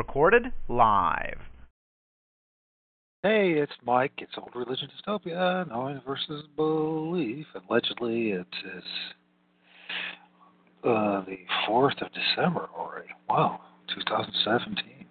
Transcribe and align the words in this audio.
Recorded 0.00 0.50
live. 0.66 1.36
Hey, 3.22 3.50
it's 3.50 3.74
Mike. 3.84 4.14
It's 4.16 4.32
Old 4.38 4.52
Religion 4.54 4.88
Dystopia, 4.88 5.68
Knowing 5.68 6.00
versus 6.06 6.42
Belief. 6.56 7.44
Allegedly, 7.68 8.30
it 8.30 8.46
is 8.64 8.84
uh, 10.84 11.22
the 11.26 11.36
4th 11.68 12.00
of 12.00 12.08
December 12.14 12.70
already. 12.74 13.10
Wow, 13.28 13.60
2017. 13.94 15.04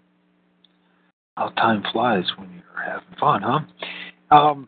How 1.38 1.50
time 1.50 1.84
flies 1.92 2.26
when 2.40 2.50
you're 2.50 2.84
having 2.84 3.16
fun, 3.20 3.44
huh? 3.44 4.36
Um, 4.36 4.68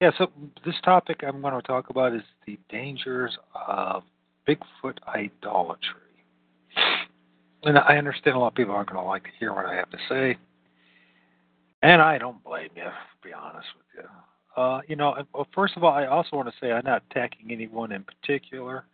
yeah, 0.00 0.12
so 0.16 0.28
this 0.64 0.76
topic 0.82 1.20
I'm 1.28 1.42
going 1.42 1.52
to 1.52 1.60
talk 1.60 1.90
about 1.90 2.14
is 2.14 2.22
the 2.46 2.58
dangers 2.70 3.36
of 3.68 4.02
Bigfoot 4.48 4.98
idolatry. 5.08 6.00
And 7.62 7.78
I 7.78 7.96
understand 7.96 8.36
a 8.36 8.38
lot 8.38 8.48
of 8.48 8.54
people 8.54 8.74
aren't 8.74 8.90
going 8.90 9.02
to 9.02 9.08
like 9.08 9.24
to 9.24 9.30
hear 9.38 9.54
what 9.54 9.66
I 9.66 9.74
have 9.74 9.90
to 9.90 9.98
say. 10.08 10.36
And 11.82 12.02
I 12.02 12.18
don't 12.18 12.42
blame 12.44 12.70
you, 12.76 12.82
to 12.82 12.92
be 13.22 13.32
honest 13.32 13.66
with 13.76 14.04
you. 14.04 14.62
Uh, 14.62 14.80
you 14.86 14.96
know, 14.96 15.16
first 15.54 15.76
of 15.76 15.84
all, 15.84 15.92
I 15.92 16.06
also 16.06 16.36
want 16.36 16.48
to 16.48 16.54
say 16.60 16.72
I'm 16.72 16.84
not 16.84 17.02
attacking 17.10 17.50
anyone 17.50 17.92
in 17.92 18.04
particular. 18.04 18.84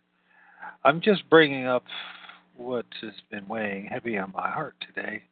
I'm 0.83 1.01
just 1.01 1.29
bringing 1.29 1.67
up 1.67 1.83
what 2.55 2.85
has 3.01 3.13
been 3.29 3.47
weighing 3.47 3.85
heavy 3.85 4.17
on 4.17 4.31
my 4.35 4.49
heart 4.49 4.75
today. 4.85 5.23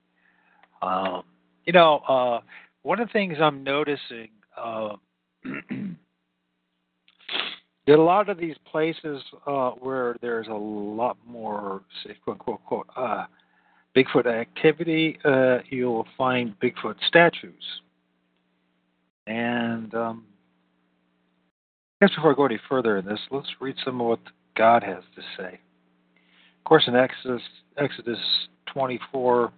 Um, 0.81 1.23
you 1.65 1.73
know, 1.73 1.97
uh, 2.07 2.39
one 2.83 2.99
of 2.99 3.07
the 3.07 3.13
things 3.13 3.37
I'm 3.41 3.63
noticing 3.63 4.29
uh, 4.57 4.95
that 7.89 7.97
a 7.97 8.03
lot 8.03 8.29
of 8.29 8.37
these 8.37 8.55
places 8.71 9.19
uh, 9.47 9.71
where 9.71 10.15
there's 10.21 10.45
a 10.47 10.53
lot 10.53 11.17
more, 11.25 11.81
say, 12.03 12.15
quote, 12.23 12.37
quote, 12.37 12.63
quote, 12.63 12.87
uh, 12.95 13.25
Bigfoot 13.97 14.27
activity, 14.27 15.17
uh, 15.25 15.57
you'll 15.71 16.05
find 16.15 16.53
Bigfoot 16.59 16.93
statues. 17.07 17.63
And 19.25 19.91
um, 19.95 20.25
I 21.99 22.05
guess 22.05 22.15
before 22.15 22.33
I 22.33 22.35
go 22.35 22.45
any 22.45 22.59
further 22.69 22.97
in 22.97 23.05
this, 23.05 23.19
let's 23.31 23.49
read 23.59 23.75
some 23.83 23.99
of 23.99 24.07
what 24.07 24.19
God 24.55 24.83
has 24.83 25.03
to 25.15 25.23
say. 25.35 25.53
Of 25.55 26.63
course, 26.65 26.83
in 26.85 26.95
Exodus, 26.95 27.41
Exodus 27.75 28.19
24, 28.71 29.51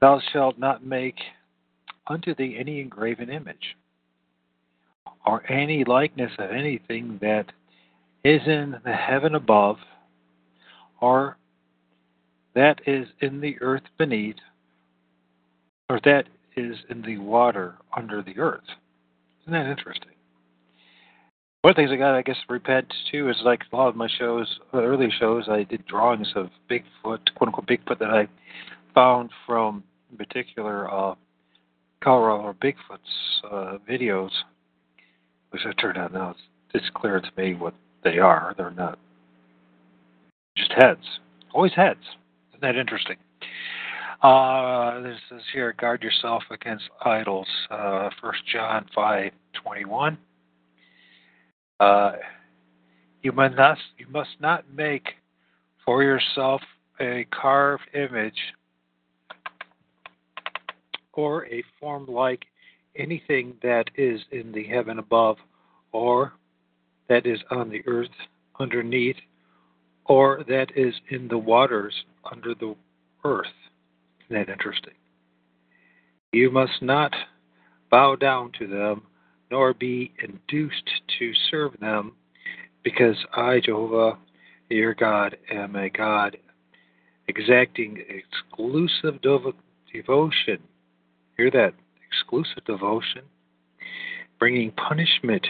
thou 0.00 0.20
shalt 0.32 0.58
not 0.58 0.84
make 0.84 1.20
unto 2.08 2.34
thee 2.34 2.56
any 2.58 2.80
engraven 2.80 3.30
image 3.30 3.76
or 5.28 5.44
any 5.52 5.84
likeness 5.84 6.32
of 6.38 6.50
anything 6.50 7.18
that 7.20 7.44
is 8.24 8.40
in 8.46 8.74
the 8.82 8.92
heaven 8.94 9.34
above, 9.34 9.76
or 11.02 11.36
that 12.54 12.80
is 12.86 13.06
in 13.20 13.42
the 13.42 13.54
earth 13.60 13.82
beneath, 13.98 14.40
or 15.90 16.00
that 16.02 16.24
is 16.56 16.76
in 16.88 17.02
the 17.02 17.18
water 17.18 17.74
under 17.94 18.22
the 18.22 18.38
earth. 18.38 18.64
Isn't 19.42 19.52
that 19.52 19.66
interesting? 19.66 20.12
One 21.60 21.72
of 21.72 21.76
the 21.76 21.82
things 21.82 21.90
I 21.92 21.96
got, 21.96 22.14
I 22.14 22.22
guess, 22.22 22.38
repent 22.48 22.90
too 23.12 23.28
is 23.28 23.36
like 23.44 23.60
a 23.70 23.76
lot 23.76 23.88
of 23.88 23.96
my 23.96 24.08
shows, 24.18 24.58
early 24.72 25.10
shows, 25.20 25.44
I 25.50 25.64
did 25.64 25.84
drawings 25.84 26.32
of 26.36 26.48
Bigfoot, 26.70 26.84
quote 27.04 27.48
unquote 27.48 27.66
Bigfoot, 27.66 27.98
that 27.98 28.10
I 28.10 28.28
found 28.94 29.28
from, 29.46 29.84
in 30.10 30.16
particular, 30.16 30.90
uh, 30.90 31.16
Colorado 32.02 32.56
Bigfoot's 32.62 33.42
uh, 33.44 33.76
videos 33.86 34.30
which 35.50 35.64
it 35.64 35.74
turned 35.74 35.98
out 35.98 36.12
now 36.12 36.30
it's, 36.30 36.40
it's 36.74 36.90
clear 36.94 37.20
to 37.20 37.30
me 37.36 37.54
what 37.54 37.74
they 38.04 38.18
are. 38.18 38.54
They're 38.56 38.70
not 38.70 38.98
just 40.56 40.72
heads. 40.72 41.04
Always 41.54 41.72
heads. 41.72 42.00
Isn't 42.50 42.62
that 42.62 42.76
interesting? 42.76 43.16
Uh, 44.22 45.00
this 45.00 45.18
is 45.30 45.42
here, 45.52 45.74
guard 45.78 46.02
yourself 46.02 46.42
against 46.50 46.84
idols. 47.04 47.46
Uh, 47.70 48.10
1 48.20 48.32
John 48.52 48.86
5 48.94 49.30
21. 49.54 50.18
Uh, 51.78 52.12
you 53.22 53.32
must 53.32 53.54
not, 53.54 53.78
you 53.96 54.06
must 54.10 54.30
not 54.40 54.64
make 54.74 55.06
for 55.84 56.02
yourself 56.02 56.60
a 57.00 57.24
carved 57.30 57.84
image 57.94 58.38
or 61.12 61.46
a 61.46 61.62
form 61.78 62.06
like 62.06 62.44
anything 62.98 63.54
that 63.62 63.90
is 63.96 64.20
in 64.30 64.52
the 64.52 64.64
heaven 64.64 64.98
above, 64.98 65.36
or 65.92 66.34
that 67.08 67.26
is 67.26 67.38
on 67.50 67.70
the 67.70 67.82
earth 67.86 68.08
underneath, 68.60 69.16
or 70.06 70.44
that 70.48 70.70
is 70.76 70.94
in 71.10 71.28
the 71.28 71.38
waters 71.38 71.94
under 72.30 72.54
the 72.54 72.74
earth. 73.24 73.46
Isn't 74.28 74.46
that 74.46 74.52
interesting? 74.52 74.94
You 76.32 76.50
must 76.50 76.82
not 76.82 77.14
bow 77.90 78.16
down 78.16 78.52
to 78.58 78.66
them, 78.66 79.02
nor 79.50 79.72
be 79.72 80.12
induced 80.22 80.90
to 81.18 81.32
serve 81.50 81.72
them, 81.80 82.12
because 82.82 83.16
I, 83.34 83.60
Jehovah, 83.64 84.18
your 84.68 84.94
God, 84.94 85.36
am 85.50 85.76
a 85.76 85.88
God 85.88 86.36
exacting 87.28 88.02
exclusive 88.08 89.20
devotion. 89.22 90.58
Hear 91.36 91.50
that? 91.52 91.74
Exclusive 92.10 92.64
devotion, 92.64 93.22
bringing 94.38 94.70
punishment 94.72 95.46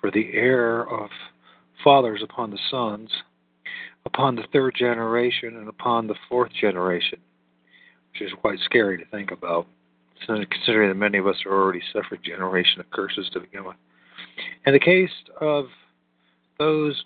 for 0.00 0.10
the 0.10 0.30
error 0.32 0.88
of 0.88 1.10
fathers 1.82 2.22
upon 2.22 2.50
the 2.50 2.58
sons, 2.70 3.10
upon 4.06 4.36
the 4.36 4.44
third 4.52 4.74
generation, 4.74 5.56
and 5.56 5.68
upon 5.68 6.06
the 6.06 6.14
fourth 6.28 6.52
generation, 6.58 7.18
which 8.12 8.22
is 8.22 8.32
quite 8.40 8.58
scary 8.60 8.98
to 8.98 9.04
think 9.10 9.30
about, 9.30 9.66
considering 10.26 10.88
that 10.88 10.94
many 10.94 11.18
of 11.18 11.26
us 11.26 11.36
are 11.46 11.52
already 11.52 11.82
suffered 11.92 12.22
generation 12.22 12.80
of 12.80 12.90
curses 12.90 13.28
to 13.32 13.40
begin 13.40 13.64
with. 13.64 13.76
In 14.66 14.72
the 14.72 14.80
case 14.80 15.10
of 15.40 15.66
those 16.58 17.04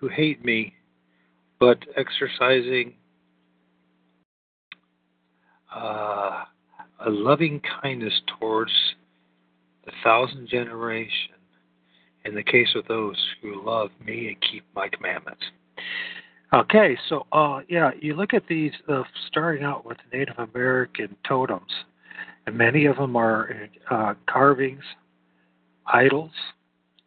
who 0.00 0.08
hate 0.08 0.44
me, 0.44 0.74
but 1.60 1.78
exercising 1.96 2.94
uh, 5.74 6.44
a 7.06 7.10
loving 7.10 7.60
kindness 7.82 8.20
towards 8.38 8.72
the 9.84 9.92
thousand 10.02 10.48
generation 10.48 11.34
in 12.24 12.34
the 12.34 12.42
case 12.42 12.68
of 12.74 12.86
those 12.86 13.16
who 13.40 13.64
love 13.64 13.90
me 14.04 14.28
and 14.28 14.36
keep 14.40 14.64
my 14.74 14.88
commandments. 14.88 15.42
Okay, 16.52 16.96
so 17.08 17.26
uh, 17.32 17.60
yeah, 17.68 17.90
you 18.00 18.14
look 18.14 18.32
at 18.32 18.42
these 18.48 18.72
uh, 18.88 19.02
starting 19.28 19.64
out 19.64 19.84
with 19.84 19.98
Native 20.12 20.38
American 20.38 21.14
totems, 21.26 21.70
and 22.46 22.56
many 22.56 22.86
of 22.86 22.96
them 22.96 23.16
are 23.16 23.68
uh, 23.90 24.14
carvings, 24.28 24.82
idols 25.86 26.30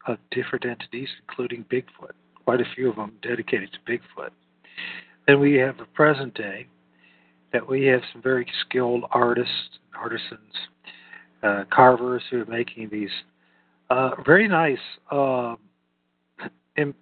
of 0.08 0.18
different 0.31 0.66
entities, 0.66 1.09
including 1.28 1.66
Bigfoot. 1.72 2.14
Quite 2.46 2.61
a 2.61 2.66
few 2.76 2.90
of 2.90 2.96
them 2.96 3.14
dedicated 3.22 3.70
to 3.73 3.91
Bigfoot. 3.91 4.29
Then 5.28 5.40
we 5.40 5.53
have 5.55 5.78
the 5.78 5.85
present 5.85 6.34
day, 6.34 6.67
that 7.53 7.67
we 7.67 7.85
have 7.85 8.01
some 8.11 8.21
very 8.21 8.47
skilled 8.61 9.03
artists, 9.11 9.79
artisans, 9.95 10.53
uh, 11.43 11.63
carvers 11.71 12.23
who 12.29 12.41
are 12.41 12.45
making 12.45 12.89
these 12.89 13.09
uh, 13.89 14.11
very 14.25 14.47
nice, 14.47 14.79
uh, 15.11 15.55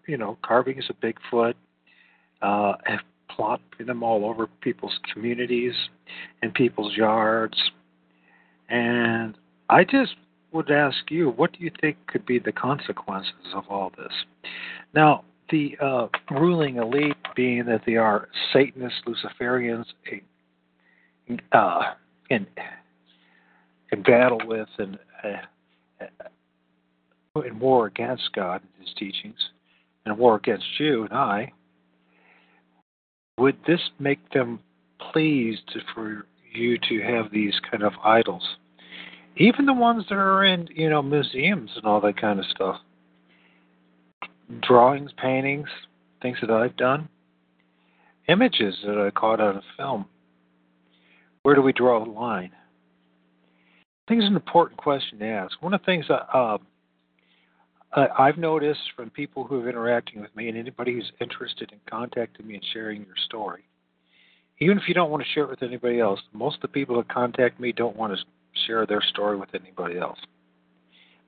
you 0.07 0.17
know, 0.17 0.37
carvings 0.43 0.89
of 0.89 0.95
Bigfoot, 0.99 1.53
uh, 2.41 2.73
have 2.85 3.01
plotted 3.29 3.85
them 3.85 4.01
all 4.01 4.25
over 4.25 4.47
people's 4.61 4.97
communities 5.13 5.73
and 6.41 6.53
people's 6.53 6.95
yards. 6.97 7.57
And 8.69 9.37
I 9.69 9.83
just 9.83 10.15
would 10.51 10.71
ask 10.71 10.97
you, 11.11 11.29
what 11.29 11.53
do 11.53 11.63
you 11.63 11.71
think 11.79 11.97
could 12.07 12.25
be 12.25 12.39
the 12.39 12.51
consequences 12.51 13.53
of 13.53 13.65
all 13.69 13.91
this? 13.95 14.13
Now, 14.95 15.23
the 15.51 15.77
uh, 15.79 16.07
ruling 16.31 16.77
elite, 16.77 17.17
being 17.35 17.65
that 17.65 17.81
they 17.85 17.97
are 17.97 18.29
Satanists, 18.51 19.01
Luciferians, 19.05 19.85
uh, 21.51 21.81
in 22.29 22.47
in 23.91 24.03
battle 24.03 24.39
with 24.45 24.69
and 24.77 24.97
uh, 25.23 26.05
in 27.45 27.59
war 27.59 27.87
against 27.87 28.29
God 28.33 28.61
and 28.61 28.85
His 28.85 28.93
teachings, 28.95 29.39
and 30.05 30.17
war 30.17 30.35
against 30.35 30.65
you 30.79 31.03
and 31.03 31.13
I, 31.13 31.51
would 33.37 33.57
this 33.65 33.79
make 33.99 34.31
them 34.31 34.59
pleased 35.11 35.77
for 35.93 36.25
you 36.53 36.77
to 36.89 37.01
have 37.01 37.31
these 37.31 37.53
kind 37.71 37.83
of 37.83 37.93
idols? 38.03 38.43
Even 39.37 39.65
the 39.65 39.73
ones 39.73 40.03
that 40.09 40.15
are 40.15 40.43
in, 40.43 40.67
you 40.73 40.89
know, 40.89 41.01
museums 41.01 41.71
and 41.75 41.85
all 41.85 42.01
that 42.01 42.19
kind 42.19 42.39
of 42.39 42.45
stuff. 42.47 42.75
Drawings, 44.61 45.11
paintings, 45.17 45.69
things 46.21 46.37
that 46.41 46.51
I've 46.51 46.75
done, 46.75 47.07
images 48.27 48.75
that 48.85 48.97
I 48.97 49.11
caught 49.11 49.39
on 49.39 49.57
a 49.57 49.61
film. 49.77 50.05
Where 51.43 51.55
do 51.55 51.61
we 51.61 51.73
draw 51.73 52.03
the 52.03 52.11
line? 52.11 52.51
I 52.53 54.11
think 54.11 54.21
it's 54.21 54.29
an 54.29 54.35
important 54.35 54.77
question 54.77 55.19
to 55.19 55.25
ask. 55.25 55.61
One 55.61 55.73
of 55.73 55.81
the 55.81 55.85
things 55.85 56.05
that 56.09 56.27
uh, 56.35 56.57
I've 57.93 58.37
noticed 58.37 58.81
from 58.95 59.09
people 59.09 59.43
who 59.43 59.61
are 59.61 59.69
interacting 59.69 60.21
with 60.21 60.35
me 60.35 60.49
and 60.49 60.57
anybody 60.57 60.93
who's 60.93 61.11
interested 61.21 61.71
in 61.71 61.79
contacting 61.89 62.47
me 62.47 62.55
and 62.55 62.65
sharing 62.73 63.05
your 63.05 63.15
story, 63.25 63.63
even 64.59 64.77
if 64.77 64.87
you 64.87 64.93
don't 64.93 65.09
want 65.09 65.23
to 65.23 65.29
share 65.33 65.43
it 65.43 65.49
with 65.49 65.63
anybody 65.63 65.99
else, 65.99 66.19
most 66.33 66.55
of 66.55 66.61
the 66.61 66.67
people 66.67 66.97
that 66.97 67.07
contact 67.09 67.59
me 67.59 67.71
don't 67.71 67.95
want 67.95 68.13
to 68.13 68.19
share 68.67 68.85
their 68.85 69.01
story 69.01 69.37
with 69.37 69.49
anybody 69.53 69.97
else. 69.97 70.19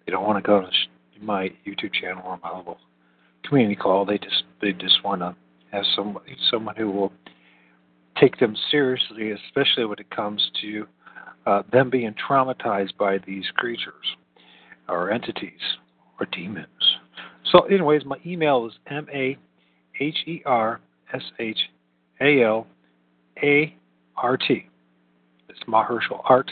They 0.06 0.12
don't 0.12 0.25
want 0.25 0.44
to 0.44 0.48
go 0.48 0.62
to 0.62 0.69
my 1.22 1.50
YouTube 1.66 1.94
channel 1.94 2.24
or 2.25 2.40
my 2.44 2.57
little 2.57 2.78
community 3.48 3.75
call. 3.75 4.06
They 4.06 4.18
just 4.18 4.44
they 4.62 4.74
just 4.74 5.04
want 5.04 5.22
to 5.22 5.36
have 5.72 5.84
some 5.96 6.18
someone 6.50 6.75
who 6.75 6.92
will 6.92 7.14
take 8.21 8.38
them 8.39 8.56
seriously, 8.69 9.31
especially 9.31 9.85
when 9.85 10.00
it 10.00 10.09
comes 10.12 10.51
to 10.62 10.88
uh, 11.45 11.63
them 11.71 11.89
being 11.89 12.13
traumatized 12.13 12.95
by 12.97 13.18
these 13.25 13.45
creatures 13.56 14.15
or 14.88 15.12
entities 15.12 15.77
or 16.19 16.27
demons. 16.27 16.68
So, 17.51 17.62
anyways, 17.62 18.06
my 18.06 18.18
email 18.25 18.65
is 18.68 18.73
m 18.88 19.07
a 19.13 19.38
h 20.00 20.15
e 20.27 20.41
r 20.45 20.79
s 21.13 21.23
h 21.39 21.57
a 22.21 22.44
l 22.44 22.68
a 23.41 23.75
r 24.15 24.38
t. 24.38 24.69
It's 25.50 25.59
Mahershal 25.68 26.21
Art 26.29 26.51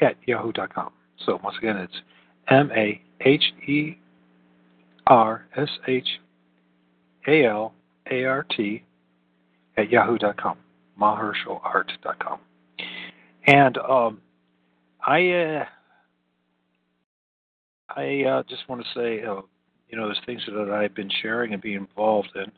at 0.00 0.16
yahoo.com. 0.26 0.92
So 1.24 1.40
once 1.42 1.56
again, 1.58 1.76
it's 1.76 2.00
M 2.48 2.70
A 2.74 3.00
H 3.20 3.42
E 3.66 3.98
R 5.06 5.46
S 5.56 5.68
H 5.88 6.08
A 7.26 7.44
L 7.44 7.74
A 8.10 8.24
R 8.24 8.46
T 8.56 8.82
at 9.76 9.90
yahoo.com, 9.90 10.56
mahershalart.com. 11.00 12.38
And 13.46 13.78
um, 13.78 14.20
I 15.06 15.30
uh, 15.30 15.64
I 17.88 18.24
uh, 18.24 18.42
just 18.48 18.68
want 18.68 18.82
to 18.82 18.88
say, 18.94 19.24
uh, 19.24 19.42
you 19.88 19.96
know, 19.96 20.06
there's 20.06 20.20
things 20.26 20.42
that 20.46 20.70
I've 20.70 20.94
been 20.94 21.10
sharing 21.22 21.52
and 21.52 21.62
being 21.62 21.76
involved 21.76 22.30
in 22.34 22.50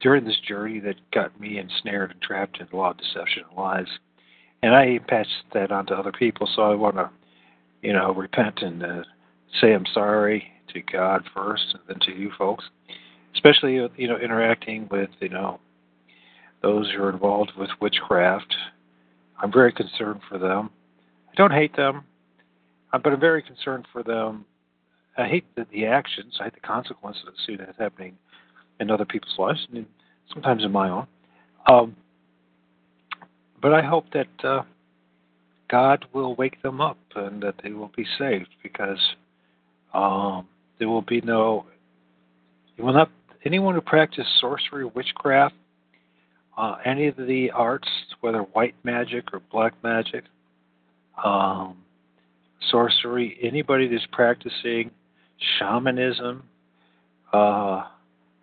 during 0.00 0.24
this 0.24 0.38
journey 0.46 0.80
that 0.80 0.96
got 1.12 1.38
me 1.40 1.58
ensnared 1.58 2.12
and 2.12 2.22
trapped 2.22 2.60
in 2.60 2.68
a 2.72 2.76
lot 2.76 2.92
of 2.92 2.98
deception 2.98 3.42
and 3.48 3.58
lies 3.58 3.88
and 4.62 4.74
I 4.74 4.98
pass 5.06 5.26
that 5.54 5.70
on 5.70 5.86
to 5.86 5.94
other 5.94 6.12
people. 6.12 6.48
So 6.54 6.62
I 6.62 6.74
want 6.74 6.96
to, 6.96 7.10
you 7.82 7.92
know, 7.92 8.12
repent 8.12 8.60
and 8.62 8.82
uh, 8.82 9.02
say 9.60 9.72
I'm 9.72 9.86
sorry 9.92 10.44
to 10.74 10.82
God 10.82 11.24
first, 11.34 11.64
and 11.74 11.82
then 11.88 11.98
to 12.00 12.12
you 12.12 12.30
folks, 12.36 12.64
especially 13.34 13.74
you 13.96 14.08
know 14.08 14.18
interacting 14.18 14.88
with 14.90 15.10
you 15.20 15.28
know 15.28 15.60
those 16.62 16.90
who 16.90 17.02
are 17.02 17.10
involved 17.10 17.52
with 17.56 17.70
witchcraft. 17.80 18.54
I'm 19.40 19.52
very 19.52 19.72
concerned 19.72 20.20
for 20.28 20.38
them. 20.38 20.70
I 21.30 21.34
don't 21.36 21.52
hate 21.52 21.76
them, 21.76 22.04
uh, 22.92 22.98
but 22.98 23.12
I'm 23.12 23.20
very 23.20 23.42
concerned 23.42 23.86
for 23.92 24.02
them. 24.02 24.44
I 25.16 25.26
hate 25.26 25.44
the, 25.56 25.66
the 25.72 25.86
actions. 25.86 26.36
I 26.40 26.44
hate 26.44 26.54
the 26.54 26.60
consequences 26.60 27.22
I 27.26 27.46
see 27.46 27.56
that 27.56 27.74
happening 27.78 28.16
in 28.80 28.90
other 28.90 29.04
people's 29.04 29.34
lives, 29.38 29.66
and 29.72 29.86
sometimes 30.32 30.64
in 30.64 30.72
my 30.72 30.88
own. 30.88 31.06
Um, 31.66 31.96
but 33.60 33.74
I 33.74 33.82
hope 33.82 34.06
that 34.12 34.44
uh, 34.44 34.62
God 35.68 36.04
will 36.12 36.34
wake 36.36 36.62
them 36.62 36.80
up 36.80 36.98
and 37.14 37.42
that 37.42 37.56
they 37.62 37.72
will 37.72 37.90
be 37.96 38.06
saved 38.18 38.48
because 38.62 38.98
um, 39.94 40.46
there 40.78 40.88
will 40.88 41.02
be 41.02 41.20
no, 41.20 41.66
you 42.76 42.84
will 42.84 42.92
not, 42.92 43.10
anyone 43.44 43.74
who 43.74 43.80
practices 43.80 44.26
sorcery, 44.40 44.84
or 44.84 44.88
witchcraft, 44.88 45.54
uh, 46.58 46.76
any 46.84 47.06
of 47.06 47.16
the 47.16 47.50
arts, 47.52 47.88
whether 48.20 48.40
white 48.40 48.74
magic 48.82 49.32
or 49.32 49.40
black 49.52 49.72
magic, 49.84 50.24
um, 51.24 51.76
sorcery, 52.68 53.38
anybody 53.40 53.86
that's 53.86 54.06
practicing 54.10 54.90
shamanism, 55.58 56.42
uh, 57.32 57.84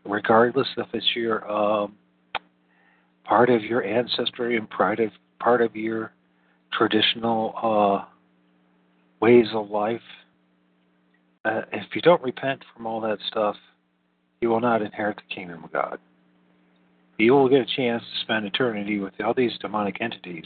regardless 0.05 0.67
if 0.77 0.87
it's 0.93 1.05
your 1.13 1.49
um, 1.51 1.93
part 3.25 3.49
of 3.49 3.61
your 3.63 3.83
ancestry 3.83 4.55
and 4.55 4.69
part 4.69 5.01
of 5.01 5.09
part 5.41 5.61
of 5.61 5.75
your 5.75 6.13
traditional 6.71 7.53
uh, 7.61 8.05
ways 9.19 9.47
of 9.53 9.69
life. 9.69 9.99
Uh, 11.43 11.61
if 11.73 11.93
you 11.93 12.01
don't 12.01 12.21
repent 12.23 12.63
from 12.73 12.87
all 12.87 13.01
that 13.01 13.19
stuff, 13.27 13.57
you 14.39 14.47
will 14.47 14.61
not 14.61 14.81
inherit 14.81 15.17
the 15.17 15.35
kingdom 15.35 15.63
of 15.65 15.73
God. 15.73 15.99
You 17.17 17.33
will 17.33 17.49
get 17.49 17.61
a 17.61 17.65
chance 17.65 18.03
to 18.03 18.19
spend 18.21 18.45
eternity 18.45 18.99
with 18.99 19.13
all 19.23 19.33
these 19.33 19.57
demonic 19.59 20.01
entities 20.01 20.45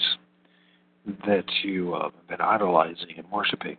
that 1.25 1.45
you 1.63 1.95
uh, 1.95 2.03
have 2.03 2.27
been 2.27 2.41
idolizing 2.41 3.15
and 3.17 3.29
worshiping. 3.31 3.77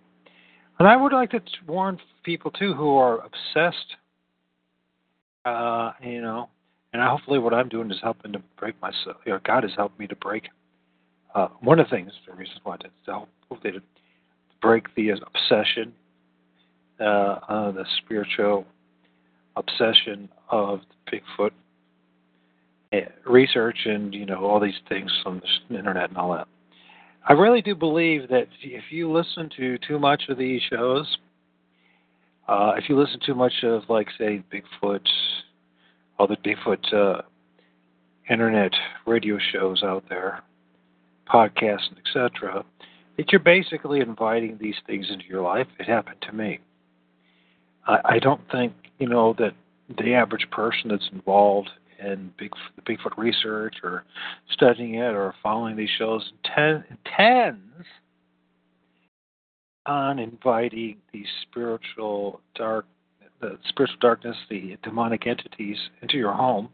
And 0.79 0.89
I 0.89 0.97
would 0.97 1.13
like 1.13 1.31
to 1.31 1.41
warn 1.67 1.99
people 2.25 2.51
too 2.51 2.75
who 2.75 2.97
are 2.97 3.19
obsessed, 3.19 3.97
uh, 5.45 5.93
you 6.03 6.23
know, 6.23 6.49
and 6.93 7.03
hopefully 7.03 7.39
what 7.39 7.55
I'm 7.55 7.69
doing 7.69 7.91
is 7.91 7.99
helping 8.03 8.33
to 8.33 8.43
break 8.59 8.81
myself. 8.81 9.19
You 9.25 9.33
know, 9.33 9.41
God 9.45 9.63
has 9.63 9.73
helped 9.77 9.99
me 9.99 10.07
to 10.09 10.17
break. 10.17 10.49
Uh, 11.35 11.49
one 11.61 11.79
of 11.79 11.87
the 11.87 11.97
things, 11.97 12.11
the 12.27 12.35
reasons 12.35 12.59
why 12.65 12.77
to 12.79 12.89
help 13.07 13.29
to 13.63 13.81
break 14.61 14.93
the 14.97 15.11
obsession, 15.11 15.93
uh, 17.01 17.05
uh, 17.05 17.71
the 17.71 17.85
spiritual 17.99 18.67
obsession 19.57 20.29
of 20.51 20.81
the 21.07 21.19
Bigfoot 21.19 21.53
research 23.27 23.79
and 23.85 24.13
you 24.13 24.27
know 24.27 24.45
all 24.45 24.61
these 24.61 24.81
things 24.89 25.11
on 25.25 25.41
the 25.69 25.77
internet 25.77 26.09
and 26.09 26.19
all 26.19 26.33
that. 26.33 26.49
I 27.29 27.35
really 27.35 27.63
do 27.63 27.75
believe 27.75 28.29
that 28.29 28.49
if 28.63 28.85
you 28.91 29.11
listen 29.11 29.51
to 29.57 29.79
too 29.79 29.99
much 29.99 30.25
of 30.29 30.39
these 30.39 30.61
shows, 30.71 31.19
uh, 32.49 32.73
if 32.77 32.89
you 32.89 32.99
listen 32.99 33.21
too 33.25 33.35
much 33.35 33.53
of 33.63 33.83
like 33.89 34.09
say 34.19 34.43
Bigfoot 34.53 35.07
all 36.21 36.27
the 36.27 36.37
Bigfoot 36.37 36.93
uh, 36.93 37.23
internet 38.29 38.73
radio 39.07 39.39
shows 39.53 39.83
out 39.83 40.05
there, 40.11 40.43
podcasts, 41.27 41.89
etc., 41.99 42.63
that 43.17 43.33
you're 43.33 43.41
basically 43.41 44.01
inviting 44.01 44.59
these 44.61 44.75
things 44.87 45.07
into 45.11 45.25
your 45.25 45.41
life. 45.41 45.67
It 45.79 45.87
happened 45.87 46.21
to 46.29 46.33
me. 46.33 46.61
I, 47.87 48.01
I 48.05 48.19
don't 48.19 48.43
think 48.53 48.75
you 48.99 49.09
know 49.09 49.35
that 49.39 49.53
the 49.99 50.13
average 50.13 50.47
person 50.51 50.91
that's 50.91 51.09
involved 51.11 51.71
in 52.05 52.33
big 52.39 52.51
the 52.77 52.83
Bigfoot 52.83 53.17
research 53.17 53.77
or 53.83 54.05
studying 54.53 54.95
it 54.95 55.15
or 55.15 55.35
following 55.43 55.77
these 55.77 55.91
shows 55.99 56.33
intends 56.45 57.61
on 59.87 60.19
inviting 60.19 60.97
these 61.13 61.27
spiritual 61.43 62.41
dark 62.55 62.87
the 63.41 63.59
spiritual 63.69 63.97
darkness, 64.01 64.37
the 64.51 64.77
demonic 64.83 65.27
entities 65.27 65.79
into 66.03 66.17
your 66.17 66.33
home. 66.33 66.69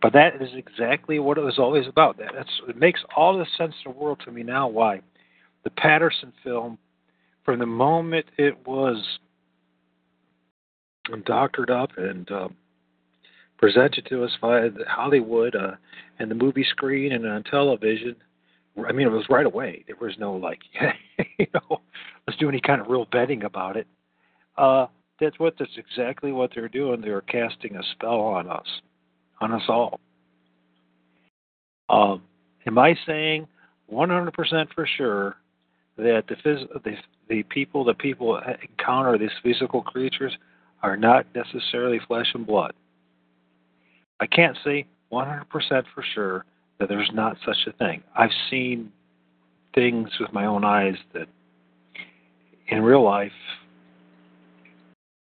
But 0.00 0.12
that 0.14 0.42
is 0.42 0.48
exactly 0.56 1.20
what 1.20 1.38
it 1.38 1.42
was 1.42 1.58
always 1.58 1.86
about. 1.86 2.18
That 2.18 2.32
that's, 2.34 2.50
it 2.68 2.76
makes 2.76 3.00
all 3.16 3.38
the 3.38 3.46
sense 3.56 3.74
in 3.84 3.92
the 3.92 3.98
world 3.98 4.20
to 4.24 4.32
me 4.32 4.42
now. 4.42 4.66
Why 4.66 5.00
the 5.62 5.70
Patterson 5.70 6.32
film, 6.42 6.78
from 7.44 7.60
the 7.60 7.66
moment 7.66 8.26
it 8.36 8.66
was 8.66 9.00
doctored 11.24 11.70
up 11.70 11.90
and 11.96 12.30
uh, 12.30 12.48
presented 13.62 14.04
to 14.06 14.24
us 14.24 14.32
via 14.40 14.70
Hollywood 14.88 15.54
uh, 15.54 15.76
and 16.18 16.28
the 16.28 16.34
movie 16.34 16.66
screen 16.68 17.12
and 17.12 17.24
on 17.24 17.44
television. 17.44 18.16
I 18.76 18.90
mean, 18.90 19.06
it 19.06 19.10
was 19.10 19.26
right 19.30 19.46
away. 19.46 19.84
There 19.86 19.96
was 20.00 20.14
no 20.18 20.34
like, 20.34 20.58
you 21.38 21.46
know, 21.54 21.80
let's 22.26 22.38
do 22.40 22.48
any 22.48 22.60
kind 22.60 22.80
of 22.80 22.88
real 22.88 23.06
betting 23.12 23.44
about 23.44 23.76
it. 23.76 23.86
Uh, 24.58 24.86
that's 25.20 25.38
what 25.38 25.54
that's 25.60 25.76
exactly 25.76 26.32
what 26.32 26.50
they're 26.52 26.68
doing. 26.68 27.00
They're 27.00 27.20
casting 27.20 27.76
a 27.76 27.82
spell 27.92 28.20
on 28.20 28.50
us, 28.50 28.66
on 29.40 29.52
us 29.52 29.62
all. 29.68 30.00
Um, 31.88 32.22
am 32.66 32.78
I 32.78 32.96
saying 33.06 33.46
100% 33.92 34.74
for 34.74 34.88
sure 34.96 35.36
that 35.96 36.24
the, 36.28 36.34
phys- 36.34 36.82
the 36.82 36.96
the 37.28 37.44
people 37.44 37.84
the 37.84 37.94
people 37.94 38.40
encounter 38.68 39.16
these 39.16 39.30
physical 39.40 39.82
creatures 39.82 40.36
are 40.82 40.96
not 40.96 41.26
necessarily 41.32 42.00
flesh 42.08 42.26
and 42.34 42.44
blood? 42.44 42.72
I 44.22 44.26
can't 44.26 44.56
say 44.64 44.86
100% 45.12 45.46
for 45.92 46.04
sure 46.14 46.44
that 46.78 46.88
there's 46.88 47.10
not 47.12 47.36
such 47.44 47.56
a 47.66 47.72
thing. 47.72 48.04
I've 48.16 48.30
seen 48.48 48.92
things 49.74 50.10
with 50.20 50.32
my 50.32 50.46
own 50.46 50.64
eyes 50.64 50.94
that 51.12 51.26
in 52.68 52.82
real 52.82 53.02
life 53.02 53.32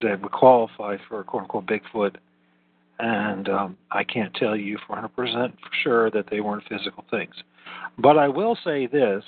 that 0.03 0.23
would 0.23 0.31
qualify 0.31 0.99
for 1.09 1.25
quote 1.25 1.43
unquote 1.43 1.67
Bigfoot, 1.67 2.15
and 3.01 3.49
um, 3.49 3.77
I 3.91 4.05
can't 4.05 4.33
tell 4.35 4.57
you 4.57 4.79
for 4.87 4.95
100% 4.95 5.11
for 5.17 5.57
sure 5.83 6.11
that 6.13 6.27
they 6.31 6.41
weren't 6.41 6.63
physical 6.69 7.05
things. 7.11 7.35
But 7.99 8.17
I 8.17 8.29
will 8.29 8.57
say 8.63 8.87
this 8.87 9.25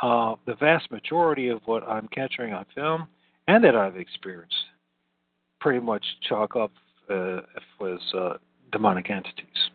uh, 0.00 0.36
the 0.46 0.54
vast 0.54 0.90
majority 0.90 1.48
of 1.48 1.60
what 1.66 1.86
I'm 1.86 2.08
capturing 2.08 2.54
on 2.54 2.64
film 2.74 3.06
and 3.48 3.62
that 3.64 3.76
I've 3.76 3.98
experienced 3.98 4.54
pretty 5.60 5.80
much 5.80 6.04
chalk 6.26 6.56
up 6.56 6.72
uh, 7.10 7.40
was 7.80 8.00
uh, 8.16 8.34
demonic 8.72 9.10
entities. 9.10 9.70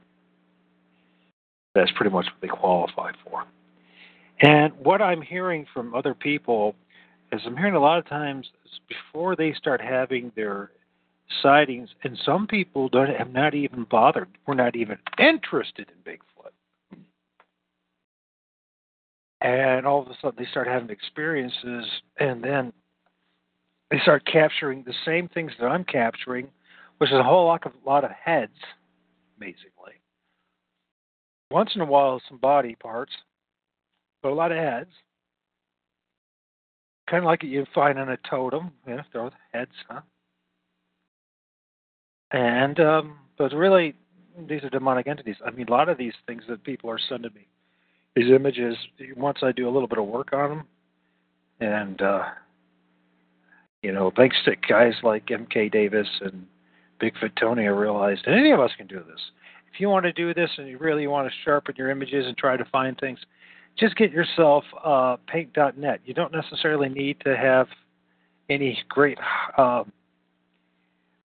That's 1.75 1.91
pretty 1.95 2.11
much 2.11 2.25
what 2.25 2.41
they 2.41 2.47
qualify 2.47 3.11
for. 3.23 3.45
And 4.41 4.73
what 4.77 5.01
I'm 5.01 5.21
hearing 5.21 5.65
from 5.73 5.93
other 5.93 6.13
people 6.13 6.75
is 7.31 7.41
I'm 7.45 7.57
hearing 7.57 7.75
a 7.75 7.79
lot 7.79 7.99
of 7.99 8.07
times 8.07 8.47
before 8.87 9.35
they 9.35 9.53
start 9.53 9.81
having 9.81 10.31
their 10.35 10.71
sightings, 11.43 11.89
and 12.03 12.17
some 12.25 12.47
people 12.47 12.89
don't 12.89 13.15
have 13.15 13.31
not 13.31 13.53
even 13.53 13.85
bothered, 13.89 14.29
we're 14.47 14.55
not 14.55 14.75
even 14.75 14.97
interested 15.19 15.87
in 15.89 16.13
Bigfoot. 16.13 16.97
And 19.41 19.85
all 19.85 20.01
of 20.01 20.07
a 20.07 20.15
sudden 20.21 20.43
they 20.43 20.49
start 20.49 20.67
having 20.67 20.89
experiences, 20.89 21.85
and 22.19 22.43
then 22.43 22.73
they 23.91 23.99
start 23.99 24.25
capturing 24.25 24.83
the 24.83 24.93
same 25.05 25.27
things 25.27 25.51
that 25.59 25.67
I'm 25.67 25.83
capturing, 25.83 26.47
which 26.99 27.11
is 27.11 27.17
a 27.17 27.23
whole 27.23 27.47
lot 27.47 27.65
of 27.65 27.71
lot 27.85 28.03
of 28.03 28.11
heads, 28.11 28.53
amazingly. 29.37 29.99
Once 31.49 31.71
in 31.73 31.81
a 31.81 31.85
while, 31.85 32.21
some 32.29 32.37
body 32.37 32.75
parts, 32.75 33.11
but 34.21 34.31
a 34.31 34.35
lot 34.35 34.51
of 34.51 34.57
heads. 34.57 34.91
Kind 37.09 37.23
of 37.23 37.27
like 37.27 37.41
you 37.41 37.65
find 37.73 37.97
in 37.97 38.09
a 38.09 38.17
totem, 38.29 38.71
yeah, 38.87 39.01
those 39.13 39.31
heads, 39.51 39.71
huh? 39.89 40.01
And 42.31 42.79
um, 42.79 43.17
but 43.37 43.51
really, 43.53 43.95
these 44.47 44.63
are 44.63 44.69
demonic 44.69 45.07
entities. 45.07 45.37
I 45.43 45.49
mean, 45.51 45.67
a 45.67 45.71
lot 45.71 45.89
of 45.89 45.97
these 45.97 46.13
things 46.27 46.43
that 46.47 46.63
people 46.63 46.91
are 46.91 46.99
sending 47.09 47.33
me, 47.33 47.47
these 48.15 48.29
images. 48.29 48.75
Once 49.15 49.39
I 49.41 49.51
do 49.51 49.67
a 49.67 49.71
little 49.71 49.87
bit 49.87 49.97
of 49.97 50.05
work 50.05 50.33
on 50.33 50.49
them, 50.49 50.67
and 51.61 52.01
uh, 52.01 52.25
you 53.81 53.93
know, 53.93 54.11
thanks 54.15 54.35
to 54.45 54.55
guys 54.55 54.93
like 55.01 55.31
M.K. 55.31 55.69
Davis 55.69 56.07
and 56.21 56.45
Bigfoot 57.01 57.31
Tony, 57.39 57.67
realized 57.67 58.25
and 58.25 58.35
any 58.35 58.51
of 58.51 58.59
us 58.59 58.71
can 58.77 58.87
do 58.87 58.97
this. 58.97 59.19
If 59.73 59.79
you 59.79 59.89
want 59.89 60.05
to 60.05 60.13
do 60.13 60.33
this 60.33 60.49
and 60.57 60.67
you 60.67 60.77
really 60.77 61.07
want 61.07 61.27
to 61.27 61.33
sharpen 61.43 61.75
your 61.77 61.89
images 61.89 62.25
and 62.27 62.35
try 62.37 62.57
to 62.57 62.65
find 62.65 62.97
things, 62.99 63.19
just 63.77 63.95
get 63.95 64.11
yourself 64.11 64.63
uh, 64.83 65.17
paint.net. 65.27 66.01
You 66.05 66.13
don't 66.13 66.33
necessarily 66.33 66.89
need 66.89 67.17
to 67.25 67.37
have 67.37 67.67
any 68.49 68.77
great 68.89 69.17
uh, 69.57 69.83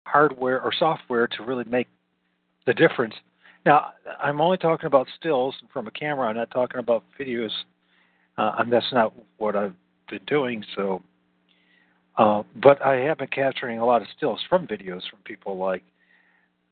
hardware 0.04 0.60
or 0.60 0.72
software 0.78 1.26
to 1.28 1.42
really 1.42 1.64
make 1.64 1.88
the 2.66 2.74
difference. 2.74 3.14
Now, 3.64 3.92
I'm 4.22 4.40
only 4.40 4.58
talking 4.58 4.86
about 4.86 5.06
stills 5.18 5.54
from 5.72 5.86
a 5.86 5.90
camera. 5.90 6.28
I'm 6.28 6.36
not 6.36 6.50
talking 6.50 6.78
about 6.78 7.04
videos, 7.18 7.50
uh, 8.36 8.52
and 8.58 8.72
that's 8.72 8.92
not 8.92 9.14
what 9.38 9.56
I've 9.56 9.74
been 10.10 10.20
doing. 10.26 10.62
So, 10.76 11.02
uh, 12.16 12.42
but 12.62 12.84
I 12.84 12.96
have 13.00 13.18
been 13.18 13.28
capturing 13.28 13.78
a 13.78 13.86
lot 13.86 14.02
of 14.02 14.08
stills 14.16 14.40
from 14.48 14.66
videos 14.66 15.02
from 15.10 15.20
people 15.24 15.56
like, 15.56 15.82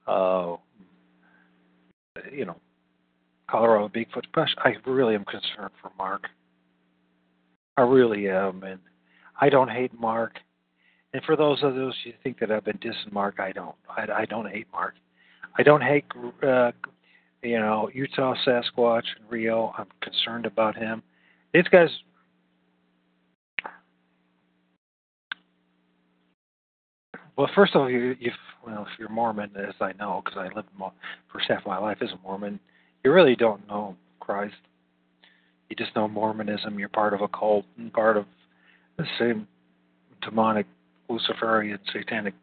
uh, 0.06 0.56
you 2.32 2.44
know, 2.44 2.56
Colorado 3.48 3.88
Bigfoot. 3.88 4.24
Gosh, 4.34 4.54
I 4.58 4.74
really 4.86 5.14
am 5.14 5.24
concerned 5.24 5.72
for 5.80 5.90
Mark. 5.98 6.28
I 7.76 7.82
really 7.82 8.28
am, 8.28 8.62
and 8.62 8.80
I 9.40 9.48
don't 9.48 9.70
hate 9.70 9.98
Mark. 9.98 10.38
And 11.14 11.22
for 11.24 11.36
those 11.36 11.62
of 11.62 11.74
those 11.74 11.94
who 12.04 12.12
think 12.22 12.38
that 12.40 12.50
I've 12.50 12.64
been 12.64 12.78
dissing 12.78 13.12
Mark, 13.12 13.40
I 13.40 13.52
don't. 13.52 13.74
I, 13.88 14.06
I 14.22 14.24
don't 14.24 14.48
hate 14.48 14.66
Mark. 14.72 14.94
I 15.58 15.62
don't 15.62 15.82
hate, 15.82 16.04
uh, 16.42 16.72
you 17.42 17.58
know, 17.58 17.90
Utah 17.92 18.34
Sasquatch 18.46 19.04
and 19.18 19.30
Rio. 19.30 19.74
I'm 19.76 19.88
concerned 20.00 20.46
about 20.46 20.76
him. 20.76 21.02
These 21.52 21.68
guys. 21.68 21.90
Well, 27.36 27.48
first 27.54 27.74
of 27.74 27.82
all, 27.82 27.90
you, 27.90 28.16
you 28.20 28.30
well, 28.66 28.82
if 28.82 28.98
you're 28.98 29.08
Mormon, 29.08 29.50
as 29.56 29.74
I 29.80 29.92
know, 29.98 30.22
because 30.24 30.38
I 30.38 30.54
lived 30.54 30.68
the 30.78 30.90
first 31.32 31.46
half 31.48 31.60
of 31.60 31.66
my 31.66 31.78
life 31.78 31.98
as 32.00 32.10
a 32.10 32.18
Mormon, 32.22 32.60
you 33.02 33.12
really 33.12 33.34
don't 33.34 33.66
know 33.68 33.96
Christ. 34.20 34.54
You 35.68 35.76
just 35.76 35.96
know 35.96 36.06
Mormonism. 36.06 36.78
You're 36.78 36.88
part 36.88 37.14
of 37.14 37.22
a 37.22 37.28
cult 37.28 37.64
and 37.78 37.92
part 37.92 38.16
of 38.16 38.26
the 38.98 39.06
same 39.18 39.48
demonic, 40.20 40.66
Luciferian, 41.08 41.78
satanic 41.92 42.34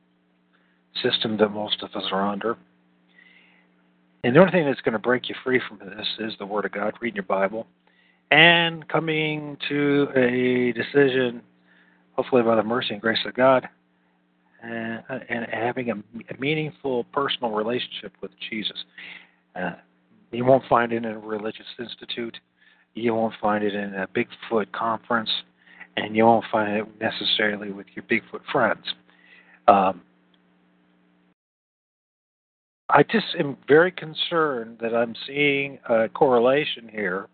system 1.01 1.37
that 1.37 1.49
most 1.49 1.81
of 1.83 1.91
us 1.95 2.09
are 2.11 2.27
under. 2.27 2.57
And 4.23 4.35
the 4.35 4.39
only 4.39 4.51
thing 4.51 4.65
that's 4.65 4.81
going 4.81 4.93
to 4.93 4.99
break 4.99 5.29
you 5.29 5.35
free 5.43 5.61
from 5.67 5.79
this 5.79 6.07
is 6.19 6.33
the 6.39 6.45
Word 6.45 6.65
of 6.65 6.71
God, 6.71 6.93
reading 6.99 7.15
your 7.15 7.23
Bible, 7.23 7.67
and 8.31 8.85
coming 8.89 9.57
to 9.69 10.07
a 10.15 10.73
decision, 10.73 11.41
hopefully 12.13 12.43
by 12.43 12.55
the 12.55 12.63
mercy 12.63 12.93
and 12.93 13.01
grace 13.01 13.19
of 13.25 13.33
God, 13.33 13.69
and, 14.61 15.03
and 15.29 15.47
having 15.51 15.89
a, 15.91 15.95
a 15.95 16.39
meaningful 16.39 17.05
personal 17.05 17.51
relationship 17.51 18.13
with 18.21 18.31
Jesus. 18.49 18.77
Uh, 19.55 19.71
you 20.31 20.45
won't 20.45 20.63
find 20.69 20.91
it 20.91 20.97
in 20.97 21.05
a 21.05 21.17
religious 21.19 21.65
institute. 21.79 22.37
You 22.93 23.13
won't 23.13 23.33
find 23.41 23.63
it 23.63 23.73
in 23.73 23.93
a 23.95 24.07
Bigfoot 24.07 24.71
conference, 24.71 25.29
and 25.97 26.15
you 26.15 26.25
won't 26.25 26.45
find 26.51 26.77
it 26.77 26.85
necessarily 26.99 27.71
with 27.71 27.87
your 27.95 28.03
Bigfoot 28.03 28.41
friends. 28.51 28.83
Um, 29.67 30.01
I 32.89 33.03
just 33.03 33.27
am 33.39 33.55
very 33.67 33.91
concerned 33.91 34.79
that 34.81 34.95
I'm 34.95 35.13
seeing 35.27 35.77
a 35.87 36.09
correlation 36.09 36.89
here. 36.91 37.27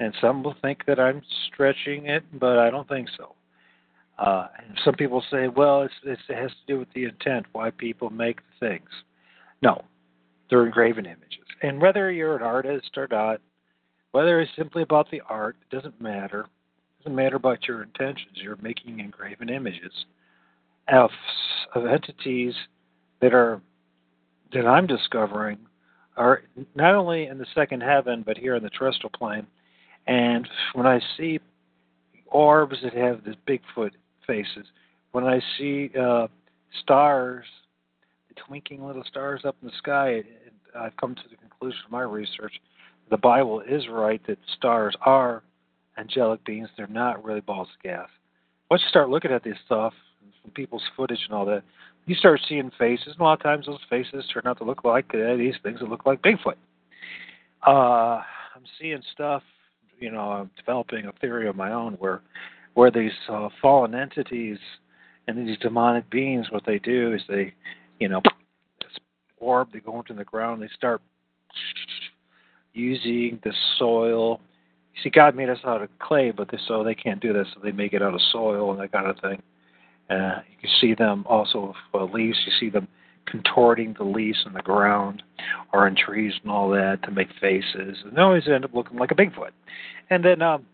And 0.00 0.14
some 0.20 0.42
will 0.42 0.56
think 0.62 0.84
that 0.86 0.98
I'm 0.98 1.22
stretching 1.46 2.06
it, 2.06 2.24
but 2.38 2.58
I 2.58 2.70
don't 2.70 2.88
think 2.88 3.08
so. 3.16 3.35
Uh, 4.18 4.48
some 4.84 4.94
people 4.94 5.22
say, 5.30 5.48
well, 5.48 5.82
it's, 5.82 5.94
it's, 6.04 6.22
it 6.28 6.36
has 6.36 6.50
to 6.50 6.72
do 6.72 6.78
with 6.78 6.88
the 6.94 7.04
intent, 7.04 7.46
why 7.52 7.70
people 7.70 8.10
make 8.10 8.40
things. 8.60 8.88
No, 9.62 9.82
they're 10.48 10.64
engraven 10.64 11.06
images. 11.06 11.44
And 11.62 11.80
whether 11.80 12.10
you're 12.10 12.36
an 12.36 12.42
artist 12.42 12.90
or 12.96 13.08
not, 13.10 13.40
whether 14.12 14.40
it's 14.40 14.50
simply 14.56 14.82
about 14.82 15.10
the 15.10 15.20
art, 15.28 15.56
it 15.60 15.74
doesn't 15.74 16.00
matter. 16.00 16.40
It 16.40 17.04
doesn't 17.04 17.16
matter 17.16 17.36
about 17.36 17.68
your 17.68 17.82
intentions. 17.82 18.32
You're 18.34 18.56
making 18.56 19.00
engraven 19.00 19.50
images 19.50 19.92
of, 20.88 21.10
of 21.74 21.86
entities 21.86 22.54
that 23.20 23.34
are 23.34 23.60
that 24.52 24.66
I'm 24.66 24.86
discovering 24.86 25.58
are 26.16 26.42
not 26.74 26.94
only 26.94 27.26
in 27.26 27.38
the 27.38 27.46
second 27.54 27.82
heaven 27.82 28.22
but 28.24 28.38
here 28.38 28.54
in 28.54 28.62
the 28.62 28.70
terrestrial 28.70 29.10
plane. 29.10 29.46
And 30.06 30.48
when 30.72 30.86
I 30.86 31.00
see 31.16 31.40
orbs 32.26 32.76
that 32.82 32.94
have 32.94 33.22
the 33.24 33.34
Bigfoot 33.46 33.90
faces, 34.26 34.66
when 35.12 35.24
I 35.24 35.40
see 35.58 35.90
uh, 35.98 36.28
stars 36.82 37.44
twinkling 38.46 38.86
little 38.86 39.04
stars 39.08 39.42
up 39.46 39.56
in 39.62 39.68
the 39.68 39.74
sky, 39.78 40.22
I've 40.78 40.96
come 40.98 41.14
to 41.14 41.22
the 41.30 41.36
conclusion 41.36 41.80
of 41.86 41.90
my 41.90 42.02
research 42.02 42.52
the 43.10 43.16
Bible 43.16 43.60
is 43.60 43.88
right 43.88 44.20
that 44.26 44.38
stars 44.56 44.96
are 45.02 45.42
angelic 45.98 46.44
beings. 46.44 46.68
They're 46.76 46.86
not 46.86 47.24
really 47.24 47.40
balls 47.40 47.68
of 47.76 47.82
gas. 47.82 48.08
Once 48.70 48.82
you 48.82 48.90
start 48.90 49.08
looking 49.08 49.30
at 49.30 49.44
this 49.44 49.56
stuff, 49.64 49.92
from 50.42 50.50
people's 50.52 50.82
footage 50.96 51.20
and 51.28 51.36
all 51.36 51.46
that, 51.46 51.62
you 52.06 52.14
start 52.14 52.40
seeing 52.48 52.70
faces, 52.78 53.08
and 53.08 53.20
a 53.20 53.22
lot 53.22 53.34
of 53.34 53.42
times 53.42 53.66
those 53.66 53.78
faces 53.88 54.24
turn 54.32 54.42
out 54.46 54.58
to 54.58 54.64
look 54.64 54.84
like 54.84 55.06
uh, 55.14 55.36
these 55.36 55.54
things 55.62 55.80
that 55.80 55.88
look 55.88 56.06
like 56.06 56.22
Bigfoot. 56.22 56.54
Uh, 57.66 58.22
I'm 58.54 58.64
seeing 58.80 59.02
stuff, 59.12 59.42
you 59.98 60.10
know, 60.10 60.20
I'm 60.20 60.50
developing 60.56 61.06
a 61.06 61.12
theory 61.20 61.48
of 61.48 61.56
my 61.56 61.72
own 61.72 61.94
where, 61.94 62.22
where 62.76 62.90
these 62.90 63.12
uh, 63.28 63.48
fallen 63.60 63.94
entities 63.94 64.58
and 65.26 65.48
these 65.48 65.58
demonic 65.58 66.08
beings, 66.10 66.46
what 66.50 66.64
they 66.64 66.78
do 66.78 67.14
is 67.14 67.22
they 67.28 67.52
you 67.98 68.08
know, 68.08 68.22
orb, 69.38 69.68
they 69.72 69.80
go 69.80 69.98
into 69.98 70.14
the 70.14 70.24
ground, 70.24 70.62
they 70.62 70.68
start 70.76 71.00
using 72.72 73.40
the 73.44 73.52
soil. 73.78 74.40
You 74.94 75.02
see, 75.02 75.10
God 75.10 75.34
made 75.34 75.48
us 75.48 75.58
out 75.64 75.82
of 75.82 75.88
clay, 75.98 76.30
but 76.30 76.50
they, 76.50 76.58
so 76.66 76.84
they 76.84 76.94
can't 76.94 77.20
do 77.20 77.32
this, 77.32 77.46
so 77.54 77.60
they 77.62 77.72
make 77.72 77.92
it 77.92 78.02
out 78.02 78.14
of 78.14 78.20
soil 78.32 78.70
and 78.72 78.80
that 78.80 78.92
kind 78.92 79.06
of 79.06 79.18
thing. 79.20 79.42
Uh, 80.08 80.40
you 80.50 80.56
can 80.60 80.70
see 80.80 80.94
them 80.94 81.24
also 81.28 81.74
with 81.92 82.02
uh, 82.02 82.04
leaves. 82.04 82.38
You 82.46 82.52
see 82.60 82.70
them 82.70 82.86
contorting 83.26 83.94
the 83.98 84.04
leaves 84.04 84.44
in 84.46 84.52
the 84.52 84.62
ground 84.62 85.22
or 85.72 85.88
in 85.88 85.96
trees 85.96 86.32
and 86.42 86.52
all 86.52 86.68
that 86.70 87.02
to 87.02 87.10
make 87.10 87.28
faces, 87.40 87.98
and 88.04 88.16
they 88.16 88.22
always 88.22 88.46
end 88.46 88.64
up 88.64 88.74
looking 88.74 88.98
like 88.98 89.10
a 89.10 89.14
Bigfoot. 89.14 89.50
And 90.10 90.24
then, 90.24 90.42
um, 90.42 90.66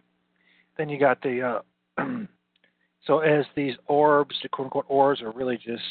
then 0.76 0.88
you 0.88 0.98
got 0.98 1.22
the. 1.22 1.40
Uh, 1.40 1.60
so 3.06 3.18
as 3.20 3.44
these 3.54 3.74
orbs, 3.86 4.34
the 4.42 4.48
quote 4.48 4.66
unquote 4.66 4.86
orbs, 4.88 5.22
are 5.22 5.32
really 5.32 5.56
just 5.56 5.82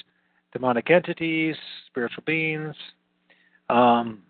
demonic 0.53 0.89
entities, 0.89 1.55
spiritual 1.87 2.23
beings, 2.25 2.75
um, 3.69 4.21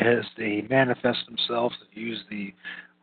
as 0.00 0.24
they 0.36 0.66
manifest 0.68 1.18
themselves, 1.26 1.74
use 1.92 2.20
the 2.30 2.52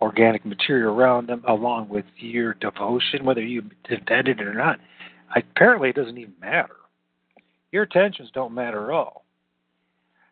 organic 0.01 0.45
material 0.45 0.93
around 0.93 1.27
them, 1.27 1.43
along 1.47 1.89
with 1.89 2.05
your 2.17 2.53
devotion, 2.55 3.25
whether 3.25 3.41
you 3.41 3.63
intended 3.89 4.39
it 4.39 4.47
or 4.47 4.53
not. 4.53 4.79
Apparently, 5.35 5.89
it 5.89 5.95
doesn't 5.95 6.17
even 6.17 6.33
matter. 6.39 6.77
Your 7.71 7.83
intentions 7.83 8.29
don't 8.33 8.53
matter 8.53 8.85
at 8.85 8.95
all. 8.95 9.25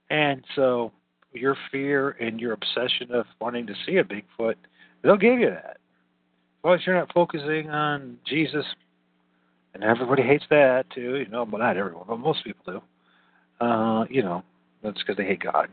And 0.09 0.43
so, 0.55 0.91
your 1.33 1.57
fear 1.71 2.11
and 2.11 2.39
your 2.39 2.53
obsession 2.53 3.11
of 3.11 3.25
wanting 3.39 3.67
to 3.67 3.73
see 3.85 3.97
a 3.97 4.03
Bigfoot, 4.03 4.55
they'll 5.03 5.17
give 5.17 5.39
you 5.39 5.49
that. 5.49 5.77
Long 6.63 6.79
you're 6.85 6.95
not 6.95 7.13
focusing 7.13 7.69
on 7.69 8.17
Jesus, 8.25 8.65
and 9.73 9.83
everybody 9.83 10.23
hates 10.23 10.43
that 10.49 10.89
too, 10.93 11.17
you 11.17 11.27
know, 11.27 11.45
but 11.45 11.57
not 11.57 11.77
everyone, 11.77 12.05
but 12.07 12.19
most 12.19 12.43
people 12.43 12.63
do. 13.59 13.65
Uh, 13.65 14.05
you 14.09 14.21
know, 14.21 14.43
that's 14.83 14.97
because 14.99 15.17
they 15.17 15.25
hate 15.25 15.41
God, 15.41 15.69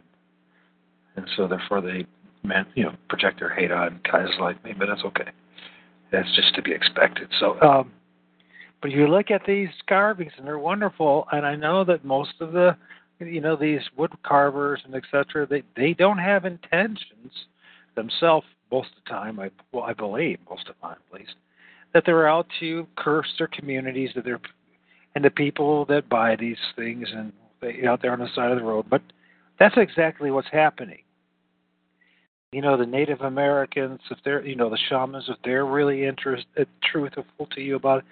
and 1.16 1.26
so 1.36 1.48
therefore 1.48 1.80
they, 1.80 2.06
man, 2.42 2.66
you 2.74 2.84
know, 2.84 2.94
project 3.08 3.40
their 3.40 3.54
hate 3.54 3.72
on 3.72 4.00
guys 4.10 4.28
like 4.40 4.62
me. 4.64 4.72
But 4.78 4.86
that's 4.86 5.04
okay. 5.04 5.30
That's 6.12 6.34
just 6.36 6.54
to 6.54 6.62
be 6.62 6.72
expected. 6.72 7.28
So, 7.40 7.60
um, 7.60 7.90
but 8.80 8.90
you 8.90 9.08
look 9.08 9.30
at 9.30 9.42
these 9.46 9.70
carvings 9.88 10.32
and 10.36 10.46
they're 10.46 10.58
wonderful, 10.58 11.26
and 11.32 11.46
I 11.46 11.56
know 11.56 11.84
that 11.84 12.04
most 12.04 12.34
of 12.40 12.52
the, 12.52 12.76
you 13.18 13.40
know, 13.40 13.56
these 13.56 13.80
wood 13.96 14.12
carvers 14.22 14.80
and 14.84 14.94
etc. 14.94 15.46
They 15.46 15.62
they 15.76 15.94
don't 15.94 16.18
have 16.18 16.44
intentions 16.44 17.32
themselves 17.96 18.46
most 18.74 18.90
of 18.96 19.04
the 19.04 19.10
time. 19.10 19.38
I 19.38 19.50
well, 19.72 19.84
I 19.84 19.92
believe 19.92 20.38
most 20.50 20.68
of 20.68 20.74
the 20.74 20.88
time 20.88 20.96
at 21.08 21.20
least 21.20 21.34
that 21.92 22.02
they're 22.04 22.28
out 22.28 22.46
to 22.60 22.86
curse 22.96 23.32
their 23.38 23.46
communities 23.46 24.10
that 24.14 24.24
they're 24.24 24.40
and 25.14 25.24
the 25.24 25.30
people 25.30 25.84
that 25.86 26.08
buy 26.08 26.34
these 26.34 26.58
things 26.74 27.08
and 27.12 27.32
they 27.60 27.86
out 27.86 28.02
there 28.02 28.12
on 28.12 28.18
the 28.18 28.28
side 28.34 28.50
of 28.50 28.58
the 28.58 28.64
road. 28.64 28.86
But 28.90 29.02
that's 29.60 29.76
exactly 29.76 30.30
what's 30.32 30.48
happening. 30.50 31.02
You 32.50 32.62
know, 32.62 32.76
the 32.76 32.86
Native 32.86 33.20
Americans, 33.20 34.00
if 34.10 34.18
they're, 34.24 34.44
you 34.44 34.54
know, 34.54 34.70
the 34.70 34.78
shamans, 34.88 35.24
if 35.28 35.36
they're 35.44 35.66
really 35.66 36.04
interested, 36.04 36.46
uh, 36.58 36.64
truthful 36.84 37.46
to 37.52 37.60
you 37.60 37.76
about 37.76 37.98
it, 37.98 38.04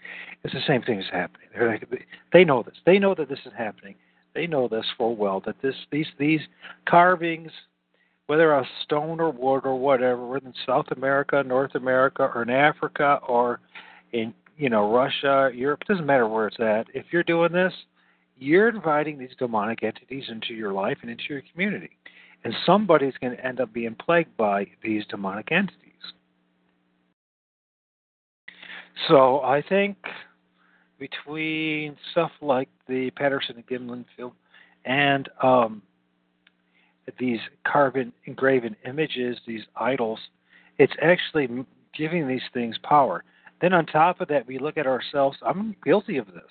it's 0.45 0.55
the 0.55 0.61
same 0.67 0.83
thing 0.83 0.99
is 1.01 1.07
happening. 1.13 1.49
They're 1.53 1.69
like, 1.69 1.89
they 2.33 2.45
know 2.45 2.63
this. 2.63 2.75
They 2.87 2.99
know 2.99 3.15
that 3.17 3.29
this 3.29 3.39
is 3.47 3.53
happening. 3.57 3.95
They 4.35 4.47
know 4.47 4.67
this 4.67 4.87
full 4.97 5.15
well 5.17 5.41
that 5.47 5.57
this, 5.63 5.77
these, 5.93 6.07
these 6.19 6.41
carvings, 6.89 7.53
whether 8.27 8.53
a 8.53 8.67
stone 8.83 9.21
or 9.21 9.31
wood 9.31 9.63
or 9.65 9.79
whatever, 9.79 10.27
whether 10.27 10.47
in 10.47 10.55
South 10.67 10.87
America, 10.97 11.43
North 11.45 11.75
America, 11.75 12.31
or 12.35 12.43
in 12.43 12.51
Africa, 12.51 13.19
or 13.27 13.61
in, 14.13 14.33
you 14.57 14.71
know, 14.71 14.93
Russia, 14.93 15.51
Europe, 15.55 15.83
it 15.83 15.89
doesn't 15.89 16.07
matter 16.07 16.29
where 16.29 16.47
it's 16.47 16.61
at. 16.61 16.87
If 16.95 17.07
you're 17.11 17.23
doing 17.23 17.53
this, 17.53 17.73
you're 18.39 18.69
inviting 18.69 19.19
these 19.19 19.35
demonic 19.39 19.83
entities 19.83 20.25
into 20.29 20.55
your 20.55 20.73
life 20.73 20.99
and 21.03 21.11
into 21.11 21.25
your 21.29 21.43
community. 21.53 21.91
And 22.45 22.55
somebody's 22.67 23.15
going 23.21 23.37
to 23.37 23.45
end 23.45 23.61
up 23.61 23.73
being 23.73 23.95
plagued 23.95 24.37
by 24.37 24.67
these 24.83 25.05
demonic 25.07 25.53
entities. 25.53 25.79
So 29.09 29.41
I 29.41 29.63
think 29.69 29.97
between 30.99 31.97
stuff 32.13 32.31
like 32.41 32.69
the 32.89 33.11
Patterson 33.11 33.57
and 33.57 33.67
Gimlin 33.67 34.05
film 34.17 34.33
and 34.85 35.29
um, 35.43 35.83
these 37.19 37.41
carbon 37.67 38.13
engraven 38.27 38.77
images, 38.87 39.39
these 39.47 39.63
idols, 39.77 40.19
it's 40.79 40.93
actually 41.03 41.49
giving 41.97 42.29
these 42.29 42.43
things 42.55 42.77
power. 42.83 43.25
Then 43.61 43.73
on 43.73 43.87
top 43.87 44.21
of 44.21 44.29
that, 44.29 44.47
we 44.47 44.59
look 44.59 44.77
at 44.77 44.87
ourselves. 44.87 45.37
I'm 45.45 45.77
guilty 45.85 46.17
of 46.17 46.27
this. 46.27 46.43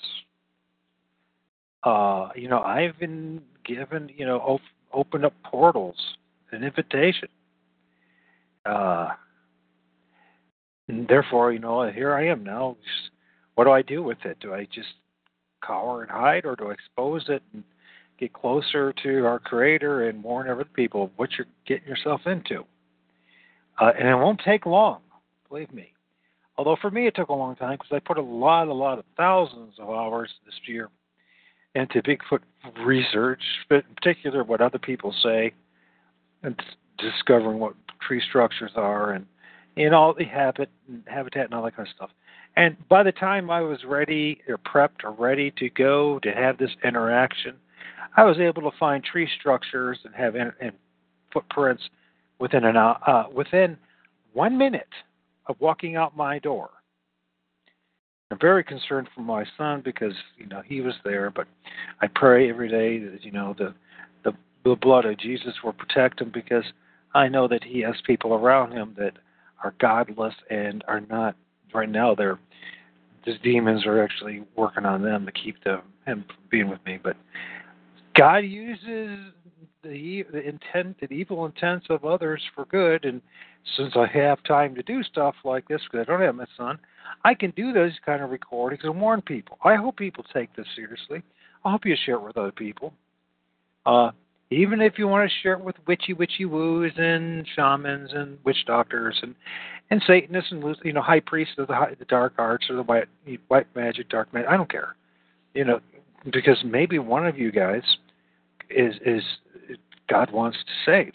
Uh, 1.83 2.29
you 2.35 2.47
know, 2.47 2.59
I've 2.61 2.97
been 2.99 3.41
given, 3.65 4.09
you 4.15 4.25
know, 4.25 4.37
op- 4.39 4.61
opened 4.93 5.25
up 5.25 5.33
portals, 5.43 5.97
an 6.51 6.63
invitation. 6.63 7.27
Uh, 8.65 9.09
and 10.87 11.07
therefore, 11.07 11.51
you 11.51 11.59
know, 11.59 11.89
here 11.89 12.13
I 12.13 12.27
am 12.27 12.43
now. 12.43 12.77
What 13.55 13.65
do 13.65 13.71
I 13.71 13.81
do 13.81 14.03
with 14.03 14.19
it? 14.25 14.37
Do 14.39 14.53
I 14.53 14.67
just 14.71 14.89
cower 15.65 16.03
and 16.03 16.11
hide, 16.11 16.45
or 16.45 16.55
do 16.55 16.69
I 16.69 16.73
expose 16.73 17.25
it 17.29 17.41
and 17.53 17.63
get 18.21 18.33
closer 18.33 18.93
to 19.03 19.25
our 19.25 19.39
Creator 19.39 20.07
and 20.07 20.23
warn 20.23 20.49
other 20.49 20.63
people 20.63 21.05
of 21.05 21.09
what 21.17 21.31
you're 21.37 21.47
getting 21.67 21.87
yourself 21.87 22.21
into? 22.25 22.63
Uh, 23.79 23.91
and 23.99 24.07
it 24.07 24.15
won't 24.15 24.39
take 24.45 24.65
long, 24.65 25.01
believe 25.49 25.73
me. 25.73 25.91
Although 26.57 26.77
for 26.79 26.91
me 26.91 27.07
it 27.07 27.15
took 27.15 27.29
a 27.29 27.33
long 27.33 27.55
time 27.55 27.77
because 27.81 27.91
I 27.91 27.99
put 27.99 28.17
a 28.17 28.21
lot, 28.21 28.67
a 28.67 28.73
lot 28.73 28.99
of 28.99 29.05
thousands 29.17 29.73
of 29.79 29.89
hours 29.89 30.29
this 30.45 30.53
year 30.67 30.89
into 31.73 32.01
Bigfoot 32.03 32.41
research, 32.85 33.41
but 33.67 33.83
in 33.89 33.95
particular 33.95 34.43
what 34.43 34.61
other 34.61 34.77
people 34.77 35.13
say, 35.23 35.53
and 36.43 36.61
discovering 36.99 37.59
what 37.59 37.73
tree 38.01 38.21
structures 38.29 38.71
are 38.75 39.13
and 39.13 39.25
and 39.77 39.95
all 39.95 40.13
the 40.13 40.25
habit 40.25 40.69
and 40.89 41.01
habitat 41.07 41.45
and 41.45 41.53
all 41.53 41.63
that 41.63 41.75
kind 41.75 41.87
of 41.87 41.95
stuff. 41.95 42.09
And 42.57 42.75
by 42.89 43.03
the 43.03 43.13
time 43.13 43.49
I 43.49 43.61
was 43.61 43.85
ready 43.85 44.41
or 44.49 44.57
prepped 44.57 45.05
or 45.05 45.11
ready 45.11 45.51
to 45.51 45.69
go 45.69 46.19
to 46.19 46.31
have 46.31 46.57
this 46.57 46.71
interaction, 46.83 47.55
I 48.17 48.23
was 48.23 48.39
able 48.39 48.61
to 48.63 48.77
find 48.77 49.03
tree 49.03 49.29
structures 49.39 49.99
and 50.03 50.13
have 50.15 50.35
in, 50.35 50.51
and 50.59 50.73
footprints 51.31 51.83
within 52.39 52.65
an 52.65 52.75
uh, 52.75 53.25
within 53.33 53.77
one 54.33 54.57
minute 54.57 54.87
of 55.47 55.55
walking 55.59 55.95
out 55.95 56.15
my 56.15 56.39
door. 56.39 56.69
I'm 58.31 58.39
very 58.39 58.63
concerned 58.63 59.09
for 59.13 59.21
my 59.21 59.45
son 59.57 59.81
because 59.83 60.13
you 60.37 60.47
know 60.47 60.61
he 60.65 60.81
was 60.81 60.95
there, 61.03 61.29
but 61.29 61.47
I 62.01 62.07
pray 62.07 62.49
every 62.49 62.69
day 62.69 62.99
that 62.99 63.23
you 63.23 63.31
know 63.31 63.55
the 63.57 63.73
the, 64.23 64.33
the 64.63 64.75
blood 64.75 65.05
of 65.05 65.17
Jesus 65.17 65.53
will 65.63 65.73
protect 65.73 66.21
him 66.21 66.31
because 66.33 66.63
I 67.13 67.27
know 67.27 67.47
that 67.47 67.63
he 67.63 67.81
has 67.81 67.95
people 68.05 68.33
around 68.33 68.71
him 68.71 68.95
that 68.97 69.13
are 69.63 69.73
godless 69.79 70.33
and 70.49 70.83
are 70.87 71.01
not 71.01 71.35
right 71.73 71.89
now. 71.89 72.15
They're 72.15 72.39
these 73.25 73.35
demons 73.43 73.85
are 73.85 74.01
actually 74.01 74.43
working 74.55 74.85
on 74.85 75.03
them 75.03 75.25
to 75.25 75.31
keep 75.31 75.63
them 75.63 75.81
him 76.05 76.25
being 76.49 76.69
with 76.69 76.83
me. 76.85 76.99
But 77.01 77.17
God 78.15 78.39
uses 78.39 79.19
the 79.83 80.23
the 80.31 80.47
intent, 80.47 80.99
the 80.99 81.11
evil 81.11 81.45
intents 81.45 81.87
of 81.89 82.05
others 82.05 82.41
for 82.55 82.65
good, 82.65 83.05
and 83.05 83.21
since 83.77 83.93
I 83.95 84.07
have 84.07 84.43
time 84.43 84.75
to 84.75 84.83
do 84.83 85.03
stuff 85.03 85.35
like 85.43 85.67
this 85.67 85.81
because 85.83 86.05
I 86.07 86.11
don't 86.11 86.21
have 86.21 86.35
my 86.35 86.45
son, 86.57 86.79
I 87.23 87.33
can 87.33 87.51
do 87.51 87.73
those 87.73 87.93
kind 88.05 88.21
of 88.21 88.29
recordings 88.29 88.83
and 88.83 88.99
warn 88.99 89.21
people. 89.21 89.57
I 89.63 89.75
hope 89.75 89.97
people 89.97 90.25
take 90.33 90.55
this 90.55 90.65
seriously. 90.75 91.23
I 91.63 91.71
hope 91.71 91.85
you 91.85 91.95
share 92.05 92.15
it 92.15 92.23
with 92.23 92.37
other 92.37 92.51
people. 92.51 92.93
Uh, 93.85 94.11
even 94.51 94.81
if 94.81 94.99
you 94.99 95.07
want 95.07 95.29
to 95.29 95.35
share 95.41 95.53
it 95.53 95.63
with 95.63 95.75
witchy 95.87 96.13
witchy 96.13 96.45
woos 96.45 96.91
and 96.97 97.47
shamans 97.55 98.11
and 98.13 98.37
witch 98.43 98.65
doctors 98.67 99.17
and 99.23 99.33
and 99.89 100.01
Satanists 100.05 100.51
and 100.51 100.63
you 100.83 100.93
know 100.93 101.01
high 101.01 101.19
priests 101.19 101.55
of 101.57 101.67
the, 101.67 101.75
high, 101.75 101.95
the 101.97 102.05
dark 102.05 102.33
arts 102.37 102.69
or 102.69 102.75
the 102.75 102.83
white 102.83 103.07
white 103.47 103.67
magic, 103.75 104.09
dark 104.09 104.33
magic. 104.33 104.49
I 104.49 104.57
don't 104.57 104.69
care, 104.69 104.95
you 105.53 105.65
know, 105.65 105.79
because 106.29 106.57
maybe 106.63 106.99
one 106.99 107.25
of 107.25 107.37
you 107.37 107.51
guys 107.51 107.83
is 108.69 108.95
is 109.05 109.23
God 110.09 110.31
wants 110.31 110.57
to 110.57 110.91
save. 110.91 111.13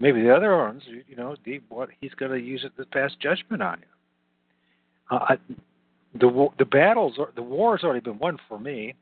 Maybe 0.00 0.22
the 0.22 0.34
other 0.34 0.56
ones, 0.56 0.82
you 0.86 1.16
know, 1.16 1.34
what 1.68 1.88
he's 2.00 2.14
going 2.14 2.30
to 2.30 2.38
use 2.38 2.64
it 2.64 2.76
to 2.76 2.86
pass 2.86 3.10
judgment 3.20 3.62
on 3.62 3.80
you. 3.80 5.16
Uh, 5.16 5.36
the 6.14 6.48
the 6.58 6.64
battles, 6.64 7.18
the 7.34 7.42
war 7.42 7.76
has 7.76 7.84
already 7.84 8.00
been 8.00 8.18
won 8.18 8.38
for 8.48 8.58
me. 8.58 8.94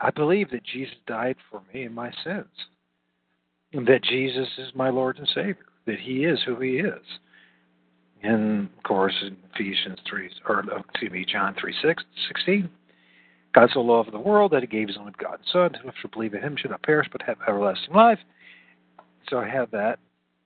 I 0.00 0.10
believe 0.10 0.50
that 0.50 0.64
Jesus 0.64 0.94
died 1.06 1.36
for 1.50 1.62
me 1.72 1.84
and 1.84 1.94
my 1.94 2.12
sins, 2.24 2.46
and 3.72 3.86
that 3.86 4.02
Jesus 4.02 4.48
is 4.58 4.68
my 4.74 4.90
Lord 4.90 5.18
and 5.18 5.28
Savior. 5.28 5.66
That 5.86 5.98
He 5.98 6.24
is 6.24 6.38
who 6.44 6.60
He 6.60 6.78
is. 6.78 7.04
And 8.22 8.68
of 8.76 8.82
course, 8.82 9.14
in 9.22 9.36
Ephesians 9.54 9.98
three, 10.08 10.30
or 10.48 10.64
excuse 10.90 11.12
me, 11.12 11.24
John 11.24 11.54
three 11.60 11.74
six 11.82 12.02
sixteen, 12.28 12.68
God 13.54 13.70
so 13.72 13.80
loved 13.80 14.12
the 14.12 14.18
world 14.18 14.52
that 14.52 14.62
He 14.62 14.66
gave 14.66 14.88
His 14.88 14.96
only 14.98 15.12
begotten 15.16 15.44
Son, 15.52 15.74
who 15.82 15.90
should 16.00 16.10
believe 16.10 16.34
in 16.34 16.42
Him 16.42 16.56
should 16.56 16.70
not 16.70 16.82
perish 16.82 17.08
but 17.10 17.22
have 17.22 17.38
everlasting 17.46 17.94
life. 17.94 18.18
So 19.28 19.38
I 19.38 19.48
have 19.48 19.70
that, 19.72 19.98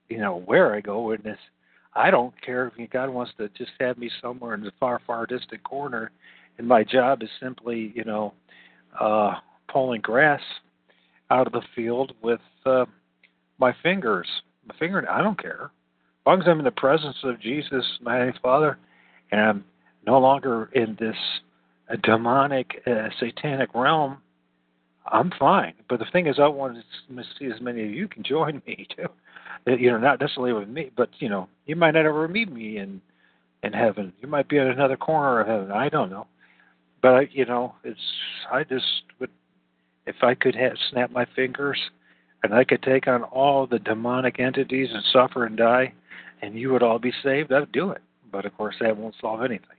you 0.08 0.18
know, 0.18 0.42
where 0.46 0.74
I 0.74 0.80
go 0.80 1.12
in 1.12 1.22
this 1.22 1.38
I 1.94 2.10
don't 2.10 2.34
care 2.40 2.72
if 2.74 2.90
God 2.90 3.10
wants 3.10 3.32
to 3.38 3.48
just 3.50 3.72
have 3.80 3.98
me 3.98 4.10
somewhere 4.20 4.54
in 4.54 4.62
the 4.62 4.72
far, 4.80 5.00
far 5.06 5.26
distant 5.26 5.62
corner, 5.62 6.10
and 6.58 6.66
my 6.66 6.84
job 6.84 7.22
is 7.22 7.28
simply, 7.40 7.92
you 7.94 8.04
know, 8.04 8.32
uh, 8.98 9.34
pulling 9.70 10.00
grass 10.00 10.40
out 11.30 11.46
of 11.46 11.52
the 11.52 11.62
field 11.74 12.12
with 12.22 12.40
uh, 12.64 12.86
my 13.58 13.74
fingers. 13.82 14.28
My 14.66 14.74
finger, 14.78 15.04
I 15.10 15.22
don't 15.22 15.40
care. 15.40 15.64
As 15.64 16.26
long 16.26 16.40
as 16.40 16.48
I'm 16.48 16.60
in 16.60 16.64
the 16.64 16.70
presence 16.70 17.16
of 17.24 17.40
Jesus, 17.40 17.84
my 18.00 18.32
Father, 18.42 18.78
and 19.30 19.40
I'm 19.40 19.64
no 20.06 20.18
longer 20.18 20.70
in 20.74 20.96
this 20.98 21.16
uh, 21.92 21.96
demonic, 22.02 22.82
uh, 22.86 23.08
satanic 23.18 23.74
realm, 23.74 24.18
I'm 25.06 25.32
fine. 25.38 25.74
But 25.88 25.98
the 25.98 26.06
thing 26.12 26.26
is, 26.26 26.38
I 26.38 26.48
want 26.48 26.76
to 26.76 27.24
see 27.38 27.46
as 27.46 27.60
many 27.60 27.84
of 27.84 27.90
you 27.90 28.08
can 28.08 28.22
join 28.28 28.62
me 28.66 28.86
too. 28.96 29.08
You 29.66 29.92
know, 29.92 29.98
not 29.98 30.20
necessarily 30.20 30.52
with 30.52 30.68
me, 30.68 30.90
but 30.96 31.10
you 31.18 31.28
know, 31.28 31.48
you 31.66 31.76
might 31.76 31.92
not 31.92 32.06
ever 32.06 32.26
meet 32.26 32.50
me 32.50 32.78
in 32.78 33.00
in 33.62 33.72
heaven. 33.72 34.12
You 34.20 34.26
might 34.26 34.48
be 34.48 34.58
at 34.58 34.66
another 34.66 34.96
corner 34.96 35.40
of 35.40 35.46
heaven. 35.46 35.70
I 35.70 35.88
don't 35.88 36.10
know, 36.10 36.26
but 37.00 37.14
I, 37.14 37.28
you 37.30 37.44
know, 37.44 37.74
it's 37.84 38.00
I 38.50 38.64
just 38.64 39.02
would 39.20 39.30
if 40.06 40.16
I 40.22 40.34
could 40.34 40.56
have 40.56 40.72
snap 40.90 41.12
my 41.12 41.26
fingers 41.36 41.78
and 42.42 42.52
I 42.52 42.64
could 42.64 42.82
take 42.82 43.06
on 43.06 43.22
all 43.22 43.68
the 43.68 43.78
demonic 43.78 44.40
entities 44.40 44.88
and 44.92 45.02
suffer 45.12 45.44
and 45.46 45.56
die. 45.56 45.92
and 46.42 46.58
you 46.58 46.72
would 46.72 46.82
all 46.82 46.98
be 46.98 47.12
saved, 47.22 47.52
I'd 47.52 47.70
do 47.70 47.90
it. 47.90 48.02
But 48.32 48.44
of 48.46 48.56
course, 48.56 48.74
that 48.80 48.96
won't 48.96 49.14
solve 49.20 49.42
anything. 49.42 49.76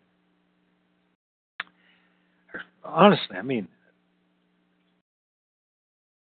Honestly, 2.84 3.38
I 3.38 3.42
mean, 3.42 3.68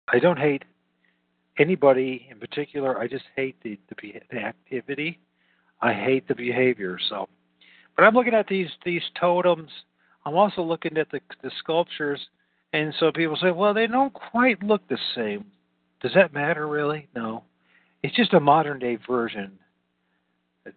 I 0.08 0.20
don't 0.20 0.40
hate 0.40 0.64
anybody 1.58 2.28
in 2.30 2.40
particular. 2.40 3.00
I 3.00 3.08
just 3.08 3.26
hate 3.36 3.56
the 3.64 3.78
the, 3.90 4.14
the 4.32 4.38
activity. 4.38 5.20
I 5.82 5.94
hate 5.94 6.28
the 6.28 6.36
behavior. 6.36 6.98
So, 7.10 7.28
but 7.96 8.04
I'm 8.04 8.14
looking 8.14 8.34
at 8.34 8.48
these 8.48 8.70
these 8.86 9.04
totems. 9.20 9.72
I'm 10.26 10.36
also 10.36 10.62
looking 10.62 10.98
at 10.98 11.10
the 11.12 11.20
the 11.44 11.52
sculptures, 11.60 12.20
and 12.74 12.94
so 13.00 13.12
people 13.12 13.38
say, 13.42 13.52
well, 13.52 13.74
they 13.74 13.88
don't 13.88 14.14
quite 14.14 14.64
look 14.64 14.88
the 14.88 14.98
same. 15.16 15.46
Does 16.02 16.14
that 16.16 16.34
matter 16.34 16.68
really? 16.68 17.08
No. 17.16 17.44
It's 18.04 18.16
just 18.16 18.34
a 18.34 18.40
modern 18.40 18.80
day 18.80 18.98
version. 19.08 19.58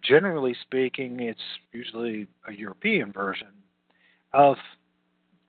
Generally 0.03 0.57
speaking, 0.63 1.21
it's 1.21 1.41
usually 1.73 2.27
a 2.47 2.53
European 2.53 3.13
version 3.13 3.49
of 4.33 4.57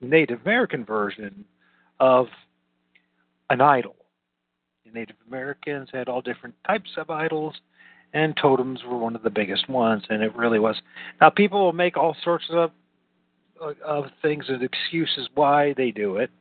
Native 0.02 0.42
American 0.46 0.86
version 0.86 1.46
of 2.00 2.28
an 3.50 3.62
idol. 3.62 3.96
Native 4.92 5.18
Americans 5.28 5.90
had 5.94 6.10
all 6.10 6.22
different 6.22 6.56
types 6.66 6.90
of 6.98 7.10
idols, 7.10 7.54
and 8.14 8.36
totems 8.36 8.84
were 8.84 8.98
one 8.98 9.16
of 9.16 9.22
the 9.22 9.30
biggest 9.30 9.70
ones, 9.70 10.04
and 10.10 10.24
it 10.24 10.36
really 10.36 10.58
was. 10.58 10.76
Now, 11.22 11.30
people 11.30 11.60
will 11.64 11.74
make 11.74 11.98
all 11.98 12.16
sorts 12.24 12.46
of 12.50 12.72
of 13.86 14.06
things 14.22 14.46
and 14.48 14.64
excuses 14.64 15.28
why 15.36 15.74
they 15.76 15.92
do 15.92 16.16
it, 16.16 16.32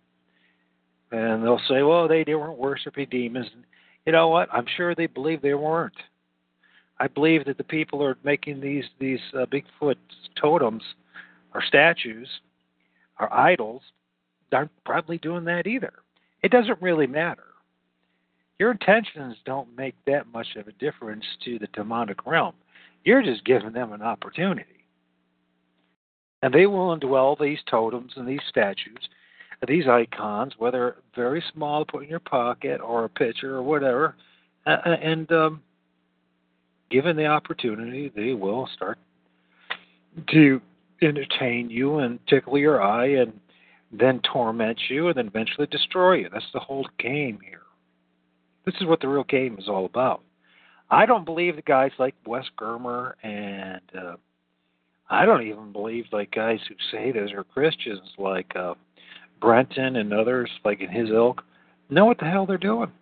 and 1.10 1.42
they'll 1.42 1.60
say, 1.68 1.82
"Well, 1.82 2.08
they, 2.08 2.24
they 2.24 2.36
weren't 2.36 2.58
worshiping 2.58 3.08
demons." 3.10 3.48
You 4.06 4.12
know 4.12 4.28
what? 4.28 4.48
I'm 4.52 4.66
sure 4.76 4.94
they 4.94 5.06
believe 5.06 5.42
they 5.42 5.54
weren't. 5.54 5.96
I 7.00 7.08
believe 7.08 7.44
that 7.44 7.58
the 7.58 7.64
people 7.64 8.02
are 8.02 8.16
making 8.24 8.60
these 8.60 8.84
these 8.98 9.20
uh, 9.34 9.46
Bigfoot 9.46 9.96
totems 10.40 10.82
or 11.54 11.62
statues 11.62 12.28
or 13.20 13.32
idols 13.32 13.82
aren't 14.52 14.70
probably 14.84 15.18
doing 15.18 15.44
that 15.44 15.66
either. 15.66 15.92
It 16.42 16.50
doesn't 16.50 16.80
really 16.80 17.06
matter. 17.06 17.44
Your 18.58 18.72
intentions 18.72 19.36
don't 19.44 19.76
make 19.76 19.94
that 20.06 20.26
much 20.32 20.48
of 20.56 20.66
a 20.68 20.72
difference 20.72 21.24
to 21.44 21.58
the 21.58 21.68
demonic 21.74 22.26
realm. 22.26 22.54
You're 23.04 23.22
just 23.22 23.44
giving 23.44 23.72
them 23.72 23.92
an 23.92 24.02
opportunity. 24.02 24.84
And 26.42 26.52
they 26.52 26.66
will 26.66 26.96
indwell 26.96 27.38
these 27.38 27.58
totems 27.70 28.12
and 28.16 28.26
these 28.26 28.40
statues, 28.48 29.08
these 29.66 29.88
icons, 29.88 30.54
whether 30.58 30.96
very 31.14 31.42
small 31.52 31.84
put 31.84 32.04
in 32.04 32.08
your 32.08 32.20
pocket 32.20 32.80
or 32.80 33.04
a 33.04 33.08
picture 33.08 33.56
or 33.56 33.62
whatever, 33.62 34.14
and 34.66 35.30
um, 35.32 35.62
given 36.90 37.16
the 37.16 37.26
opportunity, 37.26 38.12
they 38.14 38.34
will 38.34 38.68
start 38.74 38.98
to 40.30 40.60
entertain 41.02 41.70
you 41.70 41.98
and 41.98 42.18
tickle 42.26 42.58
your 42.58 42.82
eye 42.82 43.08
and 43.08 43.38
then 43.92 44.20
torment 44.20 44.78
you 44.88 45.08
and 45.08 45.16
then 45.16 45.28
eventually 45.28 45.66
destroy 45.68 46.14
you. 46.14 46.28
That's 46.32 46.44
the 46.52 46.60
whole 46.60 46.88
game 46.98 47.38
here. 47.42 47.62
This 48.66 48.74
is 48.80 48.86
what 48.86 49.00
the 49.00 49.08
real 49.08 49.24
game 49.24 49.56
is 49.58 49.68
all 49.68 49.86
about. 49.86 50.22
I 50.90 51.06
don't 51.06 51.24
believe 51.24 51.56
the 51.56 51.62
guys 51.62 51.92
like 51.98 52.14
Wes 52.26 52.44
Germer 52.58 53.14
and 53.22 53.80
uh, 53.98 54.16
I 55.10 55.24
don't 55.24 55.46
even 55.46 55.72
believe 55.72 56.06
like 56.12 56.30
guys 56.30 56.60
who 56.68 56.74
say 56.90 57.12
those 57.12 57.32
are 57.32 57.44
Christians 57.44 58.08
like 58.18 58.54
uh, 58.56 58.74
Brenton 59.40 59.96
and 59.96 60.12
others 60.12 60.50
like 60.64 60.80
in 60.80 60.90
his 60.90 61.10
ilk 61.10 61.42
know 61.90 62.04
what 62.04 62.18
the 62.18 62.26
hell 62.26 62.46
they're 62.46 62.58
doing. 62.58 62.92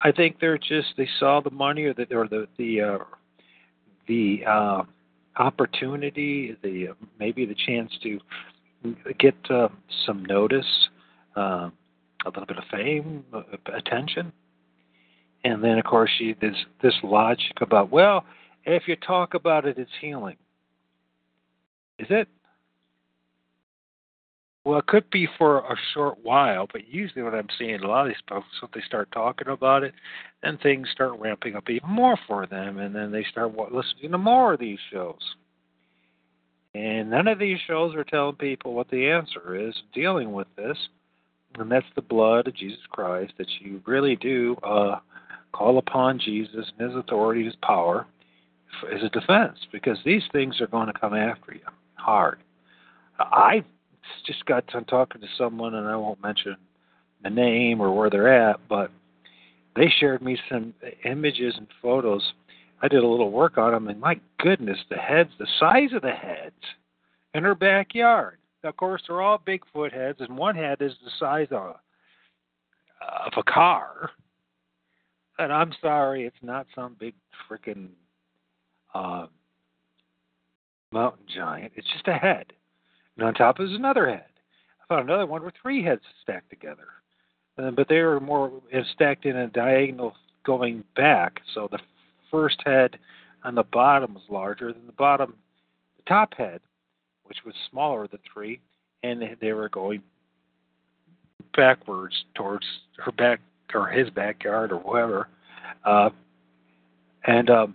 I 0.00 0.12
think 0.12 0.36
they're 0.40 0.58
just 0.58 0.88
they 0.96 1.08
saw 1.18 1.40
the 1.40 1.50
money 1.50 1.84
or 1.84 1.94
the 1.94 2.06
or 2.14 2.28
the 2.28 2.46
the 2.56 2.80
uh, 2.80 2.98
the 4.06 4.44
uh, 4.46 4.82
opportunity, 5.38 6.56
the 6.62 6.88
maybe 7.18 7.46
the 7.46 7.54
chance 7.66 7.90
to 8.02 8.18
get 9.18 9.34
uh, 9.50 9.68
some 10.06 10.24
notice, 10.24 10.88
uh, 11.36 11.70
a 12.24 12.28
little 12.28 12.46
bit 12.46 12.58
of 12.58 12.64
fame, 12.70 13.24
uh, 13.32 13.42
attention, 13.72 14.32
and 15.44 15.62
then 15.62 15.78
of 15.78 15.84
course 15.84 16.10
she 16.18 16.34
this 16.40 16.56
this 16.82 16.94
logic 17.02 17.60
about 17.60 17.90
well, 17.90 18.24
if 18.64 18.84
you 18.86 18.96
talk 18.96 19.34
about 19.34 19.64
it, 19.64 19.78
it's 19.78 19.90
healing. 20.00 20.36
Is 21.98 22.08
it? 22.10 22.28
Well, 24.64 24.78
it 24.80 24.86
could 24.86 25.08
be 25.10 25.26
for 25.38 25.58
a 25.58 25.76
short 25.94 26.18
while, 26.22 26.66
but 26.70 26.88
usually 26.88 27.22
what 27.22 27.34
I'm 27.34 27.48
seeing 27.58 27.80
a 27.80 27.86
lot 27.86 28.06
of 28.06 28.08
these 28.08 28.22
folks, 28.28 28.46
when 28.60 28.70
they 28.74 28.82
start 28.86 29.10
talking 29.12 29.48
about 29.48 29.82
it, 29.82 29.94
then 30.42 30.58
things 30.58 30.88
start 30.92 31.18
ramping 31.18 31.56
up 31.56 31.70
even 31.70 31.88
more 31.88 32.18
for 32.26 32.46
them, 32.46 32.78
and 32.78 32.94
then 32.94 33.10
they 33.10 33.24
start 33.30 33.52
listening 33.72 34.12
to 34.12 34.18
more 34.18 34.54
of 34.54 34.60
these 34.60 34.78
shows. 34.92 35.22
And 36.74 37.10
none 37.10 37.28
of 37.28 37.38
these 37.38 37.58
shows 37.66 37.94
are 37.94 38.04
telling 38.04 38.36
people 38.36 38.74
what 38.74 38.90
the 38.90 39.08
answer 39.08 39.56
is 39.56 39.74
dealing 39.94 40.32
with 40.32 40.48
this, 40.56 40.76
and 41.58 41.70
that's 41.70 41.86
the 41.94 42.02
blood 42.02 42.46
of 42.46 42.54
Jesus 42.54 42.84
Christ, 42.90 43.32
that 43.38 43.48
you 43.60 43.80
really 43.86 44.16
do 44.16 44.54
uh, 44.62 44.98
call 45.52 45.78
upon 45.78 46.18
Jesus 46.18 46.70
and 46.78 46.90
his 46.90 46.98
authority, 46.98 47.44
his 47.44 47.56
power, 47.62 48.06
as 48.94 49.02
a 49.02 49.08
defense, 49.08 49.58
because 49.72 49.98
these 50.04 50.22
things 50.30 50.60
are 50.60 50.66
going 50.66 50.88
to 50.88 50.98
come 50.98 51.14
after 51.14 51.54
you 51.54 51.60
hard. 51.94 52.38
I 53.18 53.64
just 54.26 54.44
got 54.46 54.66
done 54.66 54.84
talking 54.84 55.20
to 55.20 55.26
someone, 55.36 55.74
and 55.74 55.86
I 55.86 55.96
won't 55.96 56.22
mention 56.22 56.56
the 57.22 57.30
name 57.30 57.80
or 57.80 57.92
where 57.92 58.10
they're 58.10 58.50
at, 58.50 58.60
but 58.68 58.90
they 59.76 59.92
shared 59.98 60.22
me 60.22 60.38
some 60.48 60.74
images 61.04 61.54
and 61.56 61.66
photos. 61.82 62.32
I 62.82 62.88
did 62.88 63.02
a 63.02 63.06
little 63.06 63.30
work 63.30 63.58
on 63.58 63.72
them, 63.72 63.88
and 63.88 64.00
my 64.00 64.20
goodness, 64.38 64.78
the 64.88 64.96
heads, 64.96 65.30
the 65.38 65.48
size 65.58 65.92
of 65.94 66.02
the 66.02 66.10
heads 66.10 66.54
in 67.34 67.42
her 67.42 67.54
backyard. 67.54 68.38
Of 68.64 68.76
course, 68.76 69.02
they're 69.06 69.22
all 69.22 69.38
Bigfoot 69.38 69.92
heads, 69.92 70.20
and 70.20 70.36
one 70.36 70.56
head 70.56 70.78
is 70.80 70.92
the 71.04 71.10
size 71.18 71.48
of 71.50 71.62
a, 71.62 71.76
of 73.26 73.32
a 73.36 73.42
car. 73.42 74.10
And 75.38 75.52
I'm 75.52 75.72
sorry, 75.80 76.26
it's 76.26 76.36
not 76.42 76.66
some 76.74 76.96
big 76.98 77.14
freaking 77.48 77.88
uh, 78.94 79.26
mountain 80.92 81.26
giant. 81.32 81.72
It's 81.76 81.86
just 81.92 82.08
a 82.08 82.14
head. 82.14 82.52
And 83.18 83.26
on 83.26 83.34
top 83.34 83.60
is 83.60 83.72
another 83.72 84.08
head. 84.08 84.24
I 84.80 84.94
found 84.94 85.10
another 85.10 85.26
one 85.26 85.44
with 85.44 85.54
three 85.60 85.82
heads 85.82 86.02
stacked 86.22 86.50
together. 86.50 86.86
Uh, 87.58 87.72
but 87.72 87.88
they 87.88 88.00
were 88.00 88.20
more 88.20 88.52
stacked 88.94 89.26
in 89.26 89.36
a 89.36 89.48
diagonal 89.48 90.14
going 90.46 90.84
back. 90.96 91.40
So 91.54 91.68
the 91.70 91.80
first 92.30 92.62
head 92.64 92.96
on 93.44 93.56
the 93.56 93.64
bottom 93.64 94.14
was 94.14 94.22
larger 94.30 94.72
than 94.72 94.86
the 94.86 94.92
bottom, 94.92 95.34
the 95.96 96.04
top 96.08 96.34
head, 96.36 96.60
which 97.24 97.38
was 97.44 97.54
smaller 97.70 98.06
than 98.06 98.20
three, 98.32 98.60
and 99.02 99.22
they 99.40 99.52
were 99.52 99.68
going 99.68 100.02
backwards 101.56 102.14
towards 102.34 102.64
her 102.98 103.12
back 103.12 103.40
or 103.74 103.88
his 103.88 104.08
backyard 104.10 104.72
or 104.72 104.78
whatever. 104.78 105.28
Uh, 105.84 106.10
and 107.26 107.50
um, 107.50 107.74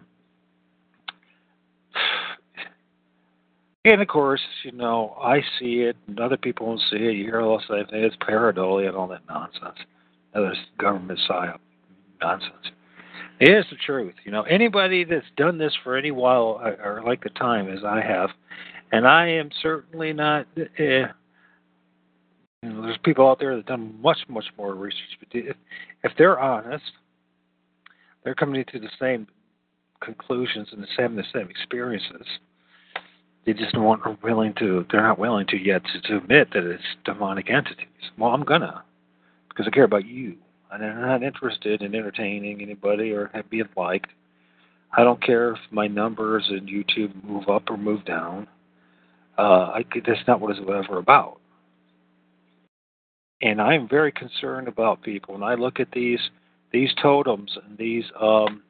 And 3.86 4.02
of 4.02 4.08
course, 4.08 4.42
you 4.64 4.72
know, 4.72 5.16
I 5.22 5.42
see 5.60 5.82
it, 5.82 5.98
and 6.08 6.20
other 6.20 6.38
people 6.38 6.68
won't 6.68 6.82
see 6.90 6.98
it. 6.98 7.16
You 7.16 7.26
hear 7.26 7.42
all 7.42 7.58
this, 7.58 7.68
it's 7.92 8.16
pareidolia 8.18 8.88
and 8.88 8.96
all 8.96 9.10
that 9.10 9.28
nonsense. 9.28 9.78
Other 10.34 10.54
government 10.78 11.20
psyop 11.30 11.60
nonsense. 12.22 12.72
It 13.42 13.50
is 13.50 13.66
the 13.70 13.76
truth. 13.86 14.14
You 14.24 14.32
know, 14.32 14.44
anybody 14.44 15.04
that's 15.04 15.26
done 15.36 15.58
this 15.58 15.74
for 15.84 15.98
any 15.98 16.12
while, 16.12 16.62
uh, 16.64 16.82
or 16.82 17.04
like 17.06 17.24
the 17.24 17.30
time 17.32 17.68
as 17.68 17.84
I 17.84 18.00
have, 18.02 18.30
and 18.94 19.06
I 19.06 19.28
am 19.28 19.50
certainly 19.62 20.14
not. 20.14 20.48
Eh, 20.56 21.04
you 22.62 22.70
know, 22.70 22.84
there's 22.84 22.98
people 23.04 23.28
out 23.28 23.40
there 23.40 23.58
that 23.58 23.66
done 23.66 24.00
much, 24.02 24.20
much 24.30 24.46
more 24.58 24.76
research. 24.76 25.18
But 25.20 25.28
if, 25.34 25.58
if 26.06 26.14
they're 26.18 26.40
honest, 26.40 26.86
they're 28.24 28.36
coming 28.36 28.64
to 28.72 28.80
the 28.80 28.90
same 28.98 29.28
conclusions 30.02 30.70
and 30.72 30.82
the 30.82 30.88
same 30.98 31.18
the 31.18 31.24
same 31.34 31.50
experiences 31.50 32.26
they 33.46 33.54
just 33.54 33.76
not 33.76 34.24
willing 34.24 34.54
to 34.60 34.86
they're 34.92 35.02
not 35.02 35.20
willing 35.20 35.48
to 35.48 35.58
yet 35.58 35.82
to, 35.86 36.02
to 36.02 36.18
admit 36.18 36.50
that 36.54 36.64
it's 36.64 36.84
demonic 37.06 37.50
entities. 37.50 37.88
Well, 38.18 38.32
I'm 38.32 38.44
gonna 38.44 38.84
because 39.50 39.68
I 39.68 39.72
care 39.72 39.84
about 39.84 40.06
you. 40.06 40.36
And 40.72 40.84
I'm 40.84 41.02
not 41.02 41.24
interested 41.24 41.84
in 41.84 41.94
entertaining 41.94 42.62
anybody 42.62 43.12
or 43.12 43.30
being 43.50 43.70
liked. 43.78 44.10
I 44.92 45.04
don't 45.04 45.22
care 45.22 45.52
if 45.52 45.60
my 45.72 45.88
numbers 45.88 46.48
in 46.50 46.66
YouTube 46.66 47.24
move 47.24 47.48
up 47.48 47.70
or 47.70 47.78
move 47.78 48.06
down. 48.06 48.48
Uh, 49.38 49.72
I, 49.76 49.86
that's 50.06 50.28
not 50.28 50.40
what 50.40 50.52
it's 50.52 50.60
ever 50.62 50.98
about. 50.98 51.40
And 53.42 53.62
I'm 53.62 53.88
very 53.88 54.12
concerned 54.12 54.68
about 54.68 55.02
people. 55.04 55.34
When 55.34 55.44
I 55.44 55.56
look 55.56 55.80
at 55.80 55.92
these 55.92 56.20
these 56.72 56.92
totems 57.02 57.56
and 57.68 57.78
these 57.78 58.06
um, 58.20 58.64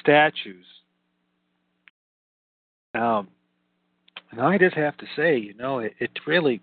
statues, 0.00 0.64
um, 2.94 3.28
and 4.30 4.40
I 4.40 4.58
just 4.58 4.76
have 4.76 4.96
to 4.98 5.06
say, 5.16 5.36
you 5.38 5.54
know, 5.54 5.78
it, 5.78 5.94
it 5.98 6.10
really, 6.26 6.60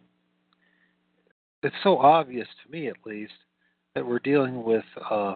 it's 1.63 1.75
so 1.83 1.97
obvious 1.97 2.47
to 2.63 2.71
me 2.71 2.87
at 2.87 2.95
least 3.05 3.33
that 3.95 4.05
we're 4.05 4.19
dealing 4.19 4.63
with 4.63 4.83
uh, 5.09 5.35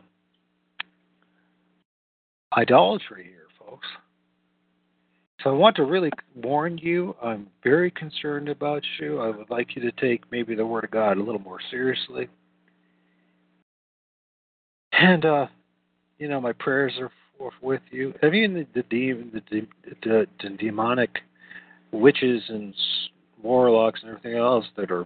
idolatry 2.56 3.24
here, 3.24 3.48
folks. 3.60 3.88
So 5.44 5.50
I 5.50 5.54
want 5.54 5.78
to 5.78 5.86
really 5.86 6.12
warn 6.36 6.78
you. 6.78 7.16
I'm 7.24 7.48
very 7.64 7.92
concerned 7.92 8.50
about 8.50 8.84
you. 9.00 9.20
I 9.20 9.30
would 9.30 9.50
like 9.50 9.76
you 9.76 9.82
to 9.84 9.92
take 9.94 10.30
maybe 10.32 10.54
the 10.54 10.66
Word 10.66 10.84
of 10.84 10.92
God 10.92 11.18
a 11.18 11.24
little 11.24 11.40
more 11.40 11.60
seriously. 11.72 12.28
And 14.92 15.24
uh, 15.24 15.48
you 16.18 16.28
know, 16.28 16.42
my 16.42 16.52
prayers 16.52 16.94
are 17.00 17.10
with 17.62 17.82
you. 17.90 18.14
I 18.22 18.30
mean, 18.30 18.68
the 18.74 18.84
the, 18.90 19.14
the, 19.14 19.42
the, 19.50 19.68
the, 20.04 20.28
the 20.44 20.50
demonic 20.58 21.20
witches 21.92 22.44
and 22.50 22.74
warlocks 23.42 24.02
and 24.02 24.10
everything 24.10 24.38
else 24.38 24.66
that 24.78 24.92
are, 24.92 25.06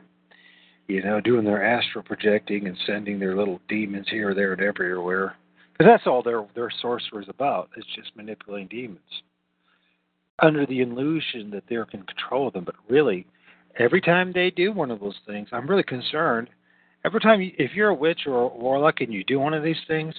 you 0.87 1.03
know, 1.03 1.21
doing 1.21 1.45
their 1.45 1.63
astral 1.63 2.03
projecting 2.03 2.67
and 2.67 2.77
sending 2.85 3.19
their 3.19 3.35
little 3.35 3.59
demons 3.69 4.07
here, 4.09 4.33
there, 4.33 4.53
and 4.53 4.61
everywhere. 4.61 5.35
Because 5.71 5.91
that's 5.91 6.07
all 6.07 6.21
their 6.21 6.45
their 6.55 6.69
is 6.69 7.29
about. 7.29 7.69
It's 7.77 7.87
just 7.95 8.15
manipulating 8.15 8.67
demons 8.67 8.99
under 10.39 10.65
the 10.65 10.81
illusion 10.81 11.49
that 11.51 11.63
they 11.69 11.75
can 11.89 12.03
control 12.03 12.47
of 12.47 12.53
them. 12.53 12.63
But 12.63 12.75
really, 12.89 13.25
every 13.79 14.01
time 14.01 14.31
they 14.33 14.51
do 14.51 14.71
one 14.71 14.91
of 14.91 14.99
those 14.99 15.17
things, 15.25 15.49
I'm 15.51 15.67
really 15.67 15.83
concerned. 15.83 16.49
Every 17.05 17.19
time, 17.19 17.41
you, 17.41 17.51
if 17.57 17.71
you're 17.73 17.89
a 17.89 17.93
witch 17.95 18.21
or 18.27 18.43
a 18.43 18.47
warlock 18.47 19.01
and 19.01 19.13
you 19.13 19.23
do 19.23 19.39
one 19.39 19.53
of 19.53 19.63
these 19.63 19.81
things, 19.87 20.13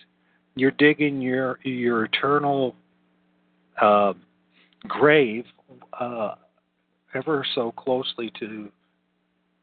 you're 0.57 0.73
digging 0.73 1.21
your 1.21 1.59
your 1.63 2.05
eternal 2.05 2.75
uh, 3.81 4.13
grave 4.87 5.45
uh, 5.99 6.35
ever 7.15 7.45
so 7.55 7.73
closely 7.73 8.33
to 8.41 8.71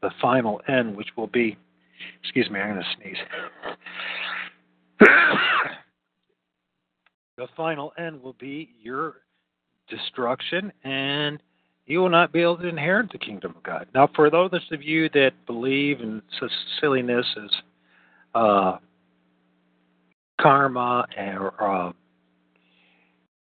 the 0.00 0.10
final 0.20 0.60
end, 0.68 0.96
which 0.96 1.08
will 1.16 1.28
be. 1.28 1.56
Excuse 2.22 2.50
me, 2.50 2.58
I'm 2.58 2.74
going 2.74 2.82
to 2.82 2.88
sneeze. 2.96 3.16
the 7.36 7.46
final 7.56 7.92
end 7.96 8.20
will 8.20 8.34
be 8.34 8.70
your 8.82 9.16
destruction, 9.88 10.72
and 10.82 11.40
you 11.86 12.00
will 12.00 12.08
not 12.08 12.32
be 12.32 12.40
able 12.40 12.58
to 12.58 12.66
inherit 12.66 13.12
the 13.12 13.18
kingdom 13.18 13.54
of 13.56 13.62
God. 13.62 13.86
Now, 13.94 14.08
for 14.16 14.30
those 14.30 14.50
of 14.72 14.82
you 14.82 15.08
that 15.10 15.32
believe 15.46 16.00
in 16.00 16.22
such 16.40 16.50
silliness 16.80 17.26
as 17.36 17.50
uh, 18.34 18.78
karma 20.40 21.06
or 21.16 21.62
uh, 21.62 21.92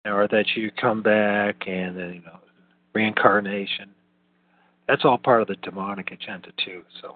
or 0.06 0.28
that 0.28 0.46
you 0.56 0.72
come 0.72 1.02
back 1.02 1.68
and 1.68 1.98
then 1.98 2.14
you 2.16 2.22
know 2.22 2.40
reincarnation. 2.94 3.90
That's 4.92 5.06
all 5.06 5.18
part 5.18 5.42
of 5.42 5.48
the 5.48 5.56
demonic 5.64 6.12
agenda 6.12 6.50
too. 6.66 6.84
So, 7.02 7.16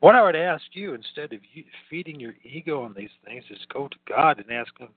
what 0.00 0.14
I 0.14 0.22
would 0.22 0.34
ask 0.34 0.64
you 0.72 0.94
instead 0.94 1.30
of 1.30 1.40
feeding 1.90 2.18
your 2.18 2.32
ego 2.42 2.84
on 2.84 2.94
these 2.96 3.10
things 3.22 3.44
is 3.50 3.58
go 3.70 3.86
to 3.86 3.96
God 4.08 4.38
and 4.38 4.50
ask 4.50 4.72
Him, 4.78 4.88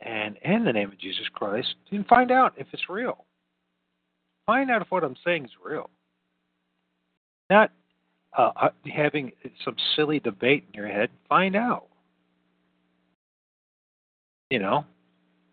and 0.00 0.36
in 0.44 0.64
the 0.64 0.72
name 0.72 0.92
of 0.92 1.00
Jesus 1.00 1.24
Christ, 1.34 1.74
and 1.90 2.06
find 2.06 2.30
out 2.30 2.54
if 2.56 2.68
it's 2.72 2.88
real. 2.88 3.24
Find 4.46 4.70
out 4.70 4.82
if 4.82 4.92
what 4.92 5.02
I'm 5.02 5.16
saying 5.24 5.46
is 5.46 5.50
real. 5.64 5.90
Not 7.50 7.72
uh, 8.38 8.52
uh 8.54 8.68
having 8.94 9.32
some 9.64 9.74
silly 9.96 10.20
debate 10.20 10.66
in 10.68 10.74
your 10.74 10.88
head. 10.88 11.10
Find 11.28 11.56
out. 11.56 11.88
You 14.50 14.60
know, 14.60 14.84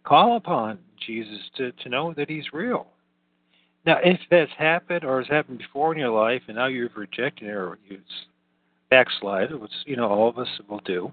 call 0.03 0.37
upon 0.37 0.77
Jesus 1.07 1.39
to, 1.57 1.71
to 1.71 1.89
know 1.89 2.13
that 2.13 2.29
He's 2.29 2.53
real. 2.53 2.85
Now, 3.85 3.97
if 4.03 4.19
that's 4.29 4.51
happened 4.57 5.03
or 5.03 5.19
has 5.19 5.29
happened 5.29 5.59
before 5.59 5.93
in 5.93 5.99
your 5.99 6.09
life, 6.09 6.41
and 6.47 6.57
now 6.57 6.67
you've 6.67 6.95
rejected 6.95 7.47
it 7.47 7.51
or 7.51 7.77
you 7.87 7.99
backslide, 8.89 9.53
which 9.53 9.71
you 9.85 9.95
know 9.95 10.07
all 10.07 10.29
of 10.29 10.37
us 10.37 10.47
will 10.67 10.81
do, 10.85 11.11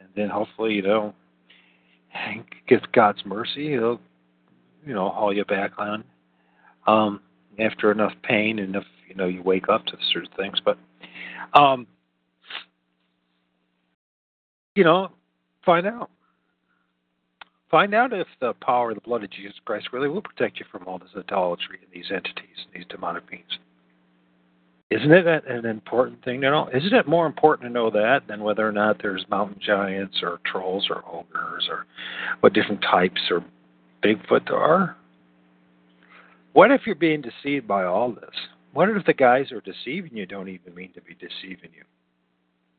and 0.00 0.08
then 0.16 0.28
hopefully 0.28 0.74
you 0.74 0.82
know, 0.82 1.14
get 2.68 2.90
God's 2.92 3.24
mercy, 3.24 3.70
He'll 3.70 4.00
you 4.86 4.94
know 4.94 5.10
haul 5.10 5.34
you 5.34 5.44
back 5.44 5.72
on 5.78 6.04
um, 6.86 7.20
after 7.58 7.92
enough 7.92 8.12
pain, 8.22 8.58
and 8.58 8.70
enough 8.70 8.86
you 9.08 9.14
know 9.14 9.26
you 9.26 9.42
wake 9.42 9.68
up 9.68 9.84
to 9.86 9.96
certain 10.12 10.30
things. 10.36 10.58
But 10.64 10.78
um, 11.52 11.86
you 14.74 14.84
know, 14.84 15.10
find 15.64 15.86
out 15.86 16.10
Find 17.70 17.94
out 17.94 18.12
if 18.12 18.28
the 18.40 18.54
power 18.54 18.90
of 18.90 18.96
the 18.96 19.00
blood 19.00 19.24
of 19.24 19.30
Jesus 19.30 19.56
Christ 19.64 19.88
really 19.92 20.08
will 20.08 20.22
protect 20.22 20.60
you 20.60 20.66
from 20.70 20.86
all 20.86 20.98
this 20.98 21.08
idolatry 21.16 21.78
and 21.82 21.90
these 21.92 22.10
entities 22.12 22.64
and 22.64 22.74
these 22.74 22.88
demonic 22.88 23.28
beings. 23.28 23.58
Isn't 24.88 25.10
it 25.10 25.26
an 25.48 25.66
important 25.66 26.22
thing 26.24 26.40
to 26.42 26.50
know? 26.50 26.68
Isn't 26.72 26.94
it 26.94 27.08
more 27.08 27.26
important 27.26 27.68
to 27.68 27.72
know 27.72 27.90
that 27.90 28.28
than 28.28 28.44
whether 28.44 28.66
or 28.66 28.70
not 28.70 29.02
there's 29.02 29.24
mountain 29.28 29.60
giants 29.60 30.18
or 30.22 30.38
trolls 30.46 30.86
or 30.88 31.02
ogres 31.12 31.66
or 31.68 31.86
what 32.38 32.52
different 32.52 32.82
types 32.82 33.20
or 33.30 33.44
Bigfoot 34.04 34.46
there 34.46 34.58
are? 34.58 34.96
What 36.52 36.70
if 36.70 36.82
you're 36.86 36.94
being 36.94 37.20
deceived 37.20 37.66
by 37.66 37.84
all 37.84 38.12
this? 38.12 38.34
What 38.74 38.88
if 38.90 39.04
the 39.06 39.12
guys 39.12 39.46
who 39.50 39.56
are 39.56 39.60
deceiving 39.60 40.16
you 40.16 40.24
don't 40.24 40.48
even 40.48 40.72
mean 40.74 40.92
to 40.92 41.00
be 41.00 41.14
deceiving 41.14 41.70
you? 41.76 41.82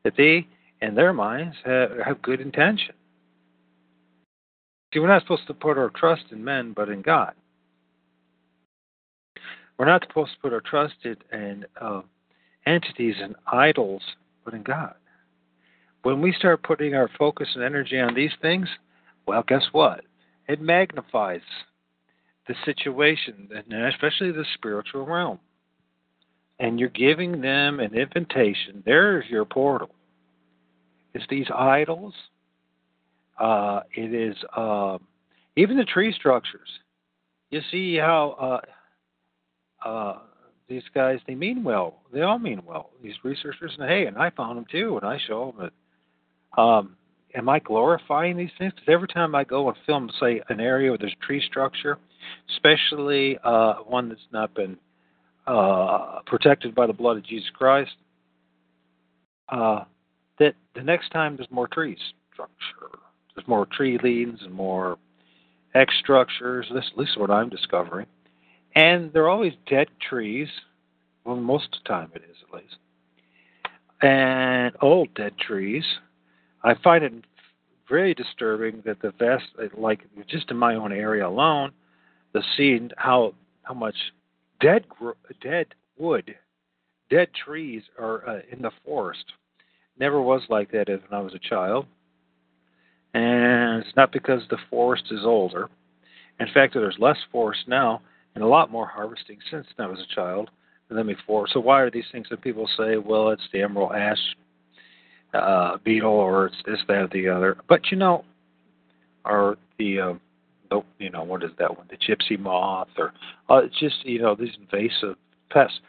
That 0.04 0.14
they, 0.16 0.48
in 0.80 0.94
their 0.94 1.12
minds, 1.12 1.56
have, 1.64 1.90
have 2.06 2.22
good 2.22 2.40
intention. 2.40 2.94
See, 4.92 5.00
we're 5.00 5.08
not 5.08 5.22
supposed 5.22 5.46
to 5.46 5.54
put 5.54 5.76
our 5.78 5.90
trust 5.90 6.24
in 6.30 6.42
men, 6.44 6.72
but 6.74 6.88
in 6.88 7.02
God. 7.02 7.34
We're 9.78 9.86
not 9.86 10.04
supposed 10.08 10.32
to 10.32 10.40
put 10.40 10.52
our 10.52 10.62
trust 10.62 10.94
in 11.04 11.66
uh, 11.80 12.02
entities 12.66 13.14
and 13.20 13.36
idols, 13.46 14.02
but 14.44 14.54
in 14.54 14.62
God. 14.62 14.94
When 16.02 16.20
we 16.20 16.32
start 16.32 16.62
putting 16.62 16.94
our 16.94 17.10
focus 17.18 17.48
and 17.54 17.62
energy 17.62 17.98
on 17.98 18.14
these 18.14 18.32
things, 18.40 18.68
well, 19.26 19.44
guess 19.46 19.64
what? 19.72 20.04
It 20.48 20.60
magnifies 20.60 21.42
the 22.46 22.54
situation, 22.64 23.50
and 23.54 23.84
especially 23.84 24.32
the 24.32 24.46
spiritual 24.54 25.04
realm. 25.04 25.38
And 26.58 26.80
you're 26.80 26.88
giving 26.88 27.40
them 27.40 27.78
an 27.78 27.94
invitation. 27.94 28.82
There's 28.84 29.26
your 29.28 29.44
portal. 29.44 29.90
It's 31.14 31.26
these 31.28 31.46
idols, 31.54 32.14
uh, 33.38 33.80
it 33.94 34.12
is 34.12 34.36
uh, 34.56 34.98
even 35.56 35.76
the 35.76 35.84
tree 35.84 36.12
structures. 36.12 36.68
You 37.50 37.60
see 37.70 37.96
how 37.96 38.60
uh, 39.84 39.88
uh, 39.88 40.18
these 40.68 40.82
guys 40.94 41.18
they 41.26 41.34
mean 41.34 41.64
well. 41.64 42.02
They 42.12 42.22
all 42.22 42.38
mean 42.38 42.62
well. 42.66 42.90
These 43.02 43.14
researchers, 43.24 43.74
and 43.78 43.88
hey, 43.88 44.06
and 44.06 44.18
I 44.18 44.30
found 44.30 44.58
them 44.58 44.66
too, 44.70 44.98
and 45.00 45.06
I 45.06 45.18
show 45.26 45.54
them. 45.56 45.70
That, 46.56 46.60
um, 46.60 46.96
am 47.34 47.48
I 47.48 47.58
glorifying 47.60 48.36
these 48.36 48.50
things? 48.58 48.72
Because 48.74 48.92
every 48.92 49.08
time 49.08 49.34
I 49.34 49.44
go 49.44 49.68
and 49.68 49.76
film, 49.86 50.10
say, 50.20 50.42
an 50.48 50.60
area 50.60 50.90
where 50.90 50.98
there's 50.98 51.14
tree 51.22 51.42
structure, 51.46 51.98
especially 52.50 53.38
uh, 53.44 53.74
one 53.86 54.08
that's 54.08 54.20
not 54.32 54.54
been 54.54 54.76
uh, 55.46 56.20
protected 56.26 56.74
by 56.74 56.86
the 56.86 56.92
blood 56.92 57.16
of 57.16 57.24
Jesus 57.24 57.48
Christ, 57.54 57.92
that 59.50 60.54
the 60.74 60.82
next 60.82 61.10
time 61.10 61.36
there's 61.36 61.50
more 61.50 61.68
trees 61.68 61.98
structure 62.32 62.98
there's 63.38 63.48
more 63.48 63.66
tree 63.66 63.98
leans 64.02 64.40
and 64.42 64.52
more 64.52 64.98
X 65.74 65.94
structures. 66.00 66.66
This, 66.74 66.84
at 66.90 66.98
least 66.98 67.18
what 67.18 67.30
I'm 67.30 67.48
discovering. 67.48 68.06
And 68.74 69.12
they're 69.12 69.28
always 69.28 69.52
dead 69.68 69.86
trees. 70.08 70.48
Well, 71.24 71.36
most 71.36 71.66
of 71.66 71.82
the 71.82 71.88
time 71.88 72.10
it 72.14 72.22
is, 72.28 72.36
at 72.48 72.54
least. 72.54 72.76
And 74.02 74.74
old 74.82 75.14
dead 75.14 75.38
trees. 75.38 75.84
I 76.64 76.74
find 76.82 77.04
it 77.04 77.12
very 77.88 78.12
disturbing 78.12 78.82
that 78.84 79.00
the 79.02 79.12
vast, 79.18 79.44
like 79.76 80.00
just 80.28 80.50
in 80.50 80.56
my 80.56 80.74
own 80.74 80.92
area 80.92 81.26
alone, 81.26 81.70
the 82.32 82.42
scene 82.56 82.90
how 82.96 83.34
how 83.62 83.74
much 83.74 83.94
dead 84.60 84.84
dead 85.42 85.66
wood, 85.96 86.34
dead 87.08 87.28
trees 87.44 87.82
are 87.98 88.28
uh, 88.28 88.40
in 88.50 88.62
the 88.62 88.72
forest. 88.84 89.24
Never 89.98 90.20
was 90.20 90.42
like 90.48 90.72
that 90.72 90.88
when 90.88 91.00
I 91.12 91.20
was 91.20 91.34
a 91.34 91.38
child 91.38 91.86
and 93.14 93.82
it's 93.82 93.96
not 93.96 94.12
because 94.12 94.42
the 94.50 94.58
forest 94.70 95.04
is 95.10 95.20
older. 95.24 95.68
In 96.40 96.46
fact, 96.52 96.74
there's 96.74 96.96
less 96.98 97.18
forest 97.32 97.62
now 97.66 98.00
and 98.34 98.44
a 98.44 98.46
lot 98.46 98.70
more 98.70 98.86
harvesting 98.86 99.38
since 99.50 99.66
I 99.78 99.86
was 99.86 100.00
a 100.00 100.14
child 100.14 100.50
than 100.88 101.06
before. 101.06 101.48
So 101.48 101.60
why 101.60 101.80
are 101.80 101.90
these 101.90 102.04
things 102.12 102.28
that 102.30 102.40
people 102.40 102.68
say, 102.76 102.96
well, 102.96 103.30
it's 103.30 103.42
the 103.52 103.62
emerald 103.62 103.92
ash 103.94 104.18
uh, 105.34 105.78
beetle 105.84 106.10
or 106.10 106.46
it's 106.46 106.56
this, 106.64 106.78
that, 106.88 107.02
or 107.02 107.08
the 107.08 107.28
other? 107.28 107.56
But 107.68 107.90
you 107.90 107.96
know, 107.96 108.24
or 109.24 109.56
the, 109.78 110.00
uh, 110.00 110.80
you 110.98 111.10
know, 111.10 111.24
what 111.24 111.42
is 111.42 111.50
that 111.58 111.76
one? 111.76 111.88
The 111.90 111.96
gypsy 111.96 112.38
moth, 112.38 112.88
or 112.96 113.12
uh, 113.50 113.64
it's 113.64 113.78
just 113.78 114.04
you 114.04 114.20
know 114.20 114.34
these 114.34 114.56
invasive 114.60 115.16
pests 115.50 115.80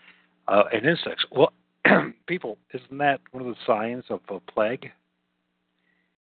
uh, 0.48 0.64
and 0.74 0.86
insects. 0.86 1.26
Well, 1.32 1.54
people, 2.28 2.58
isn't 2.74 2.98
that 2.98 3.22
one 3.32 3.46
of 3.46 3.50
the 3.50 3.60
signs 3.66 4.04
of 4.10 4.22
a 4.30 4.40
plague? 4.52 4.92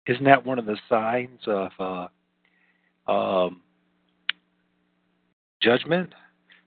Isn't 0.06 0.24
that 0.24 0.44
one 0.44 0.58
of 0.58 0.66
the 0.66 0.76
signs 0.88 1.40
of 1.46 1.70
uh, 1.78 3.10
um, 3.10 3.60
judgment? 5.60 6.12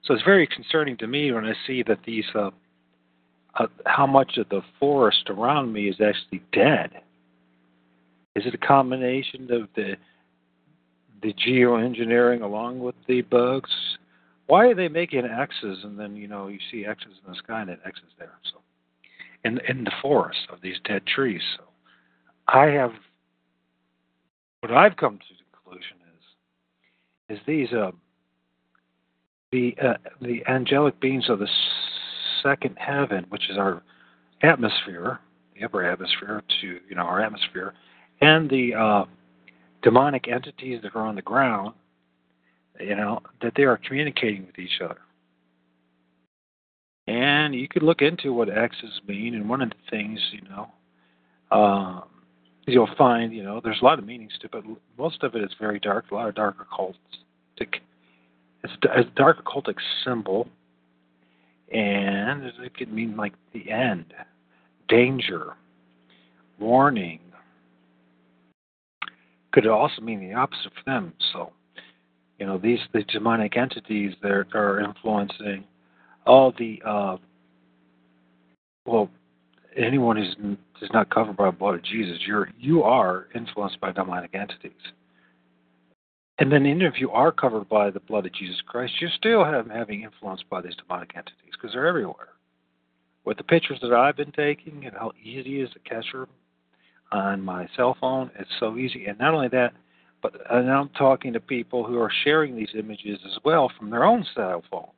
So 0.03 0.13
it's 0.13 0.23
very 0.23 0.47
concerning 0.47 0.97
to 0.97 1.07
me 1.07 1.31
when 1.31 1.45
I 1.45 1.53
see 1.65 1.83
that 1.83 1.99
these, 2.05 2.25
uh, 2.33 2.51
uh, 3.55 3.67
how 3.85 4.05
much 4.05 4.37
of 4.37 4.47
the 4.49 4.61
forest 4.79 5.29
around 5.29 5.73
me 5.73 5.89
is 5.89 5.95
actually 5.95 6.43
dead. 6.53 6.91
Is 8.35 8.45
it 8.45 8.53
a 8.53 8.57
combination 8.57 9.51
of 9.51 9.69
the 9.75 9.95
the 11.25 11.33
geoengineering 11.33 12.41
along 12.43 12.79
with 12.79 12.95
the 13.07 13.21
bugs. 13.21 13.71
Why 14.47 14.67
are 14.67 14.75
they 14.75 14.87
making 14.87 15.25
X's 15.25 15.79
and 15.83 15.99
then 15.99 16.15
you 16.15 16.27
know 16.27 16.47
you 16.47 16.59
see 16.71 16.85
X's 16.85 17.13
in 17.25 17.31
the 17.31 17.37
sky 17.37 17.61
and 17.61 17.71
X's 17.71 18.03
there? 18.19 18.37
So, 18.53 18.59
in 19.43 19.59
in 19.67 19.83
the 19.83 19.91
forest 20.01 20.47
of 20.51 20.61
these 20.61 20.77
dead 20.85 21.05
trees. 21.07 21.41
So, 21.57 21.63
I 22.47 22.65
have 22.67 22.91
what 24.65 24.75
I've 24.75 24.97
come 24.97 25.19
to 25.19 25.25
the 25.29 25.43
conclusion 25.53 25.97
is 27.29 27.37
is 27.37 27.45
these 27.45 27.71
uh, 27.71 27.91
the 29.51 29.75
uh, 29.79 29.93
the 30.21 30.43
angelic 30.47 30.99
beings 30.99 31.29
of 31.29 31.37
the 31.37 31.47
second 32.41 32.75
heaven, 32.79 33.27
which 33.29 33.47
is 33.51 33.59
our 33.59 33.83
atmosphere, 34.41 35.19
the 35.53 35.65
upper 35.65 35.85
atmosphere 35.85 36.41
to 36.61 36.79
you 36.89 36.95
know 36.95 37.03
our 37.03 37.21
atmosphere, 37.21 37.75
and 38.21 38.49
the 38.49 38.73
uh, 38.73 39.05
demonic 39.83 40.27
entities 40.27 40.79
that 40.81 40.95
are 40.95 41.05
on 41.05 41.13
the 41.13 41.21
ground, 41.21 41.75
you 42.79 42.95
know 42.95 43.19
that 43.43 43.53
they 43.55 43.63
are 43.63 43.77
communicating 43.77 44.47
with 44.47 44.57
each 44.57 44.81
other. 44.83 44.97
And 47.05 47.53
you 47.53 47.67
could 47.67 47.83
look 47.83 48.01
into 48.01 48.33
what 48.33 48.49
X's 48.49 48.99
mean, 49.07 49.35
and 49.35 49.47
one 49.47 49.61
of 49.61 49.69
the 49.69 49.75
things 49.91 50.19
you 50.31 50.41
know. 50.49 50.71
Um, 51.51 52.14
you'll 52.73 52.89
find, 52.97 53.33
you 53.33 53.43
know, 53.43 53.61
there's 53.63 53.81
a 53.81 53.85
lot 53.85 53.99
of 53.99 54.05
meanings 54.05 54.33
to 54.39 54.45
it, 54.47 54.51
but 54.51 54.63
most 54.97 55.23
of 55.23 55.35
it 55.35 55.43
is 55.43 55.51
very 55.59 55.79
dark, 55.79 56.11
a 56.11 56.15
lot 56.15 56.27
of 56.27 56.35
dark 56.35 56.57
occultic. 56.57 56.95
It's 57.57 58.73
a 58.83 59.03
dark 59.15 59.43
occultic 59.45 59.75
symbol, 60.03 60.47
and 61.71 62.43
it 62.43 62.75
could 62.75 62.91
mean 62.91 63.15
like 63.15 63.33
the 63.53 63.69
end, 63.69 64.13
danger, 64.87 65.53
warning. 66.59 67.19
Could 69.51 69.67
also 69.67 70.01
mean 70.01 70.19
the 70.19 70.33
opposite 70.33 70.71
for 70.73 70.83
them. 70.85 71.13
So, 71.31 71.53
you 72.39 72.45
know, 72.45 72.57
these 72.57 72.79
the 72.91 73.03
demonic 73.03 73.55
entities 73.55 74.13
that 74.21 74.47
are 74.53 74.81
influencing 74.81 75.63
all 76.25 76.51
the 76.57 76.81
uh, 76.85 77.17
well, 78.85 79.09
anyone 79.77 80.17
who's 80.17 80.57
is 80.81 80.89
not 80.93 81.09
covered 81.09 81.37
by 81.37 81.47
the 81.47 81.57
blood 81.57 81.75
of 81.75 81.83
Jesus, 81.83 82.19
you're 82.25 82.49
you 82.59 82.83
are 82.83 83.27
influenced 83.35 83.79
by 83.79 83.91
demonic 83.91 84.33
entities. 84.33 84.71
And 86.37 86.51
then 86.51 86.65
even 86.65 86.81
if 86.81 86.99
you 86.99 87.11
are 87.11 87.31
covered 87.31 87.69
by 87.69 87.89
the 87.89 88.01
blood 88.01 88.25
of 88.25 88.33
Jesus 88.33 88.61
Christ, 88.67 88.93
you're 88.99 89.09
still 89.15 89.45
have, 89.45 89.69
having 89.69 90.03
influence 90.03 90.41
by 90.49 90.61
these 90.61 90.75
demonic 90.75 91.15
entities 91.15 91.53
because 91.53 91.71
they're 91.73 91.87
everywhere. 91.87 92.29
With 93.23 93.37
the 93.37 93.43
pictures 93.43 93.79
that 93.81 93.93
I've 93.93 94.17
been 94.17 94.33
taking 94.33 94.85
and 94.85 94.95
how 94.95 95.13
easy 95.23 95.61
it 95.61 95.63
is 95.63 95.69
to 95.71 95.79
capture 95.79 96.27
on 97.11 97.41
my 97.41 97.67
cell 97.75 97.95
phone, 97.99 98.31
it's 98.37 98.49
so 98.59 98.77
easy. 98.77 99.05
And 99.05 99.17
not 99.17 99.33
only 99.33 99.47
that, 99.49 99.73
but 100.21 100.33
and 100.51 100.69
I'm 100.69 100.89
talking 100.89 101.33
to 101.33 101.39
people 101.39 101.85
who 101.85 101.99
are 101.99 102.11
sharing 102.23 102.55
these 102.55 102.69
images 102.77 103.19
as 103.25 103.37
well 103.45 103.71
from 103.77 103.89
their 103.89 104.03
own 104.03 104.25
cell 104.35 104.63
phone. 104.69 104.89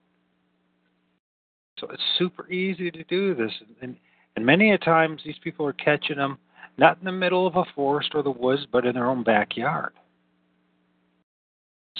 So 1.79 1.87
it's 1.91 2.01
super 2.17 2.49
easy 2.49 2.89
to 2.89 3.03
do 3.03 3.35
this. 3.35 3.51
And, 3.81 3.95
and 4.38 4.45
many 4.45 4.71
a 4.71 4.78
times 4.78 5.19
these 5.26 5.39
people 5.43 5.65
are 5.65 5.73
catching 5.73 6.17
them 6.17 6.38
not 6.78 7.00
in 7.00 7.06
the 7.06 7.12
middle 7.12 7.47
of 7.47 7.56
a 7.56 7.65
forest 7.73 8.12
or 8.13 8.21
the 8.21 8.30
woods, 8.30 8.67
but 8.71 8.86
in 8.86 8.93
their 8.93 9.08
own 9.08 9.23
backyard. 9.23 9.93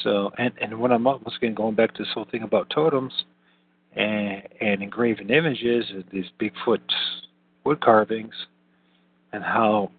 So, 0.04 0.32
and, 0.38 0.54
and 0.62 0.80
when 0.80 0.92
I'm 0.92 1.04
once 1.04 1.34
again 1.36 1.56
going 1.56 1.74
back 1.74 1.96
to 1.96 2.04
this 2.04 2.12
whole 2.14 2.28
thing 2.30 2.44
about 2.44 2.70
totems 2.70 3.12
and, 3.96 4.44
and 4.62 4.84
engraven 4.84 5.32
images, 5.32 5.86
these 6.14 6.28
Bigfoot 6.40 6.82
wood 7.64 7.82
carvings, 7.82 8.36
and 9.34 9.44
how 9.44 9.90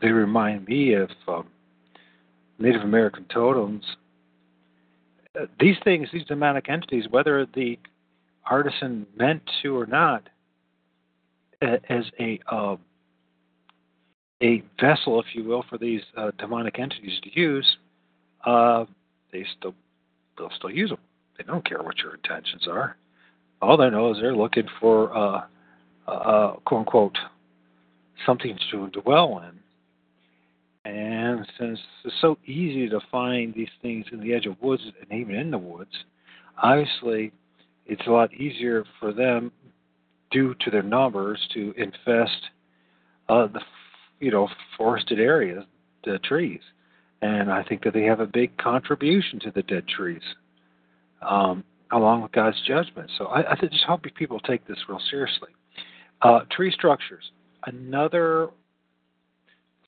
they 0.00 0.08
remind 0.08 0.66
me 0.66 0.94
of 0.94 1.10
um, 1.28 1.48
Native 2.58 2.80
American 2.80 3.26
totems. 3.26 3.84
Uh, 5.38 5.44
these 5.60 5.76
things, 5.84 6.08
these 6.14 6.24
demonic 6.24 6.70
entities, 6.70 7.04
whether 7.10 7.46
the 7.54 7.78
artisan 8.46 9.06
meant 9.18 9.42
to 9.62 9.78
or 9.78 9.84
not, 9.84 10.30
as 11.88 12.04
a 12.20 12.38
uh, 12.50 12.76
a 14.42 14.62
vessel, 14.80 15.20
if 15.20 15.26
you 15.34 15.44
will, 15.44 15.64
for 15.68 15.78
these 15.78 16.02
uh, 16.16 16.30
demonic 16.38 16.78
entities 16.78 17.18
to 17.22 17.40
use, 17.40 17.76
uh, 18.44 18.84
they 19.32 19.44
still 19.58 19.74
they'll 20.36 20.50
still 20.56 20.70
use 20.70 20.90
them. 20.90 20.98
They 21.38 21.44
don't 21.44 21.66
care 21.66 21.82
what 21.82 21.98
your 21.98 22.14
intentions 22.14 22.66
are. 22.68 22.96
All 23.62 23.76
they 23.76 23.90
know 23.90 24.12
is 24.12 24.18
they're 24.20 24.36
looking 24.36 24.68
for 24.80 25.16
uh, 25.16 25.44
uh, 26.06 26.52
quote 26.64 26.80
unquote 26.80 27.18
something 28.26 28.58
to 28.70 28.88
dwell 28.88 29.42
in. 29.48 29.58
And 30.90 31.46
since 31.58 31.78
it's 32.04 32.14
so 32.20 32.36
easy 32.46 32.88
to 32.90 33.00
find 33.10 33.54
these 33.54 33.70
things 33.80 34.04
in 34.12 34.20
the 34.20 34.34
edge 34.34 34.46
of 34.46 34.60
woods 34.60 34.82
and 34.84 35.20
even 35.20 35.34
in 35.34 35.50
the 35.50 35.58
woods, 35.58 35.92
obviously 36.62 37.32
it's 37.86 38.06
a 38.06 38.10
lot 38.10 38.32
easier 38.34 38.84
for 39.00 39.12
them, 39.12 39.50
due 40.34 40.54
to 40.60 40.70
their 40.70 40.82
numbers, 40.82 41.40
to 41.54 41.72
infest 41.78 42.50
uh, 43.30 43.46
the 43.46 43.60
you 44.20 44.30
know 44.30 44.48
forested 44.76 45.18
areas, 45.18 45.64
the 46.04 46.18
trees 46.18 46.60
and 47.24 47.50
I 47.50 47.62
think 47.62 47.82
that 47.84 47.94
they 47.94 48.02
have 48.02 48.20
a 48.20 48.26
big 48.26 48.54
contribution 48.58 49.40
to 49.40 49.50
the 49.50 49.62
dead 49.62 49.88
trees, 49.88 50.20
um, 51.22 51.64
along 51.90 52.20
with 52.20 52.32
God's 52.32 52.60
judgment. 52.68 53.10
So 53.16 53.26
I, 53.26 53.52
I 53.52 53.56
just 53.56 53.84
hope 53.84 54.02
people 54.14 54.40
take 54.40 54.66
this 54.68 54.76
real 54.88 55.00
seriously. 55.10 55.48
Uh, 56.20 56.40
tree 56.50 56.70
structures, 56.70 57.24
another 57.66 58.50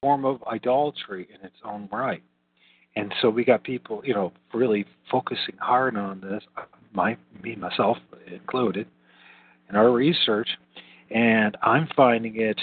form 0.00 0.24
of 0.24 0.42
idolatry 0.50 1.28
in 1.28 1.44
its 1.44 1.56
own 1.62 1.90
right. 1.92 2.22
And 2.96 3.14
so 3.20 3.28
we 3.28 3.44
got 3.44 3.62
people, 3.62 4.00
you 4.02 4.14
know, 4.14 4.32
really 4.54 4.86
focusing 5.10 5.56
hard 5.58 5.98
on 5.98 6.22
this, 6.22 6.42
my 6.94 7.18
me 7.42 7.54
myself 7.54 7.98
included, 8.32 8.86
in 9.68 9.76
our 9.76 9.90
research, 9.90 10.48
and 11.10 11.56
I'm 11.62 11.88
finding 11.96 12.40
it 12.40 12.58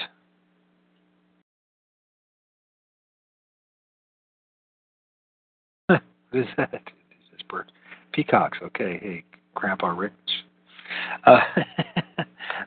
What 6.33 6.41
is 6.41 6.45
that? 6.57 6.71
This 6.71 7.41
bird. 7.47 7.71
Peacocks. 8.11 8.57
Okay. 8.63 8.99
Hey, 9.01 9.23
Grandpa 9.53 9.87
Rich. 9.87 10.13
Uh, 11.25 11.39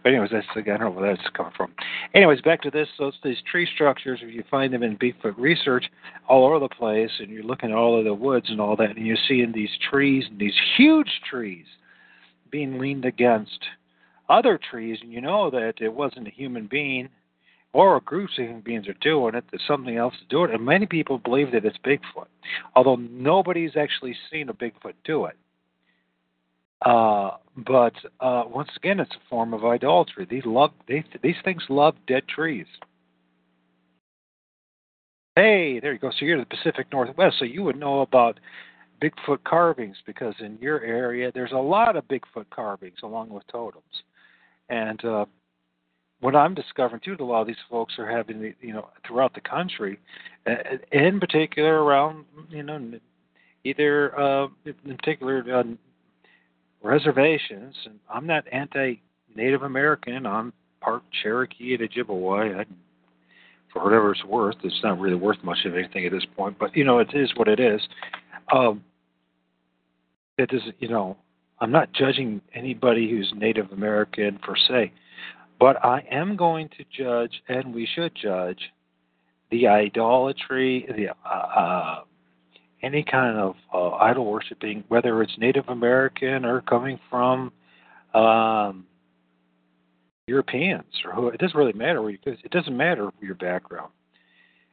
but 0.02 0.08
anyways, 0.08 0.30
that's 0.32 0.46
I 0.54 0.60
don't 0.60 0.80
know 0.80 0.90
where 0.90 1.14
that's 1.14 1.28
coming 1.36 1.52
from. 1.56 1.72
Anyways, 2.14 2.40
back 2.42 2.62
to 2.62 2.70
this. 2.70 2.88
So 2.96 3.08
it's 3.08 3.16
these 3.24 3.38
tree 3.50 3.68
structures. 3.74 4.20
If 4.22 4.32
you 4.32 4.44
find 4.50 4.72
them 4.72 4.82
in 4.82 4.96
Bigfoot 4.96 5.34
research 5.36 5.86
all 6.28 6.46
over 6.46 6.58
the 6.58 6.68
place, 6.68 7.10
and 7.18 7.28
you're 7.28 7.42
looking 7.42 7.70
at 7.70 7.76
all 7.76 7.98
of 7.98 8.04
the 8.04 8.14
woods 8.14 8.46
and 8.50 8.60
all 8.60 8.76
that, 8.76 8.96
and 8.96 9.06
you're 9.06 9.16
seeing 9.28 9.52
these 9.52 9.70
trees 9.90 10.24
and 10.30 10.38
these 10.38 10.54
huge 10.76 11.10
trees 11.28 11.66
being 12.50 12.78
leaned 12.78 13.04
against 13.04 13.58
other 14.28 14.58
trees, 14.58 14.98
and 15.02 15.12
you 15.12 15.20
know 15.20 15.50
that 15.50 15.74
it 15.80 15.92
wasn't 15.92 16.28
a 16.28 16.30
human 16.30 16.66
being 16.66 17.08
or 17.76 17.98
a 17.98 18.00
group 18.00 18.30
of 18.30 18.36
human 18.36 18.60
beings 18.62 18.88
are 18.88 18.94
doing 19.02 19.34
it, 19.34 19.44
there's 19.50 19.62
something 19.68 19.98
else 19.98 20.14
to 20.18 20.24
do 20.28 20.44
it. 20.44 20.50
And 20.50 20.64
many 20.64 20.86
people 20.86 21.18
believe 21.18 21.52
that 21.52 21.66
it's 21.66 21.76
Bigfoot, 21.84 22.28
although 22.74 22.96
nobody's 22.96 23.76
actually 23.76 24.16
seen 24.30 24.48
a 24.48 24.54
Bigfoot 24.54 24.94
do 25.04 25.26
it. 25.26 25.36
Uh, 26.80 27.32
but 27.56 27.92
uh, 28.20 28.44
once 28.46 28.70
again, 28.76 28.98
it's 28.98 29.14
a 29.14 29.28
form 29.28 29.52
of 29.52 29.64
idolatry. 29.64 30.26
These 30.28 30.46
love 30.46 30.70
they, 30.88 31.04
these 31.22 31.36
things 31.44 31.62
love 31.68 31.94
dead 32.06 32.26
trees. 32.28 32.66
Hey, 35.34 35.78
there 35.80 35.92
you 35.92 35.98
go. 35.98 36.10
So 36.10 36.24
you're 36.24 36.38
in 36.38 36.46
the 36.48 36.56
Pacific 36.56 36.86
Northwest, 36.90 37.36
so 37.38 37.44
you 37.44 37.62
would 37.62 37.78
know 37.78 38.00
about 38.00 38.40
Bigfoot 39.02 39.44
carvings 39.44 39.96
because 40.06 40.34
in 40.40 40.56
your 40.62 40.80
area 40.80 41.30
there's 41.34 41.52
a 41.52 41.56
lot 41.56 41.96
of 41.96 42.08
Bigfoot 42.08 42.46
carvings 42.50 42.98
along 43.02 43.28
with 43.28 43.46
totems. 43.48 43.84
And 44.68 45.04
uh, 45.04 45.26
what 46.20 46.34
I'm 46.34 46.54
discovering 46.54 47.00
too, 47.04 47.16
a 47.18 47.24
lot 47.24 47.42
of 47.42 47.46
these 47.46 47.56
folks 47.70 47.94
are 47.98 48.10
having, 48.10 48.54
you 48.60 48.72
know, 48.72 48.88
throughout 49.06 49.34
the 49.34 49.40
country, 49.40 49.98
in 50.92 51.20
particular 51.20 51.82
around, 51.82 52.24
you 52.48 52.62
know, 52.62 52.92
either 53.64 54.18
uh, 54.18 54.48
in 54.64 54.96
particular 54.96 55.44
uh, 55.54 55.64
reservations. 56.82 57.74
And 57.84 57.98
I'm 58.12 58.26
not 58.26 58.44
anti-Native 58.52 59.62
American. 59.62 60.26
I'm 60.26 60.52
part 60.80 61.02
Cherokee 61.22 61.74
and 61.74 61.88
Ojibwe. 61.88 62.60
I, 62.60 62.64
for 63.72 63.84
whatever 63.84 64.12
it's 64.12 64.24
worth, 64.24 64.56
it's 64.62 64.80
not 64.82 64.98
really 64.98 65.16
worth 65.16 65.38
much 65.42 65.58
of 65.66 65.74
anything 65.74 66.06
at 66.06 66.12
this 66.12 66.26
point. 66.36 66.58
But 66.58 66.74
you 66.76 66.84
know, 66.84 66.98
it 66.98 67.10
is 67.12 67.30
what 67.36 67.48
it 67.48 67.60
is. 67.60 67.80
Um, 68.52 68.82
it 70.38 70.50
is, 70.52 70.62
you 70.78 70.88
know, 70.88 71.16
I'm 71.60 71.70
not 71.70 71.92
judging 71.92 72.40
anybody 72.54 73.10
who's 73.10 73.32
Native 73.34 73.72
American 73.72 74.38
per 74.38 74.54
se. 74.56 74.92
But 75.58 75.82
I 75.84 76.04
am 76.10 76.36
going 76.36 76.68
to 76.76 76.84
judge, 76.96 77.42
and 77.48 77.74
we 77.74 77.88
should 77.94 78.12
judge, 78.14 78.60
the 79.50 79.68
idolatry, 79.68 80.86
the 80.94 81.08
uh, 81.28 81.34
uh, 81.34 82.00
any 82.82 83.02
kind 83.02 83.38
of 83.38 83.54
uh, 83.72 83.92
idol 83.96 84.26
worshiping, 84.26 84.84
whether 84.88 85.22
it's 85.22 85.32
Native 85.38 85.66
American 85.68 86.44
or 86.44 86.60
coming 86.60 86.98
from 87.08 87.52
um, 88.12 88.84
Europeans 90.26 90.84
or 91.04 91.12
who. 91.12 91.28
It 91.28 91.40
doesn't 91.40 91.56
really 91.56 91.72
matter 91.72 92.02
where 92.02 92.10
you. 92.10 92.18
It 92.26 92.50
doesn't 92.50 92.76
matter 92.76 93.08
your 93.22 93.34
background. 93.34 93.92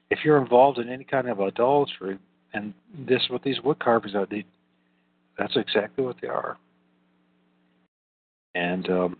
If 0.09 0.19
you're 0.25 0.41
involved 0.41 0.79
in 0.79 0.89
any 0.89 1.05
kind 1.05 1.29
of 1.29 1.39
idolatry, 1.39 2.19
and 2.53 2.73
this 3.07 3.21
what 3.29 3.43
these 3.43 3.61
wood 3.61 3.79
carvings 3.79 4.15
are. 4.15 4.25
They, 4.25 4.45
that's 5.37 5.55
exactly 5.55 6.03
what 6.03 6.17
they 6.21 6.27
are. 6.27 6.57
And 8.55 8.89
um, 8.89 9.17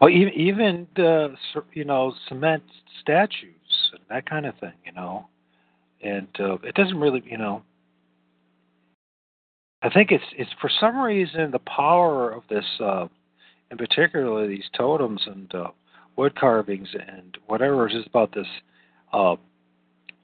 oh, 0.00 0.08
even 0.08 0.32
even 0.34 0.86
the 0.96 1.34
you 1.72 1.84
know 1.84 2.14
cement 2.28 2.62
statues 3.00 3.90
and 3.92 4.00
that 4.10 4.28
kind 4.28 4.46
of 4.46 4.56
thing. 4.58 4.72
You 4.84 4.92
know, 4.92 5.28
and 6.02 6.28
uh, 6.38 6.54
it 6.62 6.74
doesn't 6.74 6.98
really 6.98 7.22
you 7.24 7.38
know. 7.38 7.62
I 9.82 9.90
think 9.90 10.12
it's 10.12 10.24
it's 10.36 10.50
for 10.60 10.70
some 10.80 10.98
reason 10.98 11.50
the 11.50 11.60
power 11.60 12.30
of 12.30 12.42
this, 12.48 12.64
uh, 12.80 13.06
in 13.70 13.78
particular 13.78 14.46
these 14.46 14.68
totems 14.76 15.22
and 15.26 15.52
uh, 15.54 15.68
wood 16.16 16.34
carvings 16.34 16.88
and 16.94 17.36
whatever 17.46 17.88
is 17.88 18.06
about 18.06 18.34
this. 18.34 18.46
Uh, 19.12 19.36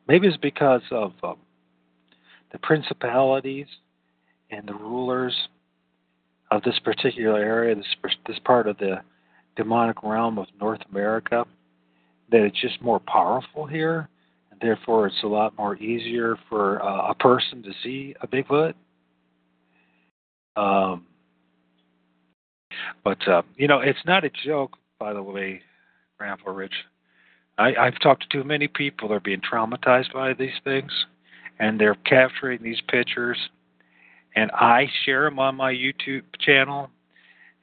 maybe 0.06 0.26
it's 0.26 0.36
because 0.36 0.82
of 0.90 1.12
um, 1.22 1.36
the 2.52 2.58
principalities 2.58 3.66
and 4.50 4.66
the 4.68 4.74
rulers 4.74 5.34
of 6.50 6.62
this 6.62 6.78
particular 6.78 7.38
area, 7.38 7.74
this 7.74 7.86
this 8.26 8.38
part 8.44 8.66
of 8.66 8.78
the 8.78 9.00
demonic 9.56 10.02
realm 10.02 10.38
of 10.38 10.46
North 10.60 10.80
America, 10.90 11.44
that 12.30 12.42
it's 12.42 12.60
just 12.60 12.80
more 12.80 13.00
powerful 13.00 13.66
here, 13.66 14.08
and 14.50 14.60
therefore 14.60 15.06
it's 15.06 15.22
a 15.22 15.26
lot 15.26 15.56
more 15.58 15.76
easier 15.76 16.36
for 16.48 16.82
uh, 16.82 17.10
a 17.10 17.14
person 17.14 17.62
to 17.62 17.70
see 17.82 18.14
a 18.20 18.26
Bigfoot. 18.26 18.74
Um, 20.56 21.06
but 23.04 23.26
uh, 23.28 23.42
you 23.56 23.68
know, 23.68 23.80
it's 23.80 23.98
not 24.06 24.24
a 24.24 24.30
joke, 24.44 24.76
by 24.98 25.12
the 25.12 25.22
way, 25.22 25.62
Grandpa 26.18 26.50
Rich. 26.50 26.74
I, 27.58 27.74
I've 27.74 27.98
talked 28.00 28.22
to 28.22 28.28
too 28.28 28.44
many 28.44 28.68
people. 28.68 29.08
They're 29.08 29.20
being 29.20 29.40
traumatized 29.40 30.12
by 30.12 30.32
these 30.32 30.54
things, 30.64 30.92
and 31.58 31.80
they're 31.80 31.96
capturing 32.06 32.62
these 32.62 32.80
pictures. 32.88 33.36
And 34.38 34.52
I 34.52 34.88
share 35.04 35.24
them 35.24 35.40
on 35.40 35.56
my 35.56 35.72
YouTube 35.72 36.22
channel, 36.38 36.90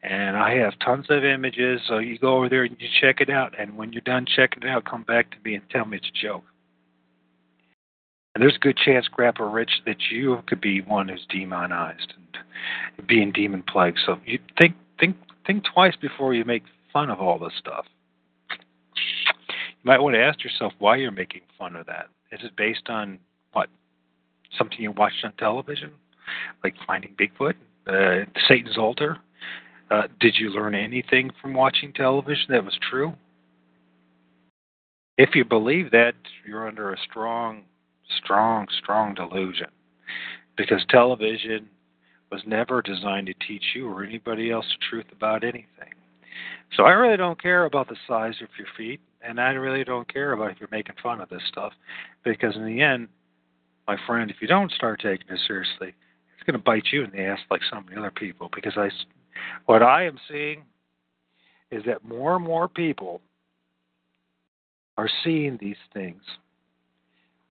and 0.03 0.35
I 0.35 0.55
have 0.55 0.77
tons 0.79 1.05
of 1.09 1.23
images. 1.23 1.79
So 1.87 1.99
you 1.99 2.19
go 2.19 2.35
over 2.35 2.49
there 2.49 2.63
and 2.63 2.75
you 2.77 2.89
check 2.99 3.21
it 3.21 3.29
out. 3.29 3.57
And 3.57 3.77
when 3.77 3.93
you're 3.93 4.01
done 4.01 4.25
checking 4.25 4.63
it 4.63 4.69
out, 4.69 4.83
come 4.83 5.03
back 5.03 5.31
to 5.31 5.37
me 5.45 5.55
and 5.55 5.63
tell 5.69 5.85
me 5.85 5.95
it's 5.95 6.09
a 6.09 6.21
joke. 6.21 6.43
And 8.33 8.41
there's 8.41 8.57
a 8.57 8.59
good 8.59 8.75
chance, 8.75 9.07
Grandpa 9.07 9.49
Rich, 9.49 9.83
that 9.85 10.11
you 10.11 10.43
could 10.47 10.59
be 10.59 10.81
one 10.81 11.07
who's 11.07 11.25
demonized 11.29 12.13
and 12.97 13.07
being 13.07 13.31
demon 13.31 13.63
plagued. 13.65 13.99
So 14.05 14.19
you 14.25 14.39
think 14.59 14.75
think 14.99 15.15
think 15.47 15.63
twice 15.73 15.95
before 15.95 16.33
you 16.33 16.43
make 16.43 16.63
fun 16.91 17.09
of 17.09 17.21
all 17.21 17.39
this 17.39 17.53
stuff. 17.57 17.85
You 18.51 19.85
might 19.85 20.01
want 20.01 20.15
to 20.15 20.21
ask 20.21 20.43
yourself 20.43 20.73
why 20.79 20.97
you're 20.97 21.11
making 21.11 21.43
fun 21.57 21.77
of 21.77 21.85
that. 21.85 22.07
Is 22.33 22.41
it 22.43 22.57
based 22.57 22.89
on 22.89 23.19
what? 23.53 23.69
Something 24.57 24.81
you 24.81 24.91
watched 24.91 25.23
on 25.23 25.31
television? 25.39 25.91
Like 26.63 26.75
finding 26.85 27.15
Bigfoot? 27.15 27.55
Uh, 27.87 28.25
Satan's 28.47 28.77
altar? 28.77 29.17
Uh, 29.91 30.03
did 30.19 30.35
you 30.37 30.49
learn 30.49 30.73
anything 30.73 31.31
from 31.41 31.53
watching 31.53 31.93
television 31.93 32.47
that 32.49 32.65
was 32.65 32.77
true? 32.89 33.13
If 35.17 35.35
you 35.35 35.45
believe 35.45 35.91
that, 35.91 36.15
you're 36.45 36.67
under 36.67 36.91
a 36.91 36.97
strong, 37.09 37.63
strong, 38.17 38.67
strong 38.81 39.13
delusion. 39.13 39.67
Because 40.57 40.83
television 40.89 41.69
was 42.31 42.41
never 42.45 42.81
designed 42.81 43.27
to 43.27 43.47
teach 43.47 43.63
you 43.75 43.87
or 43.87 44.03
anybody 44.03 44.51
else 44.51 44.65
the 44.65 44.85
truth 44.89 45.05
about 45.11 45.43
anything. 45.43 45.93
So 46.75 46.83
I 46.83 46.91
really 46.91 47.17
don't 47.17 47.41
care 47.41 47.65
about 47.65 47.87
the 47.87 47.95
size 48.07 48.35
of 48.41 48.49
your 48.57 48.67
feet 48.75 48.99
and 49.27 49.39
I 49.39 49.51
really 49.51 49.83
don't 49.83 50.11
care 50.11 50.33
about 50.33 50.51
if 50.51 50.59
you're 50.59 50.69
making 50.71 50.95
fun 51.01 51.19
of 51.19 51.29
this 51.29 51.41
stuff, 51.47 51.73
because 52.23 52.55
in 52.55 52.65
the 52.65 52.81
end, 52.81 53.07
my 53.87 53.97
friend, 54.07 54.29
if 54.29 54.37
you 54.41 54.47
don't 54.47 54.71
start 54.71 54.99
taking 55.01 55.27
it 55.29 55.39
seriously, 55.47 55.93
going 56.45 56.57
to 56.57 56.63
bite 56.63 56.87
you 56.91 57.03
in 57.03 57.11
the 57.11 57.21
ass 57.21 57.39
like 57.49 57.61
so 57.69 57.81
many 57.81 57.97
other 57.97 58.11
people. 58.11 58.49
Because 58.53 58.73
I, 58.77 58.89
what 59.65 59.83
I 59.83 60.05
am 60.05 60.17
seeing 60.29 60.63
is 61.71 61.83
that 61.85 62.05
more 62.05 62.35
and 62.35 62.45
more 62.45 62.67
people 62.67 63.21
are 64.97 65.09
seeing 65.23 65.57
these 65.59 65.75
things. 65.93 66.21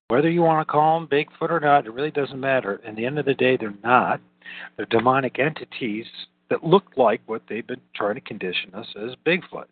Whether 0.09 0.31
you 0.31 0.43
want 0.43 0.67
to 0.67 0.71
call 0.71 1.01
them 1.01 1.09
Bigfoot 1.09 1.51
or 1.51 1.61
not, 1.61 1.87
it 1.87 1.93
really 1.93 2.11
doesn't 2.11 2.39
matter. 2.39 2.81
In 2.87 2.95
the 2.95 3.07
end 3.07 3.19
of 3.19 3.25
the 3.25 3.35
day, 3.35 3.57
they're 3.57 3.75
not. 3.83 4.21
They're 4.77 4.87
demonic 4.87 5.39
entities 5.39 6.07
that 6.51 6.65
look 6.65 6.85
like 6.97 7.21
what 7.27 7.43
they've 7.49 7.67
been 7.67 7.81
trying 7.95 8.15
to 8.17 8.21
condition 8.21 8.75
us 8.75 8.87
as 8.97 9.13
Bigfoot. 9.27 9.65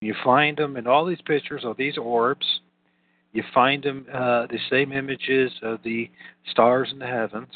You 0.00 0.14
find 0.24 0.56
them 0.56 0.76
in 0.76 0.86
all 0.86 1.04
these 1.04 1.20
pictures 1.24 1.62
of 1.64 1.76
these 1.76 1.96
orbs. 1.96 2.46
You 3.32 3.44
find 3.54 3.82
them 3.82 4.06
uh, 4.12 4.46
the 4.48 4.58
same 4.70 4.92
images 4.92 5.52
of 5.62 5.82
the 5.84 6.10
stars 6.50 6.88
in 6.92 6.98
the 6.98 7.06
heavens, 7.06 7.52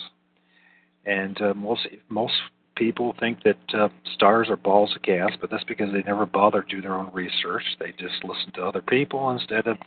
and 1.07 1.40
uh, 1.40 1.54
most 1.54 1.86
most 2.09 2.34
people 2.76 3.14
think 3.18 3.42
that 3.44 3.59
uh, 3.74 3.88
stars 4.14 4.48
are 4.50 4.57
balls 4.57 4.94
of 4.94 5.02
gas, 5.02 5.30
but 5.40 5.50
that's 5.50 5.64
because 5.64 5.92
they 5.92 6.02
never 6.02 6.26
bother 6.26 6.62
to 6.62 6.68
do 6.68 6.82
their 6.82 6.94
own 6.94 7.11
research. 7.12 7.62
They 7.80 7.92
just 7.92 8.22
listen 8.22 8.52
to 8.57 8.62
other 8.64 8.82
people 8.82 9.30
instead 9.30 9.66
of 9.66 9.78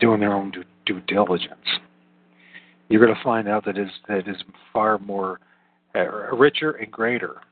doing 0.00 0.20
their 0.20 0.32
own 0.32 0.50
due, 0.50 0.64
due 0.86 1.00
diligence. 1.00 1.66
You're 2.88 3.04
going 3.04 3.14
to 3.14 3.22
find 3.22 3.46
out 3.46 3.66
that 3.66 3.76
is, 3.76 3.90
that 4.08 4.26
is 4.26 4.36
far 4.72 4.96
more 4.98 5.40
uh, 5.94 6.34
richer 6.34 6.70
and 6.70 6.90
greater 6.90 7.42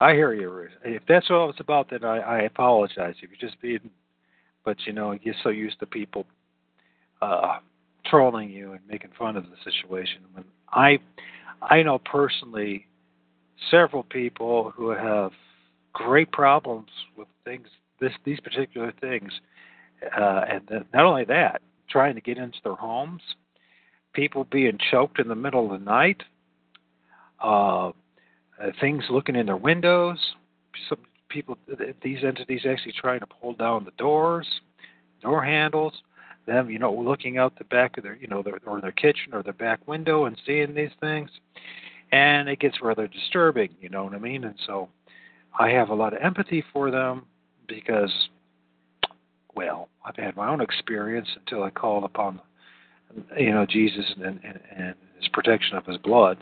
I 0.00 0.12
hear 0.12 0.32
you. 0.32 0.48
Ruth. 0.48 0.70
If 0.84 1.02
that's 1.08 1.28
what 1.28 1.50
it's 1.50 1.60
about, 1.60 1.90
then 1.90 2.04
I, 2.04 2.18
I 2.18 2.38
apologize. 2.42 3.16
If 3.20 3.30
you're 3.30 3.50
just 3.50 3.60
being, 3.60 3.90
but 4.64 4.76
you 4.86 4.92
know, 4.92 5.18
you're 5.22 5.34
so 5.42 5.48
used 5.48 5.80
to 5.80 5.86
people 5.86 6.24
uh, 7.20 7.58
trolling 8.06 8.50
you 8.50 8.72
and 8.72 8.80
making 8.88 9.10
fun 9.18 9.36
of 9.36 9.44
the 9.44 9.56
situation. 9.64 10.22
When 10.32 10.44
I, 10.72 10.98
I 11.62 11.82
know 11.82 11.98
personally 11.98 12.86
several 13.70 14.02
people 14.02 14.72
who 14.74 14.90
have 14.90 15.32
great 15.92 16.30
problems 16.32 16.90
with 17.16 17.28
things, 17.44 17.66
this 18.00 18.12
these 18.24 18.40
particular 18.40 18.92
things, 19.00 19.32
uh, 20.16 20.44
and 20.48 20.84
not 20.92 21.04
only 21.04 21.24
that, 21.24 21.62
trying 21.90 22.14
to 22.14 22.20
get 22.20 22.38
into 22.38 22.58
their 22.62 22.74
homes, 22.74 23.22
people 24.12 24.44
being 24.44 24.78
choked 24.90 25.18
in 25.18 25.28
the 25.28 25.34
middle 25.34 25.72
of 25.72 25.80
the 25.80 25.84
night. 25.84 26.22
Uh, 27.42 27.92
uh, 28.60 28.70
things 28.80 29.04
looking 29.10 29.36
in 29.36 29.46
their 29.46 29.56
windows. 29.56 30.18
Some 30.88 30.98
people, 31.28 31.56
these 32.02 32.18
entities 32.24 32.62
actually 32.68 32.94
trying 33.00 33.20
to 33.20 33.26
pull 33.26 33.54
down 33.54 33.84
the 33.84 33.92
doors, 33.92 34.46
door 35.22 35.44
handles. 35.44 35.94
Them, 36.48 36.70
you 36.70 36.78
know, 36.80 36.92
looking 36.92 37.38
out 37.38 37.56
the 37.56 37.64
back 37.64 37.96
of 37.96 38.02
their, 38.02 38.16
you 38.16 38.26
know, 38.26 38.42
their, 38.42 38.58
or 38.66 38.80
their 38.80 38.92
kitchen 38.92 39.32
or 39.32 39.42
their 39.42 39.52
back 39.52 39.86
window 39.86 40.24
and 40.24 40.36
seeing 40.44 40.74
these 40.74 40.90
things, 41.00 41.30
and 42.10 42.48
it 42.48 42.58
gets 42.58 42.82
rather 42.82 43.06
disturbing. 43.06 43.70
You 43.80 43.90
know 43.90 44.04
what 44.04 44.14
I 44.14 44.18
mean? 44.18 44.44
And 44.44 44.56
so, 44.66 44.88
I 45.58 45.70
have 45.70 45.88
a 45.90 45.94
lot 45.94 46.12
of 46.12 46.20
empathy 46.22 46.64
for 46.72 46.90
them 46.90 47.24
because, 47.66 48.12
well, 49.54 49.88
I've 50.04 50.16
had 50.16 50.36
my 50.36 50.48
own 50.48 50.60
experience 50.60 51.28
until 51.36 51.64
I 51.64 51.70
called 51.70 52.04
upon, 52.04 52.40
you 53.36 53.50
know, 53.50 53.66
Jesus 53.66 54.04
and, 54.16 54.40
and, 54.44 54.60
and 54.76 54.94
His 55.18 55.28
protection 55.32 55.76
of 55.76 55.84
His 55.84 55.98
blood 55.98 56.38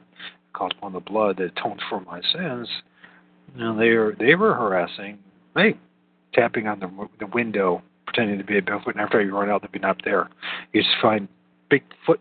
called 0.52 0.74
upon 0.76 0.92
the 0.92 1.00
blood 1.00 1.38
that 1.38 1.52
atoned 1.56 1.82
for 1.88 2.00
my 2.00 2.20
sins. 2.32 2.68
And 3.56 3.80
they 3.80 3.90
were 3.90 4.14
they 4.18 4.34
were 4.34 4.54
harassing 4.54 5.18
me, 5.54 5.78
tapping 6.34 6.66
on 6.66 6.80
the 6.80 7.08
the 7.18 7.26
window, 7.28 7.82
pretending 8.06 8.38
to 8.38 8.44
be 8.44 8.58
a 8.58 8.62
Bigfoot. 8.62 8.92
And 8.92 9.00
after 9.00 9.20
you 9.20 9.36
run 9.36 9.50
out, 9.50 9.62
they'd 9.62 9.72
be 9.72 9.78
not 9.78 10.00
there. 10.04 10.28
You 10.72 10.82
just 10.82 10.94
find 11.02 11.28
big 11.68 11.82
foot 12.04 12.20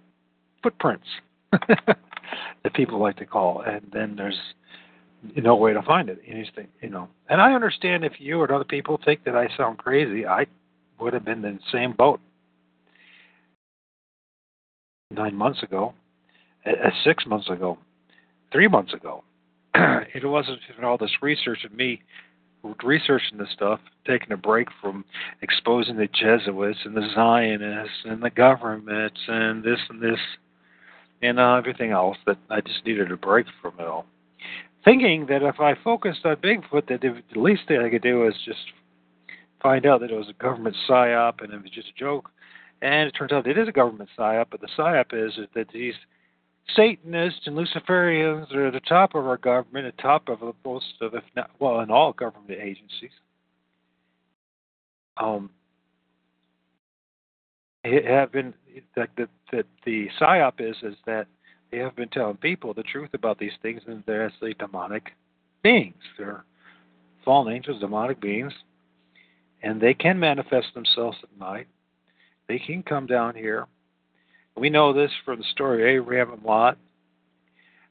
footprints 0.63 1.05
that 1.51 2.73
people 2.73 2.99
like 2.99 3.17
to 3.17 3.25
call, 3.25 3.61
and 3.61 3.81
then 3.93 4.15
there's 4.15 4.39
no 5.35 5.55
way 5.55 5.73
to 5.73 5.81
find 5.83 6.09
it. 6.09 6.19
Anything, 6.27 6.67
you 6.81 6.89
know. 6.89 7.07
And 7.29 7.41
I 7.41 7.53
understand 7.53 8.03
if 8.03 8.13
you 8.19 8.39
or 8.39 8.51
other 8.51 8.63
people 8.63 8.99
think 9.03 9.23
that 9.25 9.35
I 9.35 9.47
sound 9.55 9.77
crazy, 9.77 10.25
I 10.25 10.47
would 10.99 11.13
have 11.13 11.25
been 11.25 11.45
in 11.45 11.55
the 11.55 11.59
same 11.71 11.93
boat 11.93 12.19
nine 15.11 15.35
months 15.35 15.61
ago, 15.61 15.93
uh, 16.65 16.71
six 17.03 17.25
months 17.25 17.49
ago 17.49 17.77
three 18.51 18.67
months 18.69 18.93
ago. 18.93 19.23
it 19.75 20.25
wasn't 20.25 20.59
even 20.71 20.85
all 20.85 20.97
this 20.97 21.11
research 21.21 21.59
and 21.63 21.75
me 21.75 22.01
researching 22.83 23.37
this 23.37 23.49
stuff, 23.53 23.79
taking 24.05 24.31
a 24.31 24.37
break 24.37 24.67
from 24.81 25.05
exposing 25.41 25.97
the 25.97 26.07
Jesuits 26.07 26.79
and 26.85 26.95
the 26.95 27.07
Zionists 27.13 27.97
and 28.05 28.21
the 28.21 28.29
governments 28.29 29.19
and 29.27 29.63
this 29.63 29.79
and 29.89 30.01
this 30.01 30.19
and 31.21 31.39
uh, 31.39 31.55
everything 31.55 31.91
else 31.91 32.17
that 32.25 32.37
I 32.49 32.61
just 32.61 32.85
needed 32.85 33.11
a 33.11 33.17
break 33.17 33.45
from 33.61 33.73
it 33.79 33.85
all. 33.85 34.05
Thinking 34.83 35.25
that 35.27 35.41
if 35.41 35.59
I 35.59 35.73
focused 35.83 36.25
on 36.25 36.35
Bigfoot, 36.37 36.87
that 36.87 37.01
the 37.01 37.39
least 37.39 37.63
thing 37.67 37.81
I 37.81 37.89
could 37.89 38.03
do 38.03 38.19
was 38.19 38.35
just 38.45 38.59
find 39.61 39.85
out 39.85 40.01
that 40.01 40.11
it 40.11 40.17
was 40.17 40.29
a 40.29 40.43
government 40.43 40.75
psyop 40.87 41.43
and 41.43 41.51
it 41.51 41.61
was 41.61 41.71
just 41.71 41.89
a 41.89 41.99
joke. 41.99 42.29
And 42.81 43.07
it 43.07 43.11
turns 43.13 43.31
out 43.31 43.47
it 43.47 43.57
is 43.57 43.67
a 43.67 43.71
government 43.71 44.09
psyop, 44.17 44.47
but 44.51 44.61
the 44.61 44.67
psyop 44.77 45.05
is 45.13 45.33
that 45.55 45.69
these 45.73 45.95
Satanists 46.75 47.41
and 47.45 47.55
Luciferians 47.55 48.53
are 48.53 48.67
at 48.67 48.73
the 48.73 48.79
top 48.81 49.15
of 49.15 49.27
our 49.27 49.37
government, 49.37 49.85
at 49.85 49.95
the 49.95 50.01
top 50.01 50.29
of 50.29 50.39
most 50.65 50.85
of, 51.01 51.13
if 51.13 51.23
not, 51.35 51.51
well, 51.59 51.81
in 51.81 51.91
all 51.91 52.11
government 52.13 52.59
agencies. 52.59 53.11
Um, 55.17 55.49
have 57.83 58.31
been 58.31 58.53
that 58.95 59.09
the, 59.15 59.27
that 59.51 59.65
the 59.85 60.07
psyop 60.19 60.53
is 60.59 60.75
is 60.81 60.95
that 61.05 61.27
they 61.71 61.77
have 61.77 61.95
been 61.95 62.09
telling 62.09 62.37
people 62.37 62.73
the 62.73 62.83
truth 62.83 63.09
about 63.13 63.37
these 63.37 63.51
things, 63.61 63.81
and 63.87 64.03
they're 64.07 64.25
actually 64.25 64.53
demonic 64.55 65.11
beings. 65.61 65.95
They're 66.17 66.43
fallen 67.23 67.53
angels, 67.53 67.79
demonic 67.81 68.19
beings, 68.19 68.53
and 69.61 69.81
they 69.81 69.93
can 69.93 70.19
manifest 70.19 70.67
themselves 70.73 71.17
at 71.23 71.39
night. 71.39 71.67
They 72.47 72.59
can 72.59 72.83
come 72.83 73.07
down 73.07 73.35
here. 73.35 73.65
We 74.57 74.69
know 74.69 74.93
this 74.93 75.11
from 75.23 75.39
the 75.39 75.45
story 75.51 75.81
of 75.81 76.03
Abraham 76.03 76.33
and 76.33 76.43
Lot. 76.43 76.77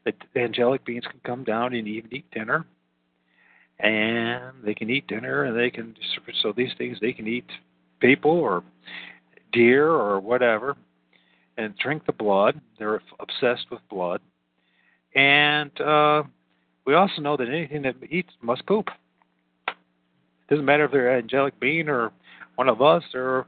That 0.04 0.16
angelic 0.36 0.84
beings 0.84 1.04
can 1.10 1.20
come 1.24 1.44
down 1.44 1.74
and 1.74 1.88
even 1.88 2.14
eat 2.14 2.30
dinner, 2.30 2.66
and 3.78 4.52
they 4.62 4.74
can 4.74 4.90
eat 4.90 5.06
dinner, 5.06 5.44
and 5.44 5.58
they 5.58 5.70
can 5.70 5.94
so 6.42 6.52
these 6.52 6.72
things 6.76 6.98
they 7.00 7.12
can 7.12 7.26
eat 7.26 7.48
people 8.00 8.30
or 8.30 8.62
deer 9.52 9.88
or 9.88 10.20
whatever, 10.20 10.76
and 11.56 11.76
drink 11.78 12.04
the 12.04 12.12
blood. 12.12 12.60
They're 12.78 13.00
obsessed 13.18 13.70
with 13.70 13.80
blood, 13.88 14.20
and 15.14 15.78
uh, 15.80 16.24
we 16.86 16.94
also 16.94 17.22
know 17.22 17.36
that 17.36 17.48
anything 17.48 17.82
that 17.82 17.96
eats 18.10 18.32
must 18.42 18.66
poop. 18.66 18.88
It 19.68 19.74
doesn't 20.50 20.64
matter 20.64 20.84
if 20.84 20.92
they're 20.92 21.16
an 21.16 21.24
angelic 21.24 21.58
being 21.58 21.88
or 21.88 22.12
one 22.56 22.68
of 22.68 22.82
us 22.82 23.02
or, 23.14 23.46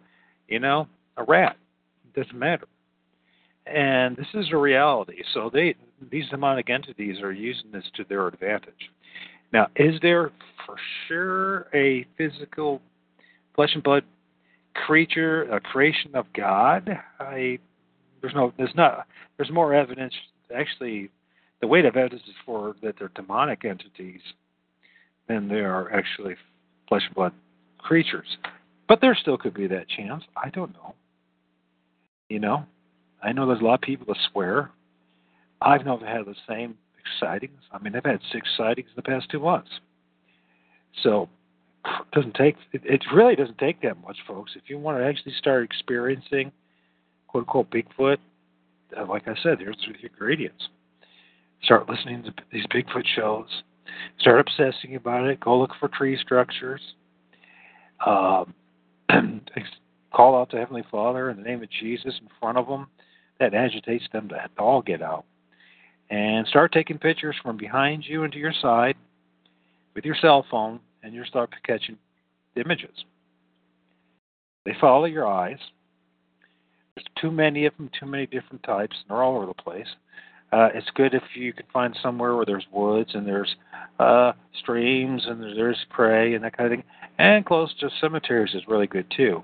you 0.49 0.59
know, 0.59 0.89
a 1.19 1.25
rat. 1.25 1.57
It 2.07 2.21
doesn't 2.21 2.39
matter. 2.39 2.67
And 3.67 4.17
this 4.17 4.27
is 4.35 4.47
a 4.53 4.57
reality. 4.57 5.23
So 5.35 5.51
they 5.53 5.75
these 6.11 6.29
demonic 6.29 6.71
entities 6.71 7.21
are 7.21 7.33
using 7.33 7.73
this 7.73 7.85
to 7.97 8.05
their 8.09 8.27
advantage. 8.29 8.91
Now, 9.53 9.69
is 9.77 9.95
there 10.03 10.31
for 10.65 10.77
sure 11.09 11.67
a 11.75 12.07
physical 12.17 12.81
flesh 13.55 13.71
and 13.75 13.83
blood 13.83 14.05
creature, 14.87 15.45
a 15.45 15.61
creation 15.61 16.15
of 16.15 16.27
God? 16.35 16.89
I 17.19 17.59
there's 18.21 18.35
no 18.35 18.53
there's 18.57 18.75
not 18.75 19.07
there's 19.37 19.51
more 19.51 19.75
evidence 19.75 20.15
actually 20.55 21.11
the 21.61 21.67
weight 21.67 21.85
of 21.85 21.97
evidence 21.97 22.23
is 22.29 22.35
for 22.45 22.77
that 22.83 22.95
they're 22.99 23.11
demonic 23.15 23.65
entities 23.65 24.21
than 25.29 25.49
they 25.49 25.61
are 25.61 25.93
actually 25.93 26.35
flesh 26.89 27.03
and 27.07 27.15
blood 27.15 27.33
creatures. 27.79 28.37
But 28.89 29.01
there 29.01 29.17
still 29.21 29.39
could 29.39 29.55
be 29.55 29.67
that 29.69 29.89
chance. 29.89 30.23
I 30.37 30.51
don't 30.51 30.73
know. 30.75 30.95
You 32.29 32.41
know, 32.41 32.67
I 33.27 33.33
know 33.33 33.47
there's 33.47 33.61
a 33.61 33.65
lot 33.65 33.75
of 33.75 33.81
people 33.81 34.07
that 34.07 34.17
swear. 34.31 34.71
I've 35.61 35.85
never 35.85 36.07
had 36.07 36.27
the 36.27 36.37
same 36.49 36.77
sightings. 37.19 37.61
I 37.73 37.79
mean, 37.81 37.97
I've 37.97 38.05
had 38.05 38.21
six 38.33 38.49
sightings 38.57 38.89
in 38.89 38.95
the 38.95 39.03
past 39.03 39.29
two 39.31 39.41
months. 39.41 39.71
So 41.03 41.29
it 41.85 42.11
doesn't 42.13 42.37
take 42.37 42.55
it, 42.73 42.83
it 42.85 43.05
really 43.13 43.35
doesn't 43.35 43.59
take 43.59 43.83
that 43.83 44.01
much, 44.01 44.19
folks. 44.29 44.53
If 44.55 44.71
you 44.71 44.79
want 44.79 44.99
to 44.99 45.05
actually 45.05 45.33
start 45.39 45.65
experiencing 45.65 46.53
quote 47.27 47.43
unquote 47.43 47.71
Bigfoot, 47.71 48.19
uh, 48.97 49.07
like 49.07 49.27
I 49.27 49.35
said, 49.43 49.59
there's 49.59 49.77
the 49.77 50.09
ingredients. 50.09 50.69
Start 51.65 51.89
listening 51.89 52.23
to 52.23 52.33
these 52.53 52.67
Bigfoot 52.67 53.07
shows. 53.17 53.49
Start 54.21 54.39
obsessing 54.39 54.95
about 54.95 55.27
it. 55.27 55.41
Go 55.41 55.59
look 55.59 55.73
for 55.81 55.89
tree 55.89 56.17
structures. 56.23 56.81
Um, 58.07 58.55
call 60.13 60.41
out 60.41 60.51
to 60.51 60.59
Heavenly 60.59 60.85
Father 60.93 61.31
in 61.31 61.39
the 61.39 61.43
name 61.43 61.63
of 61.63 61.71
Jesus 61.71 62.15
in 62.21 62.29
front 62.41 62.57
of 62.57 62.69
them. 62.69 62.87
That 63.41 63.55
agitates 63.55 64.05
them 64.13 64.29
to 64.29 64.49
all 64.59 64.83
get 64.83 65.03
out. 65.03 65.25
And 66.09 66.47
start 66.47 66.73
taking 66.73 66.99
pictures 66.99 67.37
from 67.43 67.57
behind 67.57 68.05
you 68.07 68.25
and 68.25 68.33
to 68.33 68.39
your 68.39 68.55
side 68.63 68.97
with 69.95 70.05
your 70.05 70.17
cell 70.21 70.47
phone, 70.51 70.79
and 71.03 71.15
you'll 71.15 71.27
start 71.27 71.51
catching 71.65 71.97
images. 72.55 73.05
They 74.65 74.75
follow 74.81 75.07
your 75.07 75.27
eyes. 75.27 75.59
There's 76.95 77.07
too 77.21 77.31
many 77.31 77.67
of 77.67 77.77
them, 77.77 77.91
too 77.99 78.07
many 78.07 78.27
different 78.27 78.63
types, 78.63 78.97
and 79.01 79.11
they're 79.11 79.23
all 79.23 79.37
over 79.37 79.47
the 79.47 79.55
place. 79.55 79.87
Uh, 80.53 80.69
it's 80.75 80.89
good 80.95 81.13
if 81.13 81.23
you 81.35 81.53
can 81.53 81.67
find 81.73 81.97
somewhere 82.03 82.37
where 82.37 82.47
there's 82.47 82.67
woods 82.73 83.11
and 83.15 83.27
there's 83.27 83.55
uh, 83.99 84.33
streams 84.61 85.23
and 85.27 85.43
there's, 85.43 85.57
there's 85.57 85.87
prey 85.91 86.35
and 86.35 86.45
that 86.45 86.57
kind 86.57 86.73
of 86.73 86.79
thing. 86.79 86.85
And 87.19 87.45
close 87.45 87.75
to 87.81 87.91
cemeteries 88.01 88.55
is 88.55 88.63
really 88.69 88.87
good 88.87 89.07
too. 89.17 89.43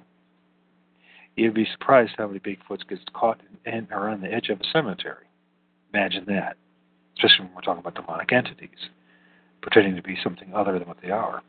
You'd 1.37 1.55
be 1.55 1.67
surprised 1.73 2.13
how 2.19 2.27
many 2.27 2.41
Bigfoots 2.41 2.87
get 2.89 3.01
caught 3.13 3.41
and 3.65 3.91
are 3.91 4.09
on 4.11 4.21
the 4.21 4.33
edge 4.33 4.49
of 4.51 4.61
a 4.61 4.65
cemetery. 4.73 5.27
Imagine 5.95 6.25
that, 6.27 6.57
especially 7.17 7.47
when 7.47 7.55
we're 7.55 7.63
talking 7.63 7.81
about 7.81 7.95
demonic 7.95 8.33
entities 8.33 8.69
pretending 9.63 9.97
to 9.97 10.03
be 10.03 10.19
something 10.23 10.53
other 10.55 10.79
than 10.79 10.89
what 10.89 10.99
they 11.01 11.11
are. 11.11 11.43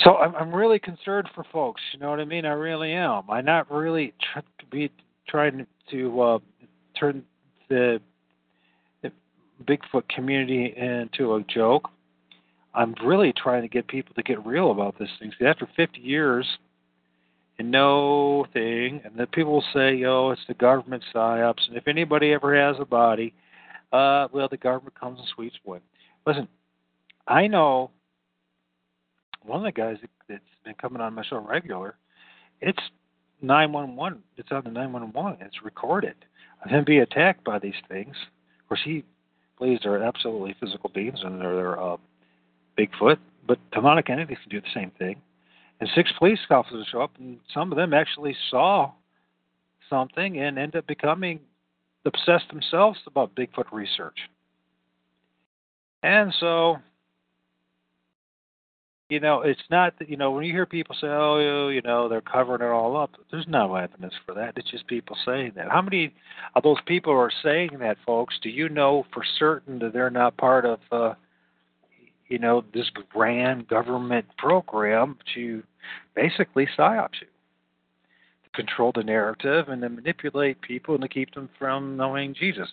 So 0.00 0.16
I'm, 0.16 0.34
I'm 0.34 0.54
really 0.54 0.78
concerned 0.78 1.28
for 1.34 1.44
folks. 1.52 1.80
You 1.92 2.00
know 2.00 2.10
what 2.10 2.20
I 2.20 2.24
mean? 2.24 2.46
I 2.46 2.52
really 2.52 2.92
am. 2.92 3.30
I'm 3.30 3.44
not 3.44 3.70
really 3.70 4.14
tr- 4.32 4.40
be 4.70 4.90
trying 5.28 5.66
to 5.90 6.20
uh, 6.22 6.38
turn 6.98 7.22
the, 7.68 8.00
the 9.02 9.12
Bigfoot 9.64 10.08
community 10.08 10.74
into 10.74 11.34
a 11.34 11.42
joke. 11.44 11.90
I'm 12.72 12.94
really 13.04 13.32
trying 13.36 13.62
to 13.62 13.68
get 13.68 13.88
people 13.88 14.14
to 14.14 14.22
get 14.22 14.44
real 14.46 14.70
about 14.70 14.98
this 14.98 15.10
thing. 15.18 15.32
See, 15.38 15.44
after 15.44 15.68
50 15.76 16.00
years 16.00 16.46
and 17.60 17.70
no 17.70 18.46
thing, 18.54 19.02
and 19.04 19.14
then 19.16 19.26
people 19.26 19.62
say, 19.74 20.02
"Oh, 20.04 20.30
it's 20.30 20.40
the 20.48 20.54
government 20.54 21.04
psyops," 21.14 21.68
and 21.68 21.76
if 21.76 21.86
anybody 21.86 22.32
ever 22.32 22.56
has 22.56 22.76
a 22.80 22.86
body, 22.86 23.34
uh, 23.92 24.28
well, 24.32 24.48
the 24.48 24.56
government 24.56 24.98
comes 24.98 25.18
and 25.18 25.28
sweeps 25.28 25.58
one. 25.62 25.82
Listen, 26.26 26.48
I 27.28 27.48
know 27.48 27.90
one 29.44 29.58
of 29.58 29.64
the 29.64 29.72
guys 29.72 29.98
that's 30.26 30.42
been 30.64 30.72
coming 30.80 31.02
on 31.02 31.14
my 31.14 31.22
show 31.22 31.36
regular. 31.36 31.96
It's 32.62 32.80
911. 33.42 34.22
It's 34.38 34.50
on 34.50 34.64
the 34.64 34.70
911. 34.70 35.46
It's 35.46 35.62
recorded 35.62 36.14
of 36.64 36.70
him 36.70 36.84
being 36.84 37.02
attacked 37.02 37.44
by 37.44 37.58
these 37.58 37.74
things. 37.88 38.16
Of 38.60 38.68
course, 38.68 38.80
he 38.82 39.04
believes 39.58 39.82
they're 39.82 40.02
absolutely 40.02 40.54
physical 40.58 40.90
beings 40.94 41.18
and 41.22 41.40
they're, 41.42 41.56
they're 41.56 41.80
uh, 41.80 41.96
Bigfoot, 42.78 43.18
but 43.46 43.58
demonic 43.70 44.08
entities 44.08 44.38
can 44.42 44.50
do 44.50 44.62
the 44.62 44.72
same 44.74 44.92
thing. 44.98 45.20
And 45.80 45.88
six 45.94 46.10
police 46.18 46.38
officers 46.50 46.86
show 46.90 47.00
up, 47.00 47.12
and 47.18 47.38
some 47.54 47.72
of 47.72 47.76
them 47.76 47.94
actually 47.94 48.36
saw 48.50 48.92
something 49.88 50.38
and 50.38 50.58
end 50.58 50.76
up 50.76 50.86
becoming 50.86 51.40
obsessed 52.04 52.48
themselves 52.50 52.98
about 53.06 53.34
Bigfoot 53.34 53.72
research. 53.72 54.16
And 56.02 56.32
so 56.38 56.78
you 59.10 59.18
know, 59.18 59.42
it's 59.42 59.60
not 59.70 59.98
that 59.98 60.08
you 60.08 60.16
know 60.16 60.30
when 60.30 60.44
you 60.44 60.52
hear 60.52 60.66
people 60.66 60.94
say, 60.98 61.08
"Oh, 61.08 61.68
you 61.68 61.82
know, 61.82 62.08
they're 62.08 62.20
covering 62.20 62.62
it 62.62 62.72
all 62.72 62.96
up." 62.96 63.10
There's 63.30 63.46
no 63.48 63.74
evidence 63.74 64.14
for 64.24 64.34
that. 64.34 64.56
It's 64.56 64.70
just 64.70 64.86
people 64.86 65.16
saying 65.26 65.52
that. 65.56 65.68
How 65.68 65.82
many 65.82 66.14
of 66.54 66.62
those 66.62 66.80
people 66.86 67.12
are 67.12 67.32
saying 67.42 67.70
that, 67.80 67.98
folks? 68.06 68.38
Do 68.40 68.48
you 68.48 68.68
know 68.68 69.04
for 69.12 69.24
certain 69.38 69.80
that 69.80 69.92
they're 69.92 70.10
not 70.10 70.36
part 70.36 70.64
of, 70.64 70.78
uh, 70.92 71.14
you 72.28 72.38
know, 72.38 72.64
this 72.72 72.88
grand 73.12 73.66
government 73.66 74.26
program 74.38 75.18
to 75.34 75.64
basically 76.14 76.68
psyop 76.78 77.10
you, 77.20 77.26
to 78.44 78.50
control 78.54 78.92
the 78.94 79.02
narrative 79.02 79.68
and 79.68 79.82
to 79.82 79.88
manipulate 79.88 80.60
people 80.60 80.94
and 80.94 81.02
to 81.02 81.08
keep 81.08 81.34
them 81.34 81.48
from 81.58 81.96
knowing 81.96 82.34
Jesus? 82.34 82.68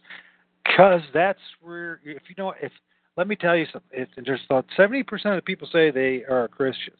Because 0.66 1.02
that's 1.14 1.40
where, 1.62 2.00
if 2.04 2.24
you 2.28 2.36
know, 2.38 2.54
if 2.62 2.72
let 3.18 3.28
me 3.28 3.36
tell 3.36 3.56
you 3.56 3.66
something. 3.74 4.00
if 4.00 4.10
there's 4.24 4.42
about 4.48 4.66
70% 4.78 5.02
of 5.26 5.36
the 5.36 5.42
people 5.42 5.68
say 5.72 5.90
they 5.90 6.24
are 6.30 6.48
Christians. 6.48 6.98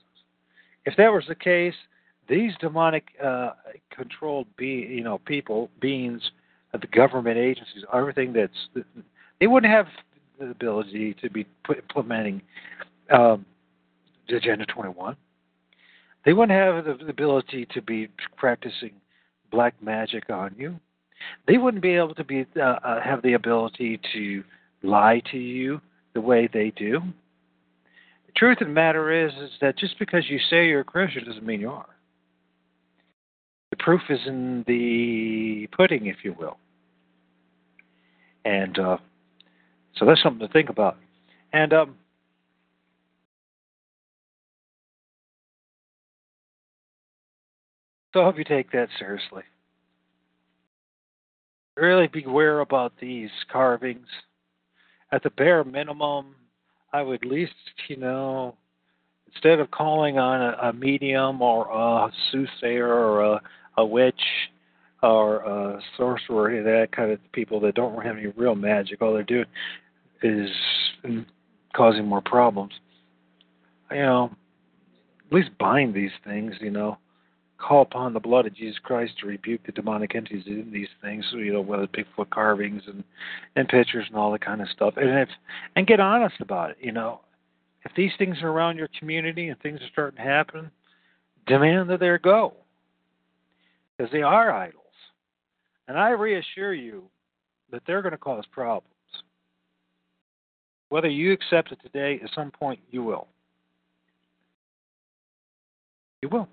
If 0.86 0.96
that 0.98 1.10
was 1.10 1.26
the 1.28 1.36
case, 1.36 1.76
these 2.28 2.54
demonic 2.60 3.10
uh, 3.24 3.52
controlled 3.92 4.48
be 4.58 4.88
you 4.90 5.04
know 5.04 5.20
people 5.20 5.70
beings 5.80 6.22
uh, 6.74 6.78
the 6.78 6.88
government 6.88 7.38
agencies 7.38 7.84
everything 7.94 8.34
that's 8.34 8.86
they 9.40 9.48
wouldn't 9.48 9.72
have 9.72 9.88
the 10.40 10.50
ability 10.50 11.16
to 11.22 11.30
be 11.30 11.46
implementing 11.70 12.42
um, 13.12 13.46
agenda 14.30 14.66
21 14.66 15.16
they 16.28 16.34
wouldn't 16.34 16.60
have 16.60 16.86
the 16.86 17.08
ability 17.08 17.66
to 17.74 17.82
be 17.82 18.08
practicing 18.36 18.92
black 19.50 19.74
magic 19.82 20.30
on 20.30 20.54
you 20.56 20.80
they 21.48 21.58
wouldn't 21.58 21.84
be 21.84 21.96
able 21.96 22.16
to 22.16 22.24
be 22.24 22.46
uh, 22.58 22.62
uh, 22.62 23.02
have 23.02 23.22
the 23.22 23.34
ability 23.34 24.00
to 24.14 24.44
lie 24.84 25.22
to 25.32 25.38
you 25.38 25.82
the 26.14 26.22
way 26.22 26.50
they 26.52 26.72
do. 26.76 27.02
The 28.28 28.34
truth 28.36 28.62
of 28.62 28.68
the 28.68 28.74
matter 28.74 29.26
is, 29.26 29.34
is 29.34 29.52
that 29.62 29.78
just 29.78 29.98
because 30.00 30.30
you 30.30 30.40
say 30.50 30.68
you're 30.68 30.82
a 30.82 30.86
Christian 30.86 31.26
doesn't 31.26 31.46
mean 31.46 31.62
you 31.62 31.70
are. 31.70 31.88
The 33.72 33.78
proof 33.78 34.02
is 34.10 34.20
in 34.26 34.64
the 34.68 35.68
pudding, 35.76 36.08
if 36.08 36.18
you 36.24 36.36
will. 36.38 36.58
And 38.46 38.78
uh, 38.80 38.98
so 39.98 40.06
that's 40.06 40.22
something 40.24 40.46
to 40.46 40.54
think 40.54 40.70
about. 40.70 40.98
And 41.54 41.74
um, 41.74 41.96
so 48.14 48.22
I 48.22 48.26
hope 48.26 48.38
you 48.38 48.44
take 48.44 48.72
that 48.72 48.90
seriously. 48.98 49.44
Really 51.76 52.08
beware 52.08 52.62
about 52.62 52.94
these 53.00 53.30
carvings 53.52 54.08
at 55.12 55.24
the 55.24 55.30
bare 55.30 55.64
minimum, 55.64 56.36
I 56.94 57.02
would 57.02 57.26
least, 57.26 57.54
you 57.88 57.98
know, 57.98 58.56
instead 59.28 59.60
of 59.60 59.72
calling 59.72 60.18
on 60.18 60.42
a, 60.42 60.70
a 60.70 60.74
medium 60.74 61.42
or 61.42 61.68
a 61.70 62.12
soothsayer 62.32 62.88
or 62.88 63.22
a, 63.22 63.42
a 63.78 63.86
witch 63.86 64.22
or 65.04 65.38
a 65.38 65.82
sorcerer, 65.96 66.64
that 66.64 66.92
kind 66.92 67.12
of 67.12 67.20
people 67.32 67.60
that 67.62 67.76
don't 67.76 68.04
have 68.04 68.18
any 68.18 68.28
real 68.28 68.56
magic, 68.56 69.02
all 69.02 69.14
they're 69.14 69.24
doing 69.24 69.46
is 70.24 70.50
causing 71.76 72.06
more 72.06 72.22
problems. 72.22 72.74
You 73.92 73.98
know, 73.98 74.32
at 75.28 75.34
least 75.34 75.50
bind 75.60 75.94
these 75.94 76.12
things. 76.26 76.56
You 76.60 76.72
know, 76.72 76.98
call 77.58 77.82
upon 77.82 78.14
the 78.14 78.20
blood 78.20 78.46
of 78.46 78.56
Jesus 78.56 78.80
Christ 78.80 79.14
to 79.20 79.28
rebuke 79.28 79.66
the 79.66 79.72
demonic 79.72 80.16
entities 80.16 80.44
in 80.48 80.72
these 80.72 80.88
things. 81.02 81.26
You 81.32 81.54
know, 81.54 81.62
whether 81.62 81.88
Bigfoot 81.88 82.30
carvings 82.30 82.84
and 82.88 83.04
and 83.56 83.68
pictures 83.68 84.06
and 84.08 84.18
all 84.18 84.32
that 84.32 84.46
kind 84.46 84.62
of 84.62 84.70
stuff, 84.70 84.96
and 84.98 85.10
if 85.10 85.30
and 85.76 85.88
get 85.88 86.00
honest 86.00 86.36
about 86.40 86.72
it. 86.72 86.78
You 86.80 86.92
know, 86.92 87.22
if 87.84 87.92
these 87.96 88.12
things 88.18 88.38
are 88.42 88.50
around 88.50 88.78
your 88.78 88.90
community 89.00 89.50
and 89.50 89.60
things 89.60 89.80
are 89.82 89.90
starting 89.92 90.18
to 90.18 90.24
happen, 90.24 90.72
demand 91.48 91.90
that 91.90 92.00
they 92.00 92.18
go 92.22 92.54
because 93.98 94.12
they 94.12 94.22
are 94.22 94.52
idols. 94.52 94.84
And 95.88 95.98
I 95.98 96.10
reassure 96.10 96.74
you 96.74 97.04
that 97.72 97.82
they're 97.88 98.02
going 98.02 98.12
to 98.12 98.18
cause 98.18 98.46
problems. 98.52 98.94
Whether 100.90 101.10
you 101.10 101.34
accept 101.34 101.72
it 101.72 101.80
today, 101.82 102.20
at 102.24 102.30
some 102.34 102.52
point 102.52 102.80
you 102.92 103.04
will. 103.04 103.28
You 106.22 106.30
will. 106.30 106.50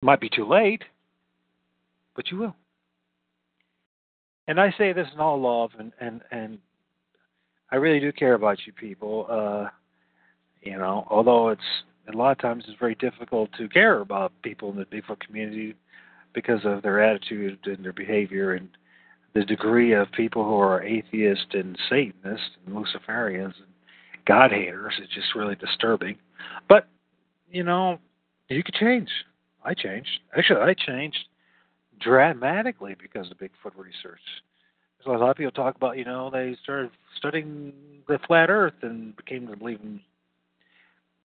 Might 0.00 0.20
be 0.20 0.28
too 0.28 0.46
late, 0.46 0.82
but 2.14 2.30
you 2.30 2.38
will. 2.38 2.56
And 4.46 4.60
I 4.60 4.72
say 4.78 4.92
this 4.92 5.08
in 5.12 5.20
all 5.20 5.40
love, 5.40 5.70
and 5.78 5.92
and 6.00 6.22
and 6.30 6.58
I 7.70 7.76
really 7.76 8.00
do 8.00 8.12
care 8.12 8.34
about 8.34 8.58
you 8.66 8.72
people. 8.72 9.26
Uh, 9.28 9.68
you 10.62 10.78
know, 10.78 11.06
although 11.10 11.48
it's 11.48 11.60
a 12.12 12.16
lot 12.16 12.32
of 12.32 12.38
times 12.38 12.64
it's 12.66 12.78
very 12.78 12.94
difficult 12.94 13.50
to 13.58 13.68
care 13.68 14.00
about 14.00 14.32
people 14.42 14.70
in 14.70 14.76
the 14.76 14.84
Bigfoot 14.84 15.20
community 15.20 15.74
because 16.32 16.60
of 16.64 16.82
their 16.82 17.02
attitude 17.02 17.58
and 17.64 17.84
their 17.84 17.92
behavior 17.92 18.54
and 18.54 18.68
the 19.34 19.44
degree 19.44 19.92
of 19.92 20.10
people 20.12 20.44
who 20.44 20.56
are 20.56 20.82
atheists 20.82 21.46
and 21.52 21.78
Satanists 21.88 22.50
and 22.66 22.74
Luciferians 22.74 23.54
and 23.56 23.66
God 24.26 24.50
haters 24.50 24.94
is 25.02 25.08
just 25.14 25.34
really 25.34 25.56
disturbing. 25.56 26.16
But 26.68 26.86
you 27.50 27.64
know, 27.64 27.98
you 28.48 28.62
could 28.62 28.74
change. 28.74 29.10
I 29.68 29.74
changed. 29.74 30.08
Actually, 30.36 30.60
I 30.60 30.74
changed 30.74 31.18
dramatically 32.00 32.96
because 33.00 33.30
of 33.30 33.36
Bigfoot 33.36 33.76
research. 33.76 34.20
So 35.04 35.14
a 35.14 35.18
lot 35.18 35.30
of 35.30 35.36
people 35.36 35.52
talk 35.52 35.76
about, 35.76 35.98
you 35.98 36.06
know, 36.06 36.30
they 36.30 36.56
started 36.62 36.90
studying 37.18 37.72
the 38.08 38.18
flat 38.26 38.48
Earth 38.48 38.74
and 38.80 39.14
became 39.16 39.46
to 39.46 39.56
believe 39.56 39.80
in 39.82 40.00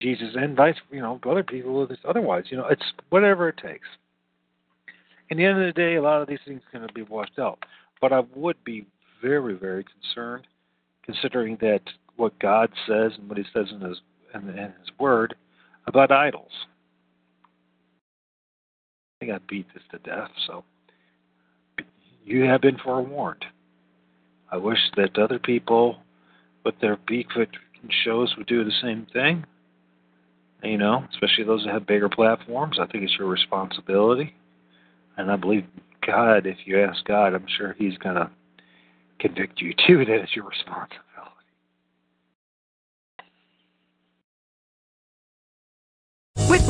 Jesus, 0.01 0.31
and 0.35 0.57
vice, 0.57 0.77
you 0.91 1.01
know, 1.01 1.21
to 1.23 1.31
other 1.31 1.45
people 1.45 1.87
otherwise. 2.09 2.45
You 2.49 2.57
know, 2.57 2.67
it's 2.67 2.83
whatever 3.11 3.51
it 3.51 3.59
takes. 3.59 3.87
In 5.29 5.37
the 5.37 5.45
end 5.45 5.61
of 5.61 5.67
the 5.67 5.73
day, 5.73 5.97
a 5.97 6.03
lot 6.03 6.23
of 6.23 6.27
these 6.27 6.41
things 6.47 6.63
are 6.73 6.79
going 6.79 6.89
to 6.89 6.95
be 6.95 7.03
washed 7.03 7.39
out. 7.39 7.59
But 8.01 8.13
I 8.13 8.23
would 8.35 8.63
be 8.65 8.87
very, 9.21 9.55
very 9.55 9.85
concerned, 9.85 10.47
considering 11.05 11.57
that 11.61 11.83
what 12.17 12.37
God 12.41 12.71
says 12.87 13.13
and 13.19 13.29
what 13.29 13.39
He 13.39 13.45
says 13.53 13.67
in 13.71 13.81
His 13.81 13.99
in, 14.35 14.49
in 14.49 14.57
His 14.57 14.91
Word 14.99 15.35
about 15.87 16.11
idols. 16.11 16.51
Think 19.23 19.35
I 19.35 19.39
beat 19.49 19.69
this 19.73 19.85
to 19.93 19.99
death, 19.99 20.31
so 20.49 20.65
you 22.25 22.43
have 22.43 22.61
been 22.61 22.77
forewarned. 22.77 23.45
I 24.51 24.57
wish 24.57 24.81
that 24.97 25.17
other 25.17 25.39
people 25.39 25.99
with 26.65 26.75
their 26.81 26.97
Bigfoot 26.97 27.47
shows 28.05 28.35
would 28.37 28.49
do 28.49 28.65
the 28.65 28.73
same 28.83 29.07
thing. 29.13 29.45
You 30.65 30.77
know, 30.77 31.05
especially 31.13 31.45
those 31.45 31.63
that 31.65 31.73
have 31.73 31.87
bigger 31.87 32.09
platforms. 32.09 32.79
I 32.81 32.87
think 32.87 33.05
it's 33.05 33.17
your 33.17 33.29
responsibility. 33.29 34.35
And 35.17 35.31
I 35.31 35.37
believe 35.37 35.67
God, 36.05 36.45
if 36.45 36.57
you 36.65 36.83
ask 36.83 37.05
God, 37.05 37.33
I'm 37.33 37.47
sure 37.47 37.77
He's 37.79 37.99
going 37.99 38.17
to 38.17 38.29
convict 39.21 39.61
you 39.61 39.73
too 39.87 40.05
that 40.05 40.17
it's 40.17 40.35
your 40.35 40.49
responsibility. 40.49 41.12